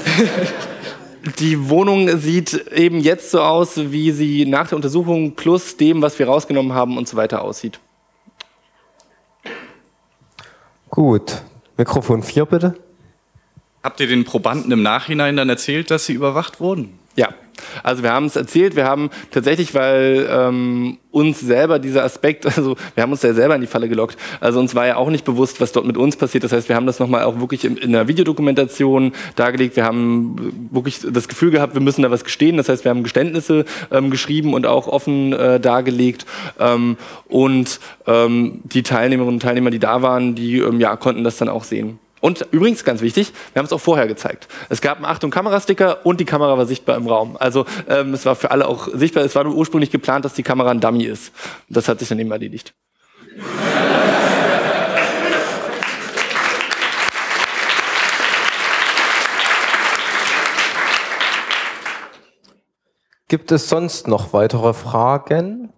die 1.39 1.69
Wohnung 1.69 2.17
sieht 2.17 2.53
eben 2.71 3.01
jetzt 3.01 3.29
so 3.29 3.41
aus, 3.41 3.77
wie 3.77 4.11
sie 4.11 4.47
nach 4.47 4.67
der 4.69 4.77
Untersuchung 4.77 5.35
plus 5.35 5.77
dem, 5.77 6.01
was 6.01 6.17
wir 6.17 6.25
rausgenommen 6.25 6.73
haben 6.73 6.97
und 6.97 7.07
so 7.07 7.17
weiter 7.17 7.43
aussieht. 7.43 7.79
Gut. 10.89 11.43
Mikrofon 11.77 12.23
4 12.23 12.45
bitte. 12.45 12.75
Habt 13.83 13.99
ihr 13.99 14.07
den 14.07 14.23
Probanden 14.23 14.71
im 14.71 14.81
Nachhinein 14.81 15.35
dann 15.35 15.49
erzählt, 15.49 15.91
dass 15.91 16.07
sie 16.07 16.13
überwacht 16.13 16.59
wurden? 16.59 16.97
Ja, 17.15 17.29
also 17.83 18.03
wir 18.03 18.11
haben 18.11 18.25
es 18.25 18.35
erzählt, 18.35 18.75
wir 18.75 18.85
haben 18.85 19.09
tatsächlich, 19.31 19.73
weil 19.73 20.27
ähm, 20.29 20.97
uns 21.11 21.39
selber 21.39 21.79
dieser 21.79 22.03
Aspekt, 22.03 22.45
also 22.57 22.75
wir 22.93 23.03
haben 23.03 23.11
uns 23.11 23.21
ja 23.21 23.33
selber 23.33 23.55
in 23.55 23.61
die 23.61 23.67
Falle 23.67 23.89
gelockt, 23.89 24.17
also 24.39 24.59
uns 24.59 24.75
war 24.75 24.87
ja 24.87 24.97
auch 24.97 25.09
nicht 25.09 25.25
bewusst, 25.25 25.61
was 25.61 25.71
dort 25.71 25.85
mit 25.85 25.97
uns 25.97 26.17
passiert. 26.17 26.43
Das 26.43 26.51
heißt, 26.51 26.69
wir 26.69 26.75
haben 26.75 26.85
das 26.85 26.99
nochmal 26.99 27.23
auch 27.23 27.39
wirklich 27.39 27.65
in, 27.65 27.77
in 27.77 27.91
der 27.91 28.07
Videodokumentation 28.07 29.13
dargelegt. 29.35 29.75
Wir 29.75 29.85
haben 29.85 30.69
wirklich 30.71 30.99
das 31.09 31.27
Gefühl 31.27 31.51
gehabt, 31.51 31.73
wir 31.73 31.81
müssen 31.81 32.01
da 32.01 32.11
was 32.11 32.23
gestehen. 32.23 32.57
Das 32.57 32.69
heißt, 32.69 32.83
wir 32.83 32.89
haben 32.89 33.03
Geständnisse 33.03 33.65
ähm, 33.91 34.09
geschrieben 34.09 34.53
und 34.53 34.65
auch 34.65 34.87
offen 34.87 35.33
äh, 35.33 35.59
dargelegt. 35.59 36.25
Ähm, 36.59 36.97
und 37.27 37.79
ähm, 38.07 38.61
die 38.63 38.83
Teilnehmerinnen 38.83 39.35
und 39.35 39.41
Teilnehmer, 39.41 39.71
die 39.71 39.79
da 39.79 40.01
waren, 40.01 40.35
die 40.35 40.59
ähm, 40.59 40.79
ja, 40.79 40.95
konnten 40.95 41.23
das 41.23 41.37
dann 41.37 41.49
auch 41.49 41.63
sehen. 41.63 41.99
Und 42.25 42.47
übrigens, 42.49 42.83
ganz 42.83 43.01
wichtig, 43.01 43.33
wir 43.53 43.59
haben 43.59 43.67
es 43.67 43.71
auch 43.71 43.79
vorher 43.79 44.07
gezeigt. 44.07 44.47
Es 44.69 44.81
gab 44.81 44.97
einen 44.97 45.05
Achtung 45.05 45.29
Kamerasticker 45.29 46.07
und 46.07 46.19
die 46.19 46.25
Kamera 46.25 46.57
war 46.57 46.65
sichtbar 46.65 46.97
im 46.97 47.05
Raum. 47.05 47.37
Also 47.39 47.67
ähm, 47.87 48.15
es 48.15 48.25
war 48.25 48.35
für 48.35 48.49
alle 48.49 48.67
auch 48.67 48.87
sichtbar. 48.91 49.23
Es 49.23 49.35
war 49.35 49.43
nur 49.43 49.53
ursprünglich 49.53 49.91
geplant, 49.91 50.25
dass 50.25 50.33
die 50.33 50.41
Kamera 50.41 50.71
ein 50.71 50.79
Dummy 50.79 51.03
ist. 51.03 51.31
Das 51.69 51.87
hat 51.87 51.99
sich 51.99 52.09
dann 52.09 52.17
eben 52.17 52.31
erledigt. 52.31 52.73
Gibt 63.27 63.51
es 63.51 63.69
sonst 63.69 64.07
noch 64.07 64.33
weitere 64.33 64.73
Fragen? 64.73 65.74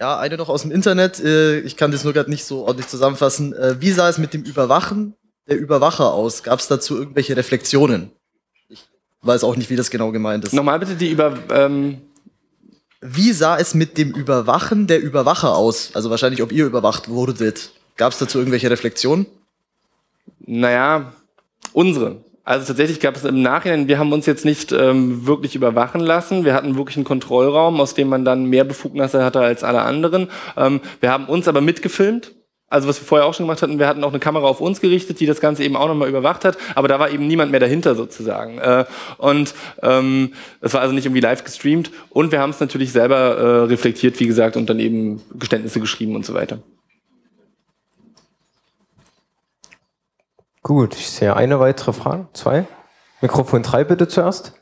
Ja, 0.00 0.18
eine 0.18 0.36
noch 0.36 0.48
aus 0.48 0.62
dem 0.62 0.70
Internet. 0.70 1.20
Äh, 1.20 1.60
Ich 1.60 1.76
kann 1.76 1.90
das 1.92 2.04
nur 2.04 2.12
gerade 2.12 2.30
nicht 2.30 2.44
so 2.44 2.64
ordentlich 2.64 2.88
zusammenfassen. 2.88 3.52
Äh, 3.54 3.76
Wie 3.80 3.90
sah 3.92 4.08
es 4.08 4.18
mit 4.18 4.34
dem 4.34 4.42
Überwachen 4.42 5.14
der 5.48 5.56
Überwacher 5.58 6.12
aus? 6.12 6.42
Gab 6.42 6.58
es 6.60 6.68
dazu 6.68 6.96
irgendwelche 6.96 7.36
Reflexionen? 7.36 8.10
Ich 8.68 8.84
weiß 9.22 9.44
auch 9.44 9.56
nicht, 9.56 9.70
wie 9.70 9.76
das 9.76 9.90
genau 9.90 10.10
gemeint 10.10 10.44
ist. 10.44 10.52
Nochmal 10.52 10.78
bitte 10.78 10.96
die 10.96 11.10
über. 11.10 11.38
Ähm 11.50 12.00
Wie 13.00 13.32
sah 13.32 13.56
es 13.58 13.74
mit 13.74 13.96
dem 13.98 14.10
Überwachen 14.12 14.86
der 14.86 15.00
Überwacher 15.00 15.54
aus? 15.54 15.90
Also 15.94 16.10
wahrscheinlich, 16.10 16.42
ob 16.42 16.50
ihr 16.52 16.66
überwacht 16.66 17.08
wurdet. 17.08 17.70
Gab 17.96 18.12
es 18.12 18.18
dazu 18.18 18.38
irgendwelche 18.38 18.70
Reflexionen? 18.70 19.26
Naja, 20.40 21.12
unsere. 21.72 22.16
Also 22.44 22.66
tatsächlich 22.66 23.00
gab 23.00 23.16
es 23.16 23.24
im 23.24 23.40
Nachhinein, 23.40 23.88
wir 23.88 23.98
haben 23.98 24.12
uns 24.12 24.26
jetzt 24.26 24.44
nicht 24.44 24.70
ähm, 24.70 25.26
wirklich 25.26 25.56
überwachen 25.56 26.00
lassen. 26.00 26.44
Wir 26.44 26.52
hatten 26.52 26.76
wirklich 26.76 26.96
einen 26.96 27.06
Kontrollraum, 27.06 27.80
aus 27.80 27.94
dem 27.94 28.08
man 28.08 28.26
dann 28.26 28.44
mehr 28.44 28.64
Befugnisse 28.64 29.24
hatte 29.24 29.40
als 29.40 29.64
alle 29.64 29.80
anderen. 29.80 30.28
Ähm, 30.56 30.82
wir 31.00 31.10
haben 31.10 31.24
uns 31.24 31.48
aber 31.48 31.62
mitgefilmt. 31.62 32.32
Also 32.68 32.88
was 32.88 33.00
wir 33.00 33.06
vorher 33.06 33.26
auch 33.26 33.34
schon 33.34 33.46
gemacht 33.46 33.62
hatten, 33.62 33.78
wir 33.78 33.86
hatten 33.86 34.02
auch 34.04 34.10
eine 34.10 34.18
Kamera 34.18 34.46
auf 34.46 34.60
uns 34.60 34.80
gerichtet, 34.80 35.20
die 35.20 35.26
das 35.26 35.40
Ganze 35.40 35.62
eben 35.62 35.76
auch 35.76 35.86
nochmal 35.86 36.08
überwacht 36.08 36.44
hat, 36.44 36.58
aber 36.74 36.88
da 36.88 36.98
war 36.98 37.10
eben 37.10 37.26
niemand 37.26 37.50
mehr 37.50 37.60
dahinter 37.60 37.94
sozusagen. 37.94 38.58
Äh, 38.58 38.84
und 39.18 39.54
ähm, 39.82 40.32
das 40.60 40.74
war 40.74 40.80
also 40.80 40.92
nicht 40.92 41.06
irgendwie 41.06 41.20
live 41.20 41.44
gestreamt. 41.44 41.92
Und 42.10 42.32
wir 42.32 42.40
haben 42.40 42.50
es 42.50 42.60
natürlich 42.60 42.92
selber 42.92 43.16
äh, 43.16 43.64
reflektiert, 43.66 44.18
wie 44.18 44.26
gesagt, 44.26 44.56
und 44.56 44.68
dann 44.68 44.80
eben 44.80 45.22
Geständnisse 45.38 45.78
geschrieben 45.78 46.16
und 46.16 46.26
so 46.26 46.34
weiter. 46.34 46.58
Gut, 50.64 50.94
ich 50.94 51.10
sehe 51.10 51.36
eine 51.36 51.60
weitere 51.60 51.92
Frage. 51.92 52.26
Zwei. 52.32 52.66
Mikrofon 53.20 53.62
3 53.62 53.84
bitte 53.84 54.08
zuerst. 54.08 54.54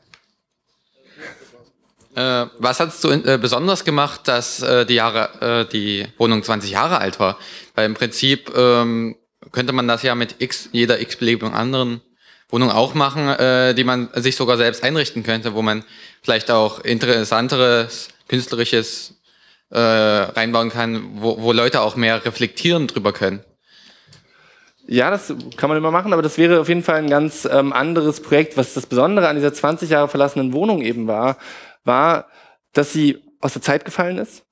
Äh, 2.13 2.45
was 2.59 2.81
hat 2.81 2.89
es 2.89 3.01
so 3.01 3.09
äh, 3.09 3.39
besonders 3.41 3.85
gemacht, 3.85 4.27
dass 4.27 4.61
äh, 4.61 4.85
die, 4.85 4.95
Jahre, 4.95 5.29
äh, 5.39 5.71
die 5.71 6.05
Wohnung 6.17 6.43
20 6.43 6.71
Jahre 6.71 6.97
alt 6.97 7.21
war? 7.21 7.37
Weil 7.73 7.85
im 7.85 7.93
Prinzip 7.93 8.51
ähm, 8.53 9.15
könnte 9.53 9.71
man 9.71 9.87
das 9.87 10.03
ja 10.03 10.13
mit 10.13 10.35
x, 10.39 10.67
jeder 10.73 10.99
x-beliebigen 10.99 11.53
anderen 11.53 12.01
Wohnung 12.49 12.69
auch 12.69 12.95
machen, 12.95 13.29
äh, 13.29 13.73
die 13.73 13.85
man 13.85 14.09
sich 14.15 14.35
sogar 14.35 14.57
selbst 14.57 14.83
einrichten 14.83 15.23
könnte, 15.23 15.53
wo 15.53 15.61
man 15.61 15.85
vielleicht 16.21 16.51
auch 16.51 16.81
interessanteres, 16.81 18.09
künstlerisches 18.27 19.21
äh, 19.69 19.79
reinbauen 19.79 20.69
kann, 20.69 21.21
wo, 21.21 21.41
wo 21.41 21.53
Leute 21.53 21.79
auch 21.79 21.95
mehr 21.95 22.25
reflektieren 22.25 22.87
drüber 22.87 23.13
können. 23.13 23.41
Ja, 24.85 25.09
das 25.09 25.33
kann 25.55 25.69
man 25.69 25.77
immer 25.77 25.91
machen, 25.91 26.11
aber 26.11 26.21
das 26.21 26.37
wäre 26.37 26.59
auf 26.59 26.67
jeden 26.67 26.83
Fall 26.83 26.97
ein 26.97 27.09
ganz 27.09 27.45
ähm, 27.49 27.71
anderes 27.71 28.21
Projekt. 28.21 28.57
Was 28.57 28.73
das 28.73 28.85
Besondere 28.85 29.29
an 29.29 29.37
dieser 29.37 29.53
20 29.53 29.89
Jahre 29.89 30.09
verlassenen 30.09 30.51
Wohnung 30.51 30.81
eben 30.81 31.07
war, 31.07 31.37
war, 31.85 32.27
dass 32.73 32.91
sie 32.91 33.23
aus 33.39 33.53
der 33.53 33.61
Zeit 33.61 33.85
gefallen 33.85 34.17
ist. 34.17 34.42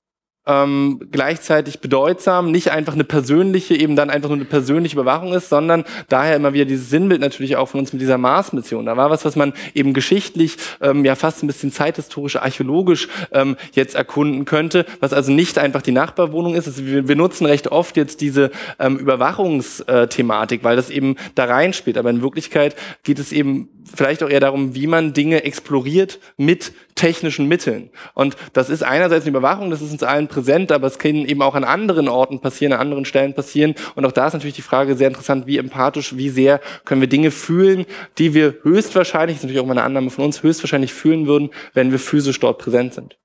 Ähm, 0.47 0.99
gleichzeitig 1.11 1.81
bedeutsam, 1.81 2.49
nicht 2.49 2.71
einfach 2.71 2.93
eine 2.93 3.03
persönliche, 3.03 3.75
eben 3.75 3.95
dann 3.95 4.09
einfach 4.09 4.29
nur 4.29 4.37
eine 4.37 4.45
persönliche 4.45 4.95
Überwachung 4.95 5.33
ist, 5.33 5.49
sondern 5.49 5.83
daher 6.09 6.35
immer 6.35 6.53
wieder 6.53 6.65
dieses 6.65 6.89
Sinnbild 6.89 7.21
natürlich 7.21 7.57
auch 7.57 7.67
von 7.67 7.79
uns 7.79 7.93
mit 7.93 8.01
dieser 8.01 8.17
Mars-Mission. 8.17 8.87
Da 8.87 8.97
war 8.97 9.11
was, 9.11 9.23
was 9.23 9.35
man 9.35 9.53
eben 9.75 9.93
geschichtlich, 9.93 10.57
ähm, 10.81 11.05
ja 11.05 11.13
fast 11.13 11.43
ein 11.43 11.47
bisschen 11.47 11.71
zeithistorisch, 11.71 12.37
archäologisch 12.37 13.07
ähm, 13.31 13.55
jetzt 13.73 13.93
erkunden 13.93 14.45
könnte, 14.45 14.87
was 14.99 15.13
also 15.13 15.31
nicht 15.31 15.59
einfach 15.59 15.83
die 15.83 15.91
Nachbarwohnung 15.91 16.55
ist. 16.55 16.65
Also 16.65 16.87
wir, 16.87 17.07
wir 17.07 17.15
nutzen 17.15 17.45
recht 17.45 17.67
oft 17.67 17.95
jetzt 17.95 18.19
diese 18.19 18.49
ähm, 18.79 18.97
Überwachungsthematik, 18.97 20.63
weil 20.63 20.75
das 20.75 20.89
eben 20.89 21.17
da 21.35 21.45
reinspielt. 21.45 21.99
Aber 21.99 22.09
in 22.09 22.23
Wirklichkeit 22.23 22.75
geht 23.03 23.19
es 23.19 23.31
eben 23.31 23.69
vielleicht 23.93 24.23
auch 24.23 24.29
eher 24.29 24.39
darum, 24.39 24.73
wie 24.73 24.87
man 24.87 25.13
Dinge 25.13 25.43
exploriert 25.43 26.19
mit 26.37 26.73
technischen 27.01 27.47
Mitteln. 27.47 27.89
Und 28.13 28.37
das 28.53 28.69
ist 28.69 28.83
einerseits 28.83 29.25
eine 29.25 29.35
Überwachung, 29.35 29.71
das 29.71 29.81
ist 29.81 29.91
uns 29.91 30.03
allen 30.03 30.27
präsent, 30.27 30.71
aber 30.71 30.85
es 30.85 30.99
kann 30.99 31.15
eben 31.15 31.41
auch 31.41 31.55
an 31.55 31.63
anderen 31.63 32.07
Orten 32.07 32.41
passieren, 32.41 32.73
an 32.73 32.79
anderen 32.79 33.05
Stellen 33.05 33.33
passieren. 33.33 33.73
Und 33.95 34.05
auch 34.05 34.11
da 34.11 34.27
ist 34.27 34.33
natürlich 34.33 34.55
die 34.55 34.61
Frage 34.61 34.95
sehr 34.95 35.07
interessant, 35.07 35.47
wie 35.47 35.57
empathisch, 35.57 36.15
wie 36.15 36.29
sehr 36.29 36.61
können 36.85 37.01
wir 37.01 37.09
Dinge 37.09 37.31
fühlen, 37.31 37.87
die 38.19 38.35
wir 38.35 38.57
höchstwahrscheinlich, 38.61 39.37
das 39.37 39.39
ist 39.39 39.43
natürlich 39.45 39.61
auch 39.61 39.65
mal 39.65 39.73
eine 39.73 39.83
Annahme 39.83 40.11
von 40.11 40.25
uns, 40.25 40.43
höchstwahrscheinlich 40.43 40.93
fühlen 40.93 41.25
würden, 41.25 41.49
wenn 41.73 41.91
wir 41.91 41.97
physisch 41.97 42.39
dort 42.39 42.59
präsent 42.59 42.93
sind. 42.93 43.17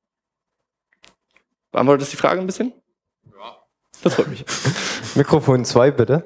Beantwortet 1.70 2.02
das 2.02 2.10
die 2.10 2.16
Frage 2.16 2.40
ein 2.40 2.46
bisschen? 2.46 2.72
Ja. 3.26 3.56
Das 4.02 4.14
freut 4.14 4.28
mich. 4.28 4.42
Mikrofon 5.16 5.66
2 5.66 5.90
bitte. 5.90 6.24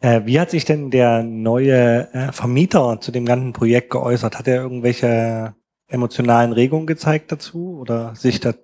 Äh, 0.00 0.22
wie 0.24 0.40
hat 0.40 0.48
sich 0.48 0.64
denn 0.64 0.90
der 0.90 1.22
neue 1.22 2.08
äh, 2.14 2.32
Vermieter 2.32 2.98
zu 3.02 3.12
dem 3.12 3.26
ganzen 3.26 3.52
Projekt 3.52 3.90
geäußert? 3.90 4.38
Hat 4.38 4.48
er 4.48 4.62
irgendwelche 4.62 5.54
emotionalen 5.88 6.52
Regungen 6.52 6.86
gezeigt 6.86 7.32
dazu 7.32 7.78
oder 7.80 8.14
sich 8.14 8.40
da 8.40 8.54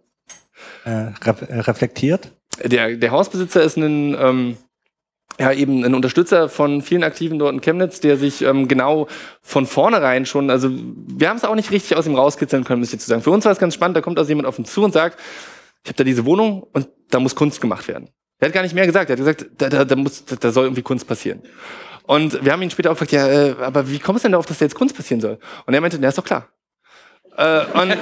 äh, 0.84 1.10
äh, 1.10 1.60
reflektiert? 1.60 2.32
Der, 2.64 2.96
der 2.96 3.10
Hausbesitzer 3.10 3.62
ist 3.62 3.76
ein, 3.76 4.16
ähm, 4.18 4.56
ja, 5.38 5.52
eben 5.52 5.84
ein 5.84 5.94
Unterstützer 5.94 6.48
von 6.48 6.82
vielen 6.82 7.04
Aktiven 7.04 7.38
dort 7.38 7.54
in 7.54 7.60
Chemnitz, 7.60 8.00
der 8.00 8.16
sich 8.16 8.42
ähm, 8.42 8.68
genau 8.68 9.06
von 9.42 9.66
vornherein 9.66 10.26
schon, 10.26 10.50
also 10.50 10.70
wir 10.70 11.28
haben 11.28 11.36
es 11.36 11.44
auch 11.44 11.54
nicht 11.54 11.70
richtig 11.70 11.96
aus 11.96 12.06
ihm 12.06 12.14
rauskitzeln 12.14 12.64
können, 12.64 12.80
müsste 12.80 12.96
ich 12.96 13.02
zu 13.02 13.08
sagen. 13.08 13.22
Für 13.22 13.30
uns 13.30 13.44
war 13.44 13.52
es 13.52 13.58
ganz 13.58 13.74
spannend, 13.74 13.96
da 13.96 14.00
kommt 14.00 14.18
also 14.18 14.28
jemand 14.28 14.46
auf 14.46 14.58
uns 14.58 14.72
zu 14.72 14.82
und 14.82 14.92
sagt, 14.92 15.18
ich 15.84 15.88
habe 15.88 15.96
da 15.96 16.04
diese 16.04 16.26
Wohnung 16.26 16.66
und 16.72 16.88
da 17.08 17.20
muss 17.20 17.34
Kunst 17.34 17.60
gemacht 17.60 17.88
werden. 17.88 18.10
Er 18.38 18.48
hat 18.48 18.54
gar 18.54 18.62
nicht 18.62 18.74
mehr 18.74 18.86
gesagt. 18.86 19.10
Er 19.10 19.14
hat 19.14 19.18
gesagt, 19.18 19.46
da, 19.58 19.68
da, 19.68 19.84
da, 19.84 19.96
muss, 19.96 20.24
da, 20.24 20.36
da 20.36 20.50
soll 20.50 20.64
irgendwie 20.64 20.82
Kunst 20.82 21.06
passieren. 21.06 21.42
Und 22.04 22.44
wir 22.44 22.52
haben 22.52 22.62
ihn 22.62 22.70
später 22.70 22.90
auch 22.90 22.94
gefragt, 22.94 23.12
ja, 23.12 23.28
äh, 23.28 23.54
aber 23.60 23.88
wie 23.88 23.98
kommst 23.98 24.24
du 24.24 24.26
denn 24.26 24.32
darauf, 24.32 24.46
dass 24.46 24.58
da 24.58 24.64
jetzt 24.64 24.74
Kunst 24.74 24.96
passieren 24.96 25.20
soll? 25.20 25.38
Und 25.66 25.74
er 25.74 25.80
meinte, 25.80 25.98
na, 26.00 26.08
ist 26.08 26.18
doch 26.18 26.24
klar. 26.24 26.48
Äh, 27.40 27.64
und 27.80 27.96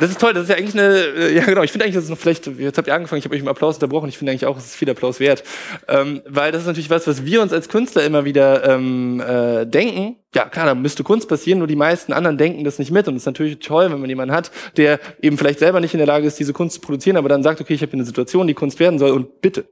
Das 0.00 0.10
ist 0.10 0.20
toll, 0.20 0.32
das 0.32 0.44
ist 0.44 0.50
ja 0.50 0.56
eigentlich 0.56 0.74
eine, 0.74 0.94
äh, 0.96 1.34
ja 1.34 1.44
genau, 1.44 1.62
ich 1.62 1.72
finde 1.72 1.84
eigentlich, 1.84 1.96
das 1.96 2.08
ist 2.08 2.20
vielleicht, 2.20 2.46
jetzt 2.46 2.78
habt 2.78 2.86
ihr 2.86 2.94
angefangen, 2.94 3.18
ich 3.18 3.24
habe 3.24 3.34
euch 3.34 3.40
im 3.40 3.48
Applaus 3.48 3.76
unterbrochen, 3.76 4.08
ich 4.08 4.16
finde 4.16 4.30
eigentlich 4.30 4.46
auch, 4.46 4.56
es 4.56 4.66
ist 4.66 4.76
viel 4.76 4.88
Applaus 4.88 5.18
wert. 5.18 5.42
Ähm, 5.88 6.22
weil 6.26 6.52
das 6.52 6.62
ist 6.62 6.66
natürlich 6.68 6.90
was, 6.90 7.06
was 7.06 7.24
wir 7.24 7.42
uns 7.42 7.52
als 7.52 7.68
Künstler 7.68 8.04
immer 8.04 8.24
wieder 8.24 8.68
ähm, 8.68 9.20
äh, 9.20 9.66
denken. 9.66 10.16
Ja, 10.34 10.44
klar, 10.44 10.66
da 10.66 10.74
müsste 10.74 11.02
Kunst 11.02 11.28
passieren, 11.28 11.58
nur 11.58 11.66
die 11.66 11.76
meisten 11.76 12.12
anderen 12.12 12.38
denken 12.38 12.62
das 12.62 12.78
nicht 12.78 12.92
mit. 12.92 13.08
Und 13.08 13.16
es 13.16 13.22
ist 13.22 13.26
natürlich 13.26 13.58
toll, 13.58 13.90
wenn 13.90 13.98
man 13.98 14.08
jemanden 14.08 14.34
hat, 14.34 14.52
der 14.76 15.00
eben 15.20 15.36
vielleicht 15.36 15.58
selber 15.58 15.80
nicht 15.80 15.94
in 15.94 15.98
der 15.98 16.06
Lage 16.06 16.26
ist, 16.26 16.38
diese 16.38 16.52
Kunst 16.52 16.76
zu 16.76 16.80
produzieren, 16.80 17.16
aber 17.16 17.28
dann 17.28 17.42
sagt, 17.42 17.60
okay, 17.60 17.74
ich 17.74 17.82
habe 17.82 17.92
eine 17.92 18.04
Situation, 18.04 18.46
die 18.46 18.54
Kunst 18.54 18.78
werden 18.78 18.98
soll 18.98 19.10
und 19.10 19.40
bitte. 19.40 19.64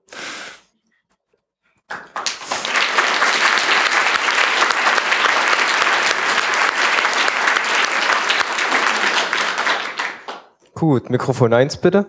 Gut, 10.76 11.08
Mikrofon 11.08 11.54
1 11.54 11.78
bitte. 11.78 12.04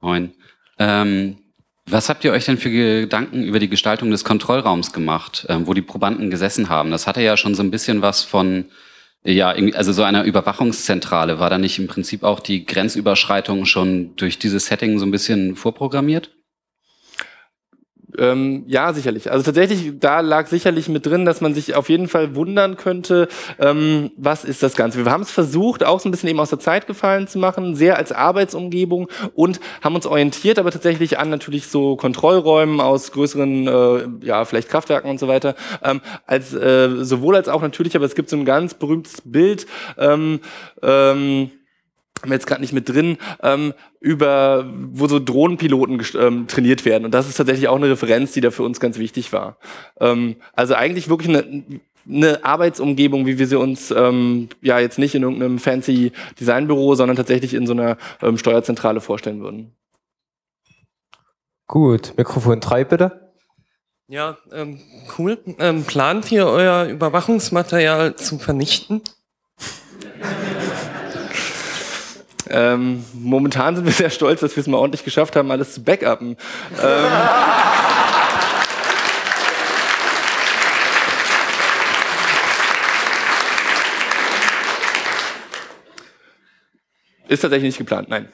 Moin. 0.00 0.32
Ähm, 0.78 1.36
was 1.84 2.08
habt 2.08 2.24
ihr 2.24 2.32
euch 2.32 2.46
denn 2.46 2.56
für 2.56 2.70
Gedanken 2.70 3.44
über 3.44 3.58
die 3.58 3.68
Gestaltung 3.68 4.10
des 4.10 4.24
Kontrollraums 4.24 4.94
gemacht, 4.94 5.44
ähm, 5.50 5.66
wo 5.66 5.74
die 5.74 5.82
Probanden 5.82 6.30
gesessen 6.30 6.70
haben? 6.70 6.90
Das 6.90 7.06
hatte 7.06 7.20
ja 7.20 7.36
schon 7.36 7.54
so 7.54 7.62
ein 7.62 7.70
bisschen 7.70 8.00
was 8.00 8.22
von, 8.22 8.64
ja, 9.22 9.50
also 9.50 9.92
so 9.92 10.02
einer 10.02 10.24
Überwachungszentrale. 10.24 11.38
War 11.38 11.50
da 11.50 11.58
nicht 11.58 11.78
im 11.78 11.88
Prinzip 11.88 12.22
auch 12.22 12.40
die 12.40 12.64
Grenzüberschreitung 12.64 13.66
schon 13.66 14.16
durch 14.16 14.38
dieses 14.38 14.64
Setting 14.64 14.98
so 14.98 15.04
ein 15.04 15.10
bisschen 15.10 15.56
vorprogrammiert? 15.56 16.30
Ähm, 18.18 18.64
ja, 18.66 18.92
sicherlich. 18.92 19.30
Also 19.30 19.44
tatsächlich, 19.44 19.92
da 19.98 20.20
lag 20.20 20.46
sicherlich 20.46 20.88
mit 20.88 21.06
drin, 21.06 21.24
dass 21.24 21.40
man 21.40 21.54
sich 21.54 21.74
auf 21.74 21.88
jeden 21.88 22.08
Fall 22.08 22.34
wundern 22.34 22.76
könnte, 22.76 23.28
ähm, 23.58 24.10
was 24.16 24.44
ist 24.44 24.62
das 24.62 24.76
Ganze. 24.76 25.04
Wir 25.04 25.12
haben 25.12 25.22
es 25.22 25.30
versucht, 25.30 25.84
auch 25.84 26.00
so 26.00 26.08
ein 26.08 26.12
bisschen 26.12 26.28
eben 26.28 26.40
aus 26.40 26.50
der 26.50 26.58
Zeit 26.58 26.86
gefallen 26.86 27.28
zu 27.28 27.38
machen, 27.38 27.74
sehr 27.74 27.96
als 27.96 28.12
Arbeitsumgebung 28.12 29.08
und 29.34 29.60
haben 29.82 29.94
uns 29.94 30.06
orientiert, 30.06 30.58
aber 30.58 30.70
tatsächlich 30.70 31.18
an 31.18 31.30
natürlich 31.30 31.66
so 31.66 31.96
Kontrollräumen 31.96 32.80
aus 32.80 33.12
größeren, 33.12 33.66
äh, 33.68 34.26
ja, 34.26 34.44
vielleicht 34.44 34.68
Kraftwerken 34.68 35.10
und 35.10 35.20
so 35.20 35.28
weiter, 35.28 35.54
ähm, 35.82 36.00
als 36.26 36.54
äh, 36.54 37.04
sowohl 37.04 37.36
als 37.36 37.48
auch 37.48 37.62
natürlich, 37.62 37.96
aber 37.96 38.06
es 38.06 38.14
gibt 38.14 38.30
so 38.30 38.36
ein 38.36 38.44
ganz 38.44 38.74
berühmtes 38.74 39.22
Bild, 39.24 39.66
ähm, 39.98 40.40
ähm, 40.82 41.50
haben 42.22 42.30
wir 42.30 42.36
jetzt 42.36 42.46
gerade 42.46 42.60
nicht 42.60 42.72
mit 42.72 42.88
drin, 42.88 43.18
ähm, 43.42 43.74
über 44.00 44.70
wo 44.92 45.06
so 45.06 45.18
Drohnenpiloten 45.18 46.04
ähm, 46.18 46.46
trainiert 46.46 46.84
werden. 46.84 47.04
Und 47.04 47.12
das 47.12 47.28
ist 47.28 47.36
tatsächlich 47.36 47.68
auch 47.68 47.76
eine 47.76 47.90
Referenz, 47.90 48.32
die 48.32 48.40
da 48.40 48.50
für 48.50 48.62
uns 48.62 48.80
ganz 48.80 48.98
wichtig 48.98 49.32
war. 49.32 49.58
Ähm, 50.00 50.36
also 50.54 50.74
eigentlich 50.74 51.08
wirklich 51.08 51.28
eine, 51.28 51.62
eine 52.08 52.44
Arbeitsumgebung, 52.44 53.26
wie 53.26 53.38
wir 53.38 53.46
sie 53.46 53.58
uns 53.58 53.90
ähm, 53.90 54.48
ja 54.62 54.78
jetzt 54.78 54.98
nicht 54.98 55.14
in 55.14 55.22
irgendeinem 55.22 55.58
fancy 55.58 56.12
Designbüro, 56.40 56.94
sondern 56.94 57.16
tatsächlich 57.16 57.54
in 57.54 57.66
so 57.66 57.72
einer 57.72 57.96
ähm, 58.22 58.38
Steuerzentrale 58.38 59.00
vorstellen 59.00 59.40
würden. 59.40 59.72
Gut, 61.66 62.14
Mikrofon 62.16 62.60
3 62.60 62.84
bitte. 62.84 63.32
Ja, 64.08 64.38
ähm, 64.52 64.80
cool. 65.18 65.38
Ähm, 65.58 65.82
plant 65.82 66.30
ihr 66.30 66.46
euer 66.46 66.84
Überwachungsmaterial 66.84 68.14
zu 68.14 68.38
vernichten? 68.38 69.02
Ähm, 72.48 73.04
momentan 73.12 73.76
sind 73.76 73.84
wir 73.84 73.92
sehr 73.92 74.10
stolz, 74.10 74.40
dass 74.40 74.56
wir 74.56 74.60
es 74.60 74.66
mal 74.66 74.78
ordentlich 74.78 75.04
geschafft 75.04 75.36
haben, 75.36 75.50
alles 75.50 75.74
zu 75.74 75.82
backuppen. 75.82 76.36
Ähm, 76.82 77.12
ist 87.28 87.40
tatsächlich 87.40 87.68
nicht 87.70 87.78
geplant, 87.78 88.08
nein. 88.08 88.28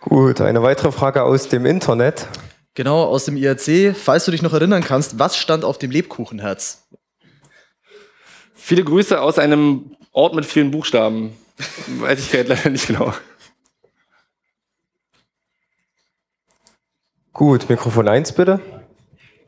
Gut, 0.00 0.40
eine 0.40 0.62
weitere 0.62 0.92
Frage 0.92 1.22
aus 1.22 1.48
dem 1.48 1.64
Internet. 1.64 2.26
Genau, 2.74 3.04
aus 3.04 3.24
dem 3.24 3.36
IRC. 3.36 3.96
Falls 3.96 4.24
du 4.24 4.32
dich 4.32 4.42
noch 4.42 4.52
erinnern 4.52 4.82
kannst, 4.82 5.18
was 5.18 5.36
stand 5.36 5.64
auf 5.64 5.78
dem 5.78 5.90
Lebkuchenherz? 5.90 6.86
Viele 8.54 8.84
Grüße 8.84 9.20
aus 9.20 9.38
einem 9.38 9.96
Ort 10.12 10.34
mit 10.34 10.44
vielen 10.44 10.70
Buchstaben. 10.70 11.36
Weiß 11.56 12.18
ich 12.20 12.30
gerade 12.30 12.48
leider 12.48 12.70
nicht 12.70 12.86
genau. 12.86 13.12
Gut, 17.32 17.68
Mikrofon 17.68 18.08
1 18.08 18.32
bitte. 18.32 18.60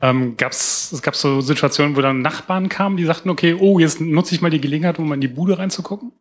Ähm, 0.01 0.37
gab's, 0.37 0.91
es 0.91 1.01
gab 1.01 1.15
so 1.15 1.41
Situationen, 1.41 1.95
wo 1.95 2.01
dann 2.01 2.21
Nachbarn 2.21 2.69
kamen, 2.69 2.97
die 2.97 3.05
sagten, 3.05 3.29
okay, 3.29 3.55
oh, 3.59 3.79
jetzt 3.79 3.99
nutze 3.99 4.35
ich 4.35 4.41
mal 4.41 4.51
die 4.51 4.61
Gelegenheit, 4.61 4.99
um 4.99 5.07
mal 5.07 5.15
in 5.15 5.21
die 5.21 5.27
Bude 5.27 5.57
reinzugucken? 5.57 6.11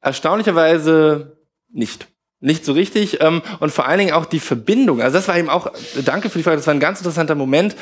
Erstaunlicherweise 0.00 1.38
nicht. 1.70 2.08
Nicht 2.40 2.64
so 2.64 2.72
richtig. 2.72 3.20
Ähm, 3.20 3.42
und 3.60 3.72
vor 3.72 3.86
allen 3.86 3.98
Dingen 3.98 4.12
auch 4.12 4.26
die 4.26 4.40
Verbindung. 4.40 5.02
Also 5.02 5.18
das 5.18 5.28
war 5.28 5.38
eben 5.38 5.50
auch, 5.50 5.72
danke 6.04 6.30
für 6.30 6.38
die 6.38 6.44
Frage, 6.44 6.56
das 6.56 6.66
war 6.66 6.74
ein 6.74 6.80
ganz 6.80 6.98
interessanter 6.98 7.34
Moment. 7.34 7.76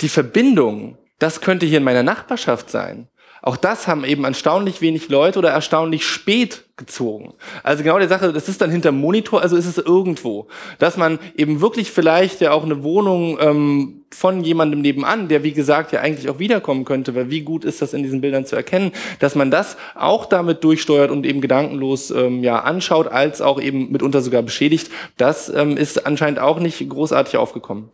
Die 0.00 0.08
Verbindung, 0.08 0.98
das 1.18 1.40
könnte 1.40 1.66
hier 1.66 1.78
in 1.78 1.84
meiner 1.84 2.02
Nachbarschaft 2.02 2.70
sein. 2.70 3.08
Auch 3.42 3.56
das 3.56 3.86
haben 3.86 4.04
eben 4.04 4.24
erstaunlich 4.24 4.80
wenig 4.80 5.08
Leute 5.08 5.38
oder 5.38 5.50
erstaunlich 5.50 6.04
spät 6.04 6.64
gezogen. 6.76 7.34
Also 7.62 7.82
genau 7.82 7.98
die 7.98 8.06
Sache, 8.06 8.32
das 8.32 8.48
ist 8.48 8.60
dann 8.60 8.70
hinter 8.70 8.92
Monitor, 8.92 9.42
also 9.42 9.56
ist 9.56 9.66
es 9.66 9.78
irgendwo. 9.78 10.46
Dass 10.78 10.96
man 10.96 11.18
eben 11.36 11.60
wirklich 11.60 11.90
vielleicht 11.90 12.40
ja 12.40 12.52
auch 12.52 12.64
eine 12.64 12.82
Wohnung 12.82 13.38
ähm, 13.40 14.04
von 14.10 14.42
jemandem 14.42 14.80
nebenan, 14.80 15.28
der 15.28 15.42
wie 15.42 15.52
gesagt 15.52 15.92
ja 15.92 16.00
eigentlich 16.00 16.30
auch 16.30 16.38
wiederkommen 16.38 16.84
könnte, 16.84 17.14
weil 17.14 17.30
wie 17.30 17.42
gut 17.42 17.64
ist 17.64 17.82
das 17.82 17.92
in 17.92 18.02
diesen 18.02 18.20
Bildern 18.20 18.46
zu 18.46 18.56
erkennen, 18.56 18.92
dass 19.18 19.34
man 19.34 19.50
das 19.50 19.76
auch 19.94 20.26
damit 20.26 20.64
durchsteuert 20.64 21.10
und 21.10 21.26
eben 21.26 21.40
gedankenlos 21.40 22.10
ähm, 22.10 22.42
ja 22.42 22.60
anschaut, 22.60 23.08
als 23.08 23.42
auch 23.42 23.60
eben 23.60 23.92
mitunter 23.92 24.22
sogar 24.22 24.42
beschädigt, 24.42 24.90
das 25.16 25.48
ähm, 25.48 25.76
ist 25.76 26.06
anscheinend 26.06 26.38
auch 26.38 26.60
nicht 26.60 26.88
großartig 26.88 27.36
aufgekommen. 27.36 27.90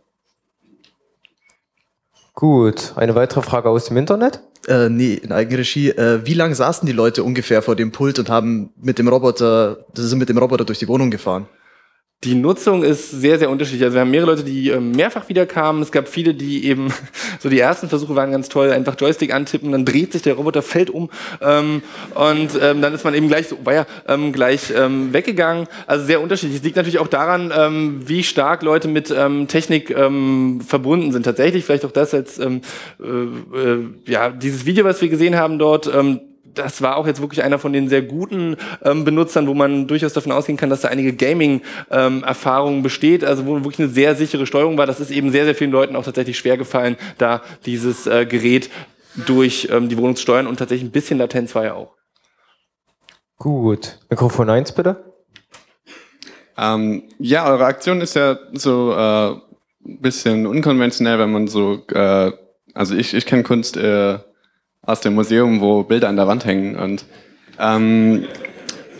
Gut, 2.35 2.91
eine 2.97 3.15
weitere 3.15 3.41
Frage 3.41 3.69
aus 3.69 3.85
dem 3.85 3.95
Internet? 3.95 4.41
Äh, 4.67 4.89
nee, 4.89 5.13
in 5.13 5.31
Eigenregie. 5.31 5.91
Äh, 5.91 6.25
wie 6.25 6.33
lange 6.33 6.53
saßen 6.53 6.85
die 6.85 6.91
Leute 6.91 7.23
ungefähr 7.23 7.61
vor 7.61 7.77
dem 7.77 7.93
Pult 7.93 8.19
und 8.19 8.29
haben 8.29 8.71
mit 8.75 8.99
dem 8.99 9.07
Roboter, 9.07 9.85
das 9.93 10.05
sind 10.07 10.19
mit 10.19 10.27
dem 10.27 10.37
Roboter 10.37 10.65
durch 10.65 10.79
die 10.79 10.87
Wohnung 10.89 11.11
gefahren? 11.11 11.47
Die 12.23 12.33
Nutzung 12.33 12.81
ist 12.81 13.11
sehr, 13.11 13.37
sehr 13.37 13.51
unterschiedlich. 13.51 13.83
Also 13.83 13.95
wir 13.95 14.01
haben 14.01 14.09
mehrere 14.09 14.31
Leute, 14.31 14.43
die 14.43 14.69
ähm, 14.69 14.91
mehrfach 14.91 15.29
wieder 15.29 15.45
kamen. 15.45 15.83
Es 15.83 15.91
gab 15.91 16.07
viele, 16.07 16.33
die 16.33 16.65
eben, 16.65 16.91
so 17.39 17.49
die 17.49 17.59
ersten 17.59 17.87
Versuche 17.87 18.15
waren 18.15 18.31
ganz 18.31 18.49
toll, 18.49 18.71
einfach 18.71 18.95
Joystick 18.99 19.31
antippen, 19.31 19.71
dann 19.71 19.85
dreht 19.85 20.11
sich 20.11 20.23
der 20.23 20.33
Roboter, 20.33 20.63
fällt 20.63 20.89
um 20.89 21.11
ähm, 21.41 21.83
und 22.15 22.49
ähm, 22.59 22.81
dann 22.81 22.93
ist 22.95 23.03
man 23.03 23.13
eben 23.13 23.27
gleich 23.27 23.47
so, 23.49 23.57
war 23.63 23.73
ja, 23.73 23.85
ähm, 24.07 24.31
gleich 24.31 24.73
ähm, 24.75 25.13
weggegangen. 25.13 25.67
Also 25.85 26.05
sehr 26.05 26.19
unterschiedlich. 26.19 26.57
Es 26.57 26.63
liegt 26.63 26.77
natürlich 26.77 26.97
auch 26.97 27.07
daran, 27.07 27.53
ähm, 27.55 28.01
wie 28.07 28.23
stark 28.23 28.63
Leute 28.63 28.87
mit 28.87 29.13
ähm, 29.15 29.47
Technik 29.47 29.91
ähm, 29.91 30.61
verbunden 30.65 31.11
sind. 31.11 31.23
Tatsächlich, 31.23 31.63
vielleicht 31.63 31.85
auch 31.85 31.91
das 31.91 32.13
als, 32.15 32.39
ähm, 32.39 32.61
äh, 32.99 33.59
äh, 33.59 33.85
ja, 34.07 34.29
dieses 34.29 34.65
Video, 34.65 34.83
was 34.83 34.99
wir 34.99 35.09
gesehen 35.09 35.35
haben 35.35 35.59
dort, 35.59 35.93
ähm, 35.93 36.21
das 36.55 36.81
war 36.81 36.97
auch 36.97 37.07
jetzt 37.07 37.21
wirklich 37.21 37.43
einer 37.43 37.59
von 37.59 37.73
den 37.73 37.89
sehr 37.89 38.01
guten 38.01 38.57
ähm, 38.83 39.05
Benutzern, 39.05 39.47
wo 39.47 39.53
man 39.53 39.87
durchaus 39.87 40.13
davon 40.13 40.31
ausgehen 40.31 40.57
kann, 40.57 40.69
dass 40.69 40.81
da 40.81 40.87
einige 40.87 41.13
Gaming-Erfahrungen 41.13 42.77
ähm, 42.77 42.83
besteht, 42.83 43.23
also 43.23 43.45
wo 43.45 43.55
wirklich 43.55 43.79
eine 43.79 43.89
sehr 43.89 44.15
sichere 44.15 44.45
Steuerung 44.45 44.77
war. 44.77 44.85
Das 44.85 44.99
ist 44.99 45.11
eben 45.11 45.31
sehr, 45.31 45.45
sehr 45.45 45.55
vielen 45.55 45.71
Leuten 45.71 45.95
auch 45.95 46.05
tatsächlich 46.05 46.37
schwer 46.37 46.57
gefallen, 46.57 46.97
da 47.17 47.41
dieses 47.65 48.07
äh, 48.07 48.25
Gerät 48.25 48.69
durch 49.25 49.69
ähm, 49.71 49.89
die 49.89 49.97
Wohnung 49.97 50.15
zu 50.15 50.23
steuern 50.23 50.47
und 50.47 50.57
tatsächlich 50.57 50.89
ein 50.89 50.91
bisschen 50.91 51.17
Latenz 51.17 51.55
war 51.55 51.63
ja 51.63 51.73
auch. 51.73 51.93
Gut. 53.37 53.99
Mikrofon 54.09 54.49
1 54.49 54.71
bitte. 54.73 55.13
Ähm, 56.57 57.03
ja, 57.19 57.47
eure 57.49 57.65
Aktion 57.65 58.01
ist 58.01 58.15
ja 58.15 58.37
so 58.53 58.93
äh, 58.93 59.31
ein 59.31 60.01
bisschen 60.01 60.47
unkonventionell, 60.47 61.19
wenn 61.19 61.31
man 61.31 61.47
so, 61.47 61.83
äh, 61.91 62.31
also 62.73 62.95
ich, 62.95 63.13
ich 63.13 63.25
kenne 63.25 63.43
Kunst 63.43 63.77
äh, 63.77 64.19
aus 64.85 65.01
dem 65.01 65.15
Museum, 65.15 65.61
wo 65.61 65.83
Bilder 65.83 66.09
an 66.09 66.15
der 66.15 66.27
Wand 66.27 66.45
hängen 66.45 66.75
und 66.75 67.05
ähm, 67.59 68.25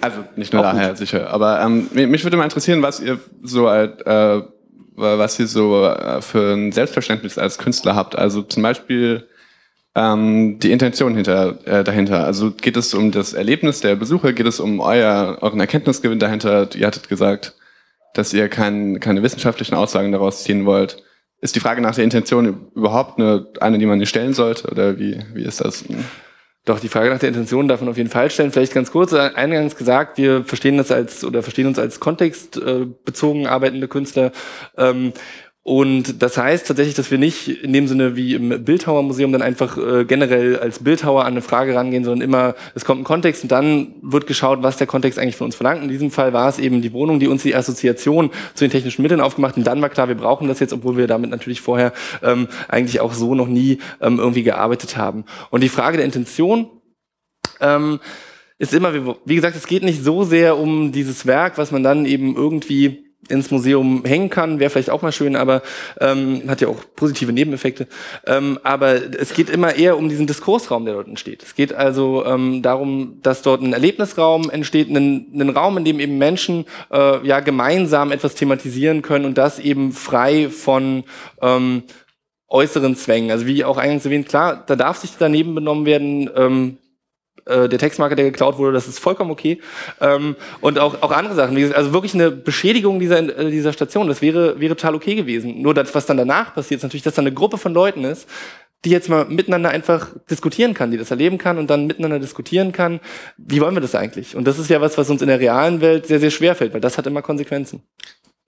also 0.02 0.24
nicht 0.36 0.54
nur 0.54 0.62
Auch 0.62 0.72
daher 0.72 0.90
gut. 0.90 0.98
sicher, 0.98 1.30
aber 1.30 1.62
ähm, 1.62 1.90
mich 1.94 2.24
würde 2.24 2.38
mal 2.38 2.44
interessieren, 2.44 2.82
was 2.82 3.00
ihr 3.00 3.20
so 3.42 3.68
äh, 3.70 4.44
was 4.96 5.40
ihr 5.40 5.48
so 5.48 5.86
äh, 5.86 6.22
für 6.22 6.54
ein 6.54 6.72
Selbstverständnis 6.72 7.38
als 7.38 7.58
Künstler 7.58 7.96
habt. 7.96 8.18
Also 8.18 8.42
zum 8.42 8.64
Beispiel 8.64 9.28
ähm, 9.96 10.60
die 10.60 10.72
Intention 10.72 11.16
hinter, 11.16 11.58
äh, 11.66 11.84
dahinter. 11.84 12.26
Also 12.26 12.52
geht 12.52 12.78
es 12.78 12.94
um 12.94 13.12
das 13.12 13.34
Erlebnis 13.34 13.80
der 13.82 13.96
Besucher, 13.96 14.34
geht 14.34 14.48
es 14.48 14.60
um 14.60 14.80
euer, 14.80 15.38
euren 15.42 15.60
Erkenntnisgewinn 15.60 16.20
dahinter? 16.20 16.70
Ihr 16.76 16.88
hattet 16.88 17.10
gesagt, 17.10 17.54
dass 18.14 18.34
ihr 18.34 18.48
kein, 18.50 19.00
keine 19.00 19.24
wissenschaftlichen 19.24 19.76
Aussagen 19.76 20.12
daraus 20.12 20.44
ziehen 20.44 20.66
wollt. 20.66 21.04
Ist 21.42 21.56
die 21.56 21.60
Frage 21.60 21.82
nach 21.82 21.96
der 21.96 22.04
Intention 22.04 22.72
überhaupt 22.76 23.20
eine, 23.20 23.48
eine 23.60 23.78
die 23.78 23.86
man 23.86 24.00
nicht 24.00 24.10
stellen 24.10 24.34
sollte? 24.34 24.70
Oder 24.70 24.98
wie, 24.98 25.22
wie 25.34 25.44
ist 25.44 25.62
das? 25.62 25.84
Doch, 26.66 26.80
die 26.80 26.88
Frage 26.88 27.12
nach 27.12 27.20
der 27.20 27.30
Intention 27.30 27.68
darf 27.68 27.82
man 27.82 27.90
auf 27.90 27.98
jeden 27.98 28.10
Fall 28.10 28.32
stellen. 28.32 28.52
Vielleicht 28.52 28.74
ganz 28.74 28.92
kurz, 28.92 29.14
eingangs 29.14 29.76
gesagt, 29.76 30.18
wir 30.18 30.44
verstehen 30.44 30.78
das 30.78 30.92
als 30.92 31.24
oder 31.24 31.44
verstehen 31.44 31.68
uns 31.68 31.78
als 31.78 32.00
kontextbezogen 32.00 33.46
arbeitende 33.46 33.88
Künstler. 33.88 34.32
Ähm, 34.76 35.14
Und 35.68 36.22
das 36.22 36.38
heißt 36.38 36.68
tatsächlich, 36.68 36.94
dass 36.94 37.10
wir 37.10 37.18
nicht 37.18 37.48
in 37.48 37.74
dem 37.74 37.88
Sinne 37.88 38.16
wie 38.16 38.36
im 38.36 38.64
Bildhauermuseum 38.64 39.32
dann 39.32 39.42
einfach 39.42 39.80
äh, 39.80 40.06
generell 40.06 40.60
als 40.60 40.78
Bildhauer 40.78 41.22
an 41.22 41.34
eine 41.34 41.42
Frage 41.42 41.74
rangehen, 41.74 42.04
sondern 42.04 42.22
immer, 42.22 42.54
es 42.76 42.86
kommt 42.86 43.02
ein 43.02 43.04
Kontext 43.04 43.42
und 43.42 43.52
dann 43.52 43.96
wird 44.04 44.28
geschaut, 44.28 44.62
was 44.62 44.78
der 44.78 44.86
Kontext 44.86 45.18
eigentlich 45.18 45.38
von 45.38 45.46
uns 45.46 45.56
verlangt. 45.56 45.82
In 45.82 45.90
diesem 45.90 46.12
Fall 46.12 46.34
war 46.34 46.50
es 46.50 46.60
eben 46.60 46.84
die 46.84 46.94
Wohnung, 46.94 47.20
die 47.20 47.28
uns 47.28 47.42
die 47.42 47.56
Assoziation 47.56 48.30
zu 48.54 48.64
den 48.64 48.70
technischen 48.70 49.02
Mitteln 49.02 49.22
aufgemacht 49.22 49.58
und 49.58 49.66
dann 49.66 49.82
war 49.82 49.90
klar, 49.90 50.08
wir 50.08 50.14
brauchen 50.14 50.48
das 50.48 50.60
jetzt, 50.60 50.72
obwohl 50.72 50.98
wir 50.98 51.08
damit 51.08 51.32
natürlich 51.32 51.62
vorher 51.62 51.94
ähm, 52.22 52.48
eigentlich 52.68 53.00
auch 53.00 53.14
so 53.14 53.34
noch 53.34 53.48
nie 53.48 53.80
ähm, 54.02 54.20
irgendwie 54.20 54.44
gearbeitet 54.44 54.98
haben. 54.98 55.26
Und 55.50 55.64
die 55.64 55.70
Frage 55.70 55.98
der 55.98 56.06
Intention 56.06 56.70
ähm, 57.60 58.00
ist 58.60 58.72
immer, 58.72 58.94
wie, 58.94 59.16
wie 59.26 59.36
gesagt, 59.36 59.56
es 59.56 59.66
geht 59.66 59.82
nicht 59.82 60.04
so 60.04 60.26
sehr 60.26 60.60
um 60.60 60.92
dieses 60.92 61.26
Werk, 61.26 61.58
was 61.58 61.72
man 61.72 61.82
dann 61.82 62.06
eben 62.06 62.36
irgendwie 62.36 63.05
ins 63.30 63.52
Museum 63.52 64.04
hängen 64.06 64.30
kann, 64.30 64.60
wäre 64.60 64.70
vielleicht 64.70 64.90
auch 64.90 65.02
mal 65.02 65.12
schön, 65.12 65.36
aber 65.36 65.62
ähm, 66.00 66.44
hat 66.48 66.62
ja 66.62 66.68
auch 66.68 66.80
positive 66.96 67.34
Nebeneffekte. 67.34 67.88
Ähm, 68.26 68.60
aber 68.64 68.96
es 69.20 69.34
geht 69.34 69.50
immer 69.50 69.76
eher 69.76 69.98
um 69.98 70.10
diesen 70.10 70.28
Diskursraum, 70.28 70.86
der 70.86 70.96
dort 70.96 71.08
entsteht. 71.08 71.44
Es 71.44 71.56
geht 71.56 71.74
also 71.74 72.26
ähm, 72.26 72.62
darum, 72.62 73.20
dass 73.22 73.42
dort 73.42 73.62
ein 73.62 73.74
Erlebnisraum 73.74 74.50
entsteht, 74.50 74.90
ein, 74.90 75.32
ein 75.34 75.50
Raum, 75.50 75.78
in 75.78 75.86
dem 75.86 76.00
eben 76.00 76.18
Menschen 76.18 76.66
äh, 76.92 77.26
ja 77.26 77.40
gemeinsam 77.40 78.12
etwas 78.12 78.36
thematisieren 78.36 79.02
können 79.02 79.26
und 79.26 79.38
das 79.38 79.60
eben 79.60 79.92
frei 79.92 80.50
von 80.50 81.04
ähm, 81.42 81.84
äußeren 82.48 82.96
Zwängen. 82.96 83.32
Also 83.32 83.46
wie 83.48 83.64
auch 83.64 83.78
eingangs 83.78 84.06
erwähnt, 84.06 84.30
klar, 84.30 84.64
da 84.66 84.76
darf 84.76 84.98
sich 84.98 85.12
daneben 85.18 85.56
benommen 85.56 85.86
werden. 85.86 86.30
Ähm, 86.36 86.78
äh, 87.46 87.70
der 87.70 87.80
Textmarker, 87.80 88.16
der 88.16 88.26
geklaut 88.26 88.58
wurde, 88.58 88.74
das 88.74 88.88
ist 88.88 89.00
vollkommen 89.00 89.32
okay. 89.32 89.60
Ähm, 90.02 90.36
und 90.62 90.80
auch, 90.80 91.02
auch 91.02 91.12
andere 91.12 91.36
Sachen. 91.36 91.56
Also 91.74 91.94
wirklich 91.94 92.14
eine 92.14 92.32
Beschädigung 92.32 93.00
dieser, 93.00 93.20
äh, 93.20 93.52
dieser 93.52 93.74
Station, 93.74 94.08
das 94.08 94.22
wäre, 94.22 94.60
wäre 94.60 94.76
total 94.76 94.96
okay 94.96 95.16
gewesen. 95.16 95.62
Nur 95.62 95.74
das, 95.74 95.94
was 95.94 96.06
dann 96.06 96.18
danach 96.18 96.56
passiert, 96.56 96.80
ist 96.80 96.84
natürlich, 96.84 97.04
dass 97.04 97.16
da 97.16 97.22
eine 97.22 97.34
Gruppe 97.34 97.58
von 97.58 97.74
Leuten 97.74 98.04
ist, 98.04 98.28
die 98.84 98.90
jetzt 98.92 99.10
mal 99.10 99.26
miteinander 99.26 99.70
einfach 99.70 100.10
diskutieren 100.30 100.74
kann, 100.74 100.92
die 100.92 100.98
das 100.98 101.10
erleben 101.10 101.38
kann 101.38 101.58
und 101.58 101.70
dann 101.70 101.88
miteinander 101.88 102.20
diskutieren 102.20 102.72
kann. 102.72 103.00
Wie 103.38 103.60
wollen 103.60 103.76
wir 103.76 103.82
das 103.82 103.96
eigentlich? 103.96 104.36
Und 104.36 104.46
das 104.46 104.60
ist 104.60 104.70
ja 104.70 104.80
was, 104.80 104.98
was 104.98 105.10
uns 105.10 105.22
in 105.22 105.28
der 105.28 105.40
realen 105.40 105.82
Welt 105.82 106.06
sehr, 106.06 106.20
sehr 106.20 106.32
schwer 106.32 106.56
fällt, 106.56 106.74
weil 106.74 106.82
das 106.82 106.98
hat 106.98 107.08
immer 107.08 107.24
Konsequenzen. 107.24 107.82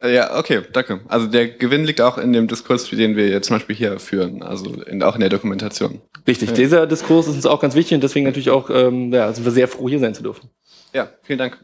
Äh, 0.01 0.13
Ja, 0.13 0.37
okay, 0.37 0.61
danke. 0.73 1.01
Also 1.07 1.27
der 1.27 1.47
Gewinn 1.47 1.85
liegt 1.85 2.01
auch 2.01 2.17
in 2.17 2.33
dem 2.33 2.47
Diskurs, 2.47 2.89
den 2.89 3.15
wir 3.15 3.27
jetzt 3.29 3.47
zum 3.47 3.55
Beispiel 3.57 3.75
hier 3.75 3.99
führen, 3.99 4.43
also 4.43 4.71
in, 4.83 5.01
auch 5.03 5.15
in 5.15 5.21
der 5.21 5.29
Dokumentation. 5.29 6.01
Richtig, 6.27 6.49
Ja. 6.49 6.55
dieser 6.55 6.87
Diskurs 6.87 7.27
ist 7.27 7.35
uns 7.35 7.45
auch 7.45 7.59
ganz 7.59 7.75
wichtig 7.75 7.95
und 7.95 8.01
deswegen 8.03 8.25
natürlich 8.25 8.49
auch, 8.49 8.69
ähm, 8.69 9.11
ja, 9.13 9.31
sind 9.33 9.45
wir 9.45 9.51
sehr 9.51 9.67
froh, 9.67 9.87
hier 9.89 9.99
sein 9.99 10.13
zu 10.13 10.23
dürfen. 10.23 10.49
Ja, 10.93 11.09
vielen 11.23 11.39
Dank. 11.39 11.57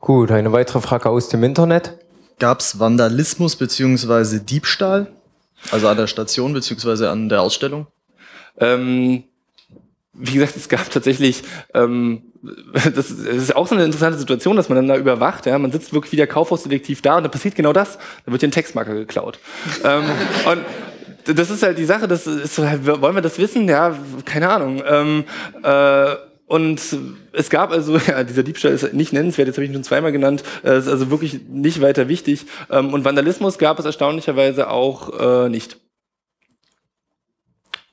Gut, 0.00 0.30
eine 0.30 0.52
weitere 0.52 0.80
Frage 0.80 1.08
aus 1.08 1.28
dem 1.28 1.42
Internet. 1.44 1.98
Gab 2.38 2.60
es 2.60 2.78
Vandalismus 2.78 3.56
beziehungsweise 3.56 4.40
Diebstahl? 4.40 5.12
Also 5.70 5.88
an 5.88 5.96
der 5.96 6.08
Station 6.08 6.52
beziehungsweise 6.52 7.08
an 7.08 7.28
der 7.28 7.40
Ausstellung? 7.40 7.86
Ähm, 8.58 9.24
wie 10.12 10.34
gesagt, 10.34 10.56
es 10.56 10.68
gab 10.68 10.90
tatsächlich, 10.90 11.42
ähm, 11.74 12.22
das, 12.94 13.10
ist- 13.10 13.56
auch 13.56 13.66
so 13.66 13.74
eine 13.74 13.84
interessante 13.84 14.18
Situation, 14.18 14.56
dass 14.56 14.68
man 14.68 14.76
dann 14.76 14.88
da 14.88 14.96
überwacht. 14.96 15.46
Ja? 15.46 15.58
Man 15.58 15.72
sitzt 15.72 15.92
wirklich 15.92 16.12
wie 16.12 16.16
der 16.16 16.26
Kaufhausdetektiv 16.26 17.02
da 17.02 17.16
und 17.16 17.22
da 17.24 17.28
passiert 17.28 17.54
genau 17.54 17.72
das. 17.72 17.98
Da 18.26 18.32
wird 18.32 18.42
dir 18.42 18.48
ein 18.48 18.52
Textmarker 18.52 18.94
geklaut. 18.94 19.38
ähm, 19.84 20.04
und 20.50 21.36
das 21.36 21.50
ist 21.50 21.62
halt 21.62 21.78
die 21.78 21.84
Sache, 21.84 22.06
das 22.08 22.26
ist 22.26 22.58
wollen 22.58 23.14
wir 23.14 23.22
das 23.22 23.38
wissen? 23.38 23.68
Ja, 23.68 23.96
keine 24.24 24.50
Ahnung. 24.50 24.82
Ähm, 24.86 25.24
äh, 25.62 26.14
und 26.46 26.80
es 27.32 27.50
gab 27.50 27.72
also, 27.72 27.96
ja, 28.06 28.22
dieser 28.24 28.42
Diebstahl 28.42 28.72
ist 28.72 28.92
nicht 28.92 29.12
nennenswert, 29.12 29.48
jetzt 29.48 29.56
habe 29.56 29.64
ich 29.64 29.70
ihn 29.70 29.74
schon 29.74 29.84
zweimal 29.84 30.12
genannt, 30.12 30.42
äh, 30.62 30.78
ist 30.78 30.88
also 30.88 31.10
wirklich 31.10 31.40
nicht 31.48 31.80
weiter 31.80 32.08
wichtig. 32.08 32.46
Ähm, 32.70 32.92
und 32.92 33.04
Vandalismus 33.04 33.58
gab 33.58 33.78
es 33.78 33.84
erstaunlicherweise 33.84 34.68
auch 34.70 35.44
äh, 35.46 35.48
nicht. 35.48 35.78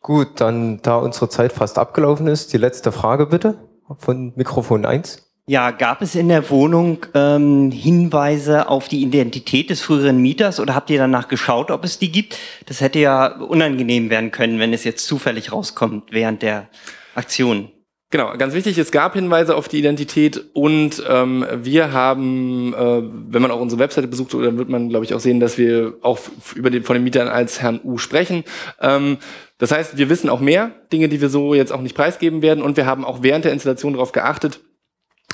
Gut, 0.02 0.42
dann 0.42 0.82
da 0.82 0.98
unsere 0.98 1.30
Zeit 1.30 1.54
fast 1.54 1.78
abgelaufen 1.78 2.28
ist, 2.28 2.54
die 2.54 2.58
letzte 2.58 2.92
Frage 2.92 3.28
bitte 3.28 3.56
von 4.00 4.34
Mikrofon 4.36 4.86
1. 4.86 5.32
Ja, 5.48 5.72
gab 5.72 6.02
es 6.02 6.16
in 6.16 6.30
der 6.30 6.50
Wohnung 6.50 7.06
ähm, 7.14 7.72
Hinweise 7.72 8.70
auf 8.70 8.88
die 8.88 9.02
Identität 9.02 9.70
des 9.70 9.82
früheren 9.82 10.22
Mieters 10.22 10.60
oder 10.60 10.76
habt 10.76 10.90
ihr 10.90 11.00
danach 11.00 11.28
geschaut, 11.28 11.72
ob 11.72 11.84
es 11.84 12.00
die 12.00 12.12
gibt? 12.12 12.38
Das 12.68 12.80
hätte 12.80 13.00
ja 13.00 13.36
unangenehm 13.38 14.10
werden 14.10 14.32
können, 14.32 14.60
wenn 14.60 14.72
es 14.72 14.84
jetzt 14.84 15.06
zufällig 15.08 15.52
rauskommt 15.52 16.12
während 16.12 16.42
der 16.42 16.70
Aktion. 17.16 17.70
Genau, 18.12 18.36
ganz 18.38 18.54
wichtig, 18.54 18.78
es 18.78 18.92
gab 18.92 19.14
Hinweise 19.14 19.56
auf 19.56 19.70
die 19.70 19.80
Identität 19.80 20.44
und 20.52 21.02
ähm, 21.08 21.46
wir 21.64 21.94
haben, 21.94 22.74
äh, 22.74 23.02
wenn 23.30 23.42
man 23.42 23.52
auch 23.52 23.62
unsere 23.62 23.80
Webseite 23.80 24.10
besucht, 24.10 24.34
dann 24.34 24.58
wird 24.58 24.68
man, 24.68 24.90
glaube 24.90 25.06
ich, 25.06 25.14
auch 25.14 25.22
sehen, 25.22 25.40
dass 25.40 25.58
wir 25.58 25.94
auch 26.02 26.20
über 26.54 26.70
den, 26.70 26.84
von 26.84 26.96
den 26.96 27.06
Mietern 27.06 27.30
als 27.30 27.62
Herrn 27.62 27.80
U 27.86 27.98
sprechen. 27.98 28.44
Ähm, 28.82 29.18
das 29.60 29.72
heißt, 29.72 29.98
wir 29.98 30.10
wissen 30.10 30.30
auch 30.30 30.42
mehr 30.42 30.72
Dinge, 30.92 31.08
die 31.08 31.22
wir 31.22 31.30
so 31.30 31.54
jetzt 31.54 31.72
auch 31.72 31.80
nicht 31.80 31.96
preisgeben 31.96 32.42
werden 32.42 32.62
und 32.62 32.76
wir 32.76 32.86
haben 32.86 33.06
auch 33.06 33.24
während 33.24 33.46
der 33.46 33.54
Installation 33.54 33.94
darauf 33.94 34.12
geachtet, 34.12 34.60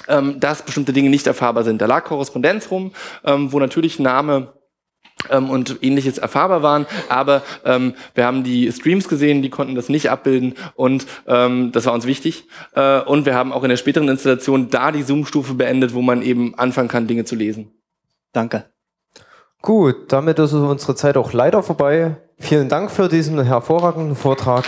ähm, 0.08 0.40
dass 0.40 0.62
bestimmte 0.62 0.94
Dinge 0.94 1.10
nicht 1.10 1.26
erfahrbar 1.26 1.64
sind. 1.64 1.82
Da 1.82 1.88
lag 1.88 2.04
Korrespondenz 2.04 2.70
rum, 2.70 2.92
ähm, 3.26 3.52
wo 3.52 3.60
natürlich 3.60 3.98
Name 3.98 4.54
ähm, 5.30 5.50
und 5.50 5.78
ähnliches 5.82 6.18
erfahrbar 6.18 6.64
waren, 6.64 6.86
aber 7.10 7.42
ähm, 7.66 7.94
wir 8.16 8.26
haben 8.26 8.44
die 8.44 8.72
Streams 8.72 9.08
gesehen, 9.08 9.42
die 9.42 9.50
konnten 9.50 9.76
das 9.76 9.90
nicht 9.90 10.10
abbilden 10.10 10.56
und 10.76 11.06
ähm, 11.28 11.72
das 11.72 11.86
war 11.86 11.94
uns 11.94 12.06
wichtig. 12.06 12.46
Äh, 12.74 13.02
und 13.02 13.26
wir 13.26 13.36
haben 13.36 13.52
auch 13.52 13.64
in 13.64 13.70
der 13.70 13.78
späteren 13.78 14.08
Installation 14.08 14.70
da 14.70 14.92
die 14.92 15.04
Zoom-Stufe 15.04 15.54
beendet, 15.54 15.94
wo 15.94 16.02
man 16.02 16.22
eben 16.22 16.56
anfangen 16.56 16.88
kann, 16.88 17.08
Dinge 17.08 17.26
zu 17.26 17.36
lesen. 17.36 17.72
Danke. 18.34 18.66
Gut, 19.62 20.12
damit 20.12 20.40
ist 20.40 20.54
unsere 20.54 20.96
Zeit 20.96 21.18
auch 21.18 21.34
leider 21.34 21.64
vorbei. 21.64 22.18
Vielen 22.40 22.70
Dank 22.70 22.92
für 22.92 23.10
diesen 23.10 23.44
hervorragenden 23.44 24.16
Vortrag. 24.16 24.66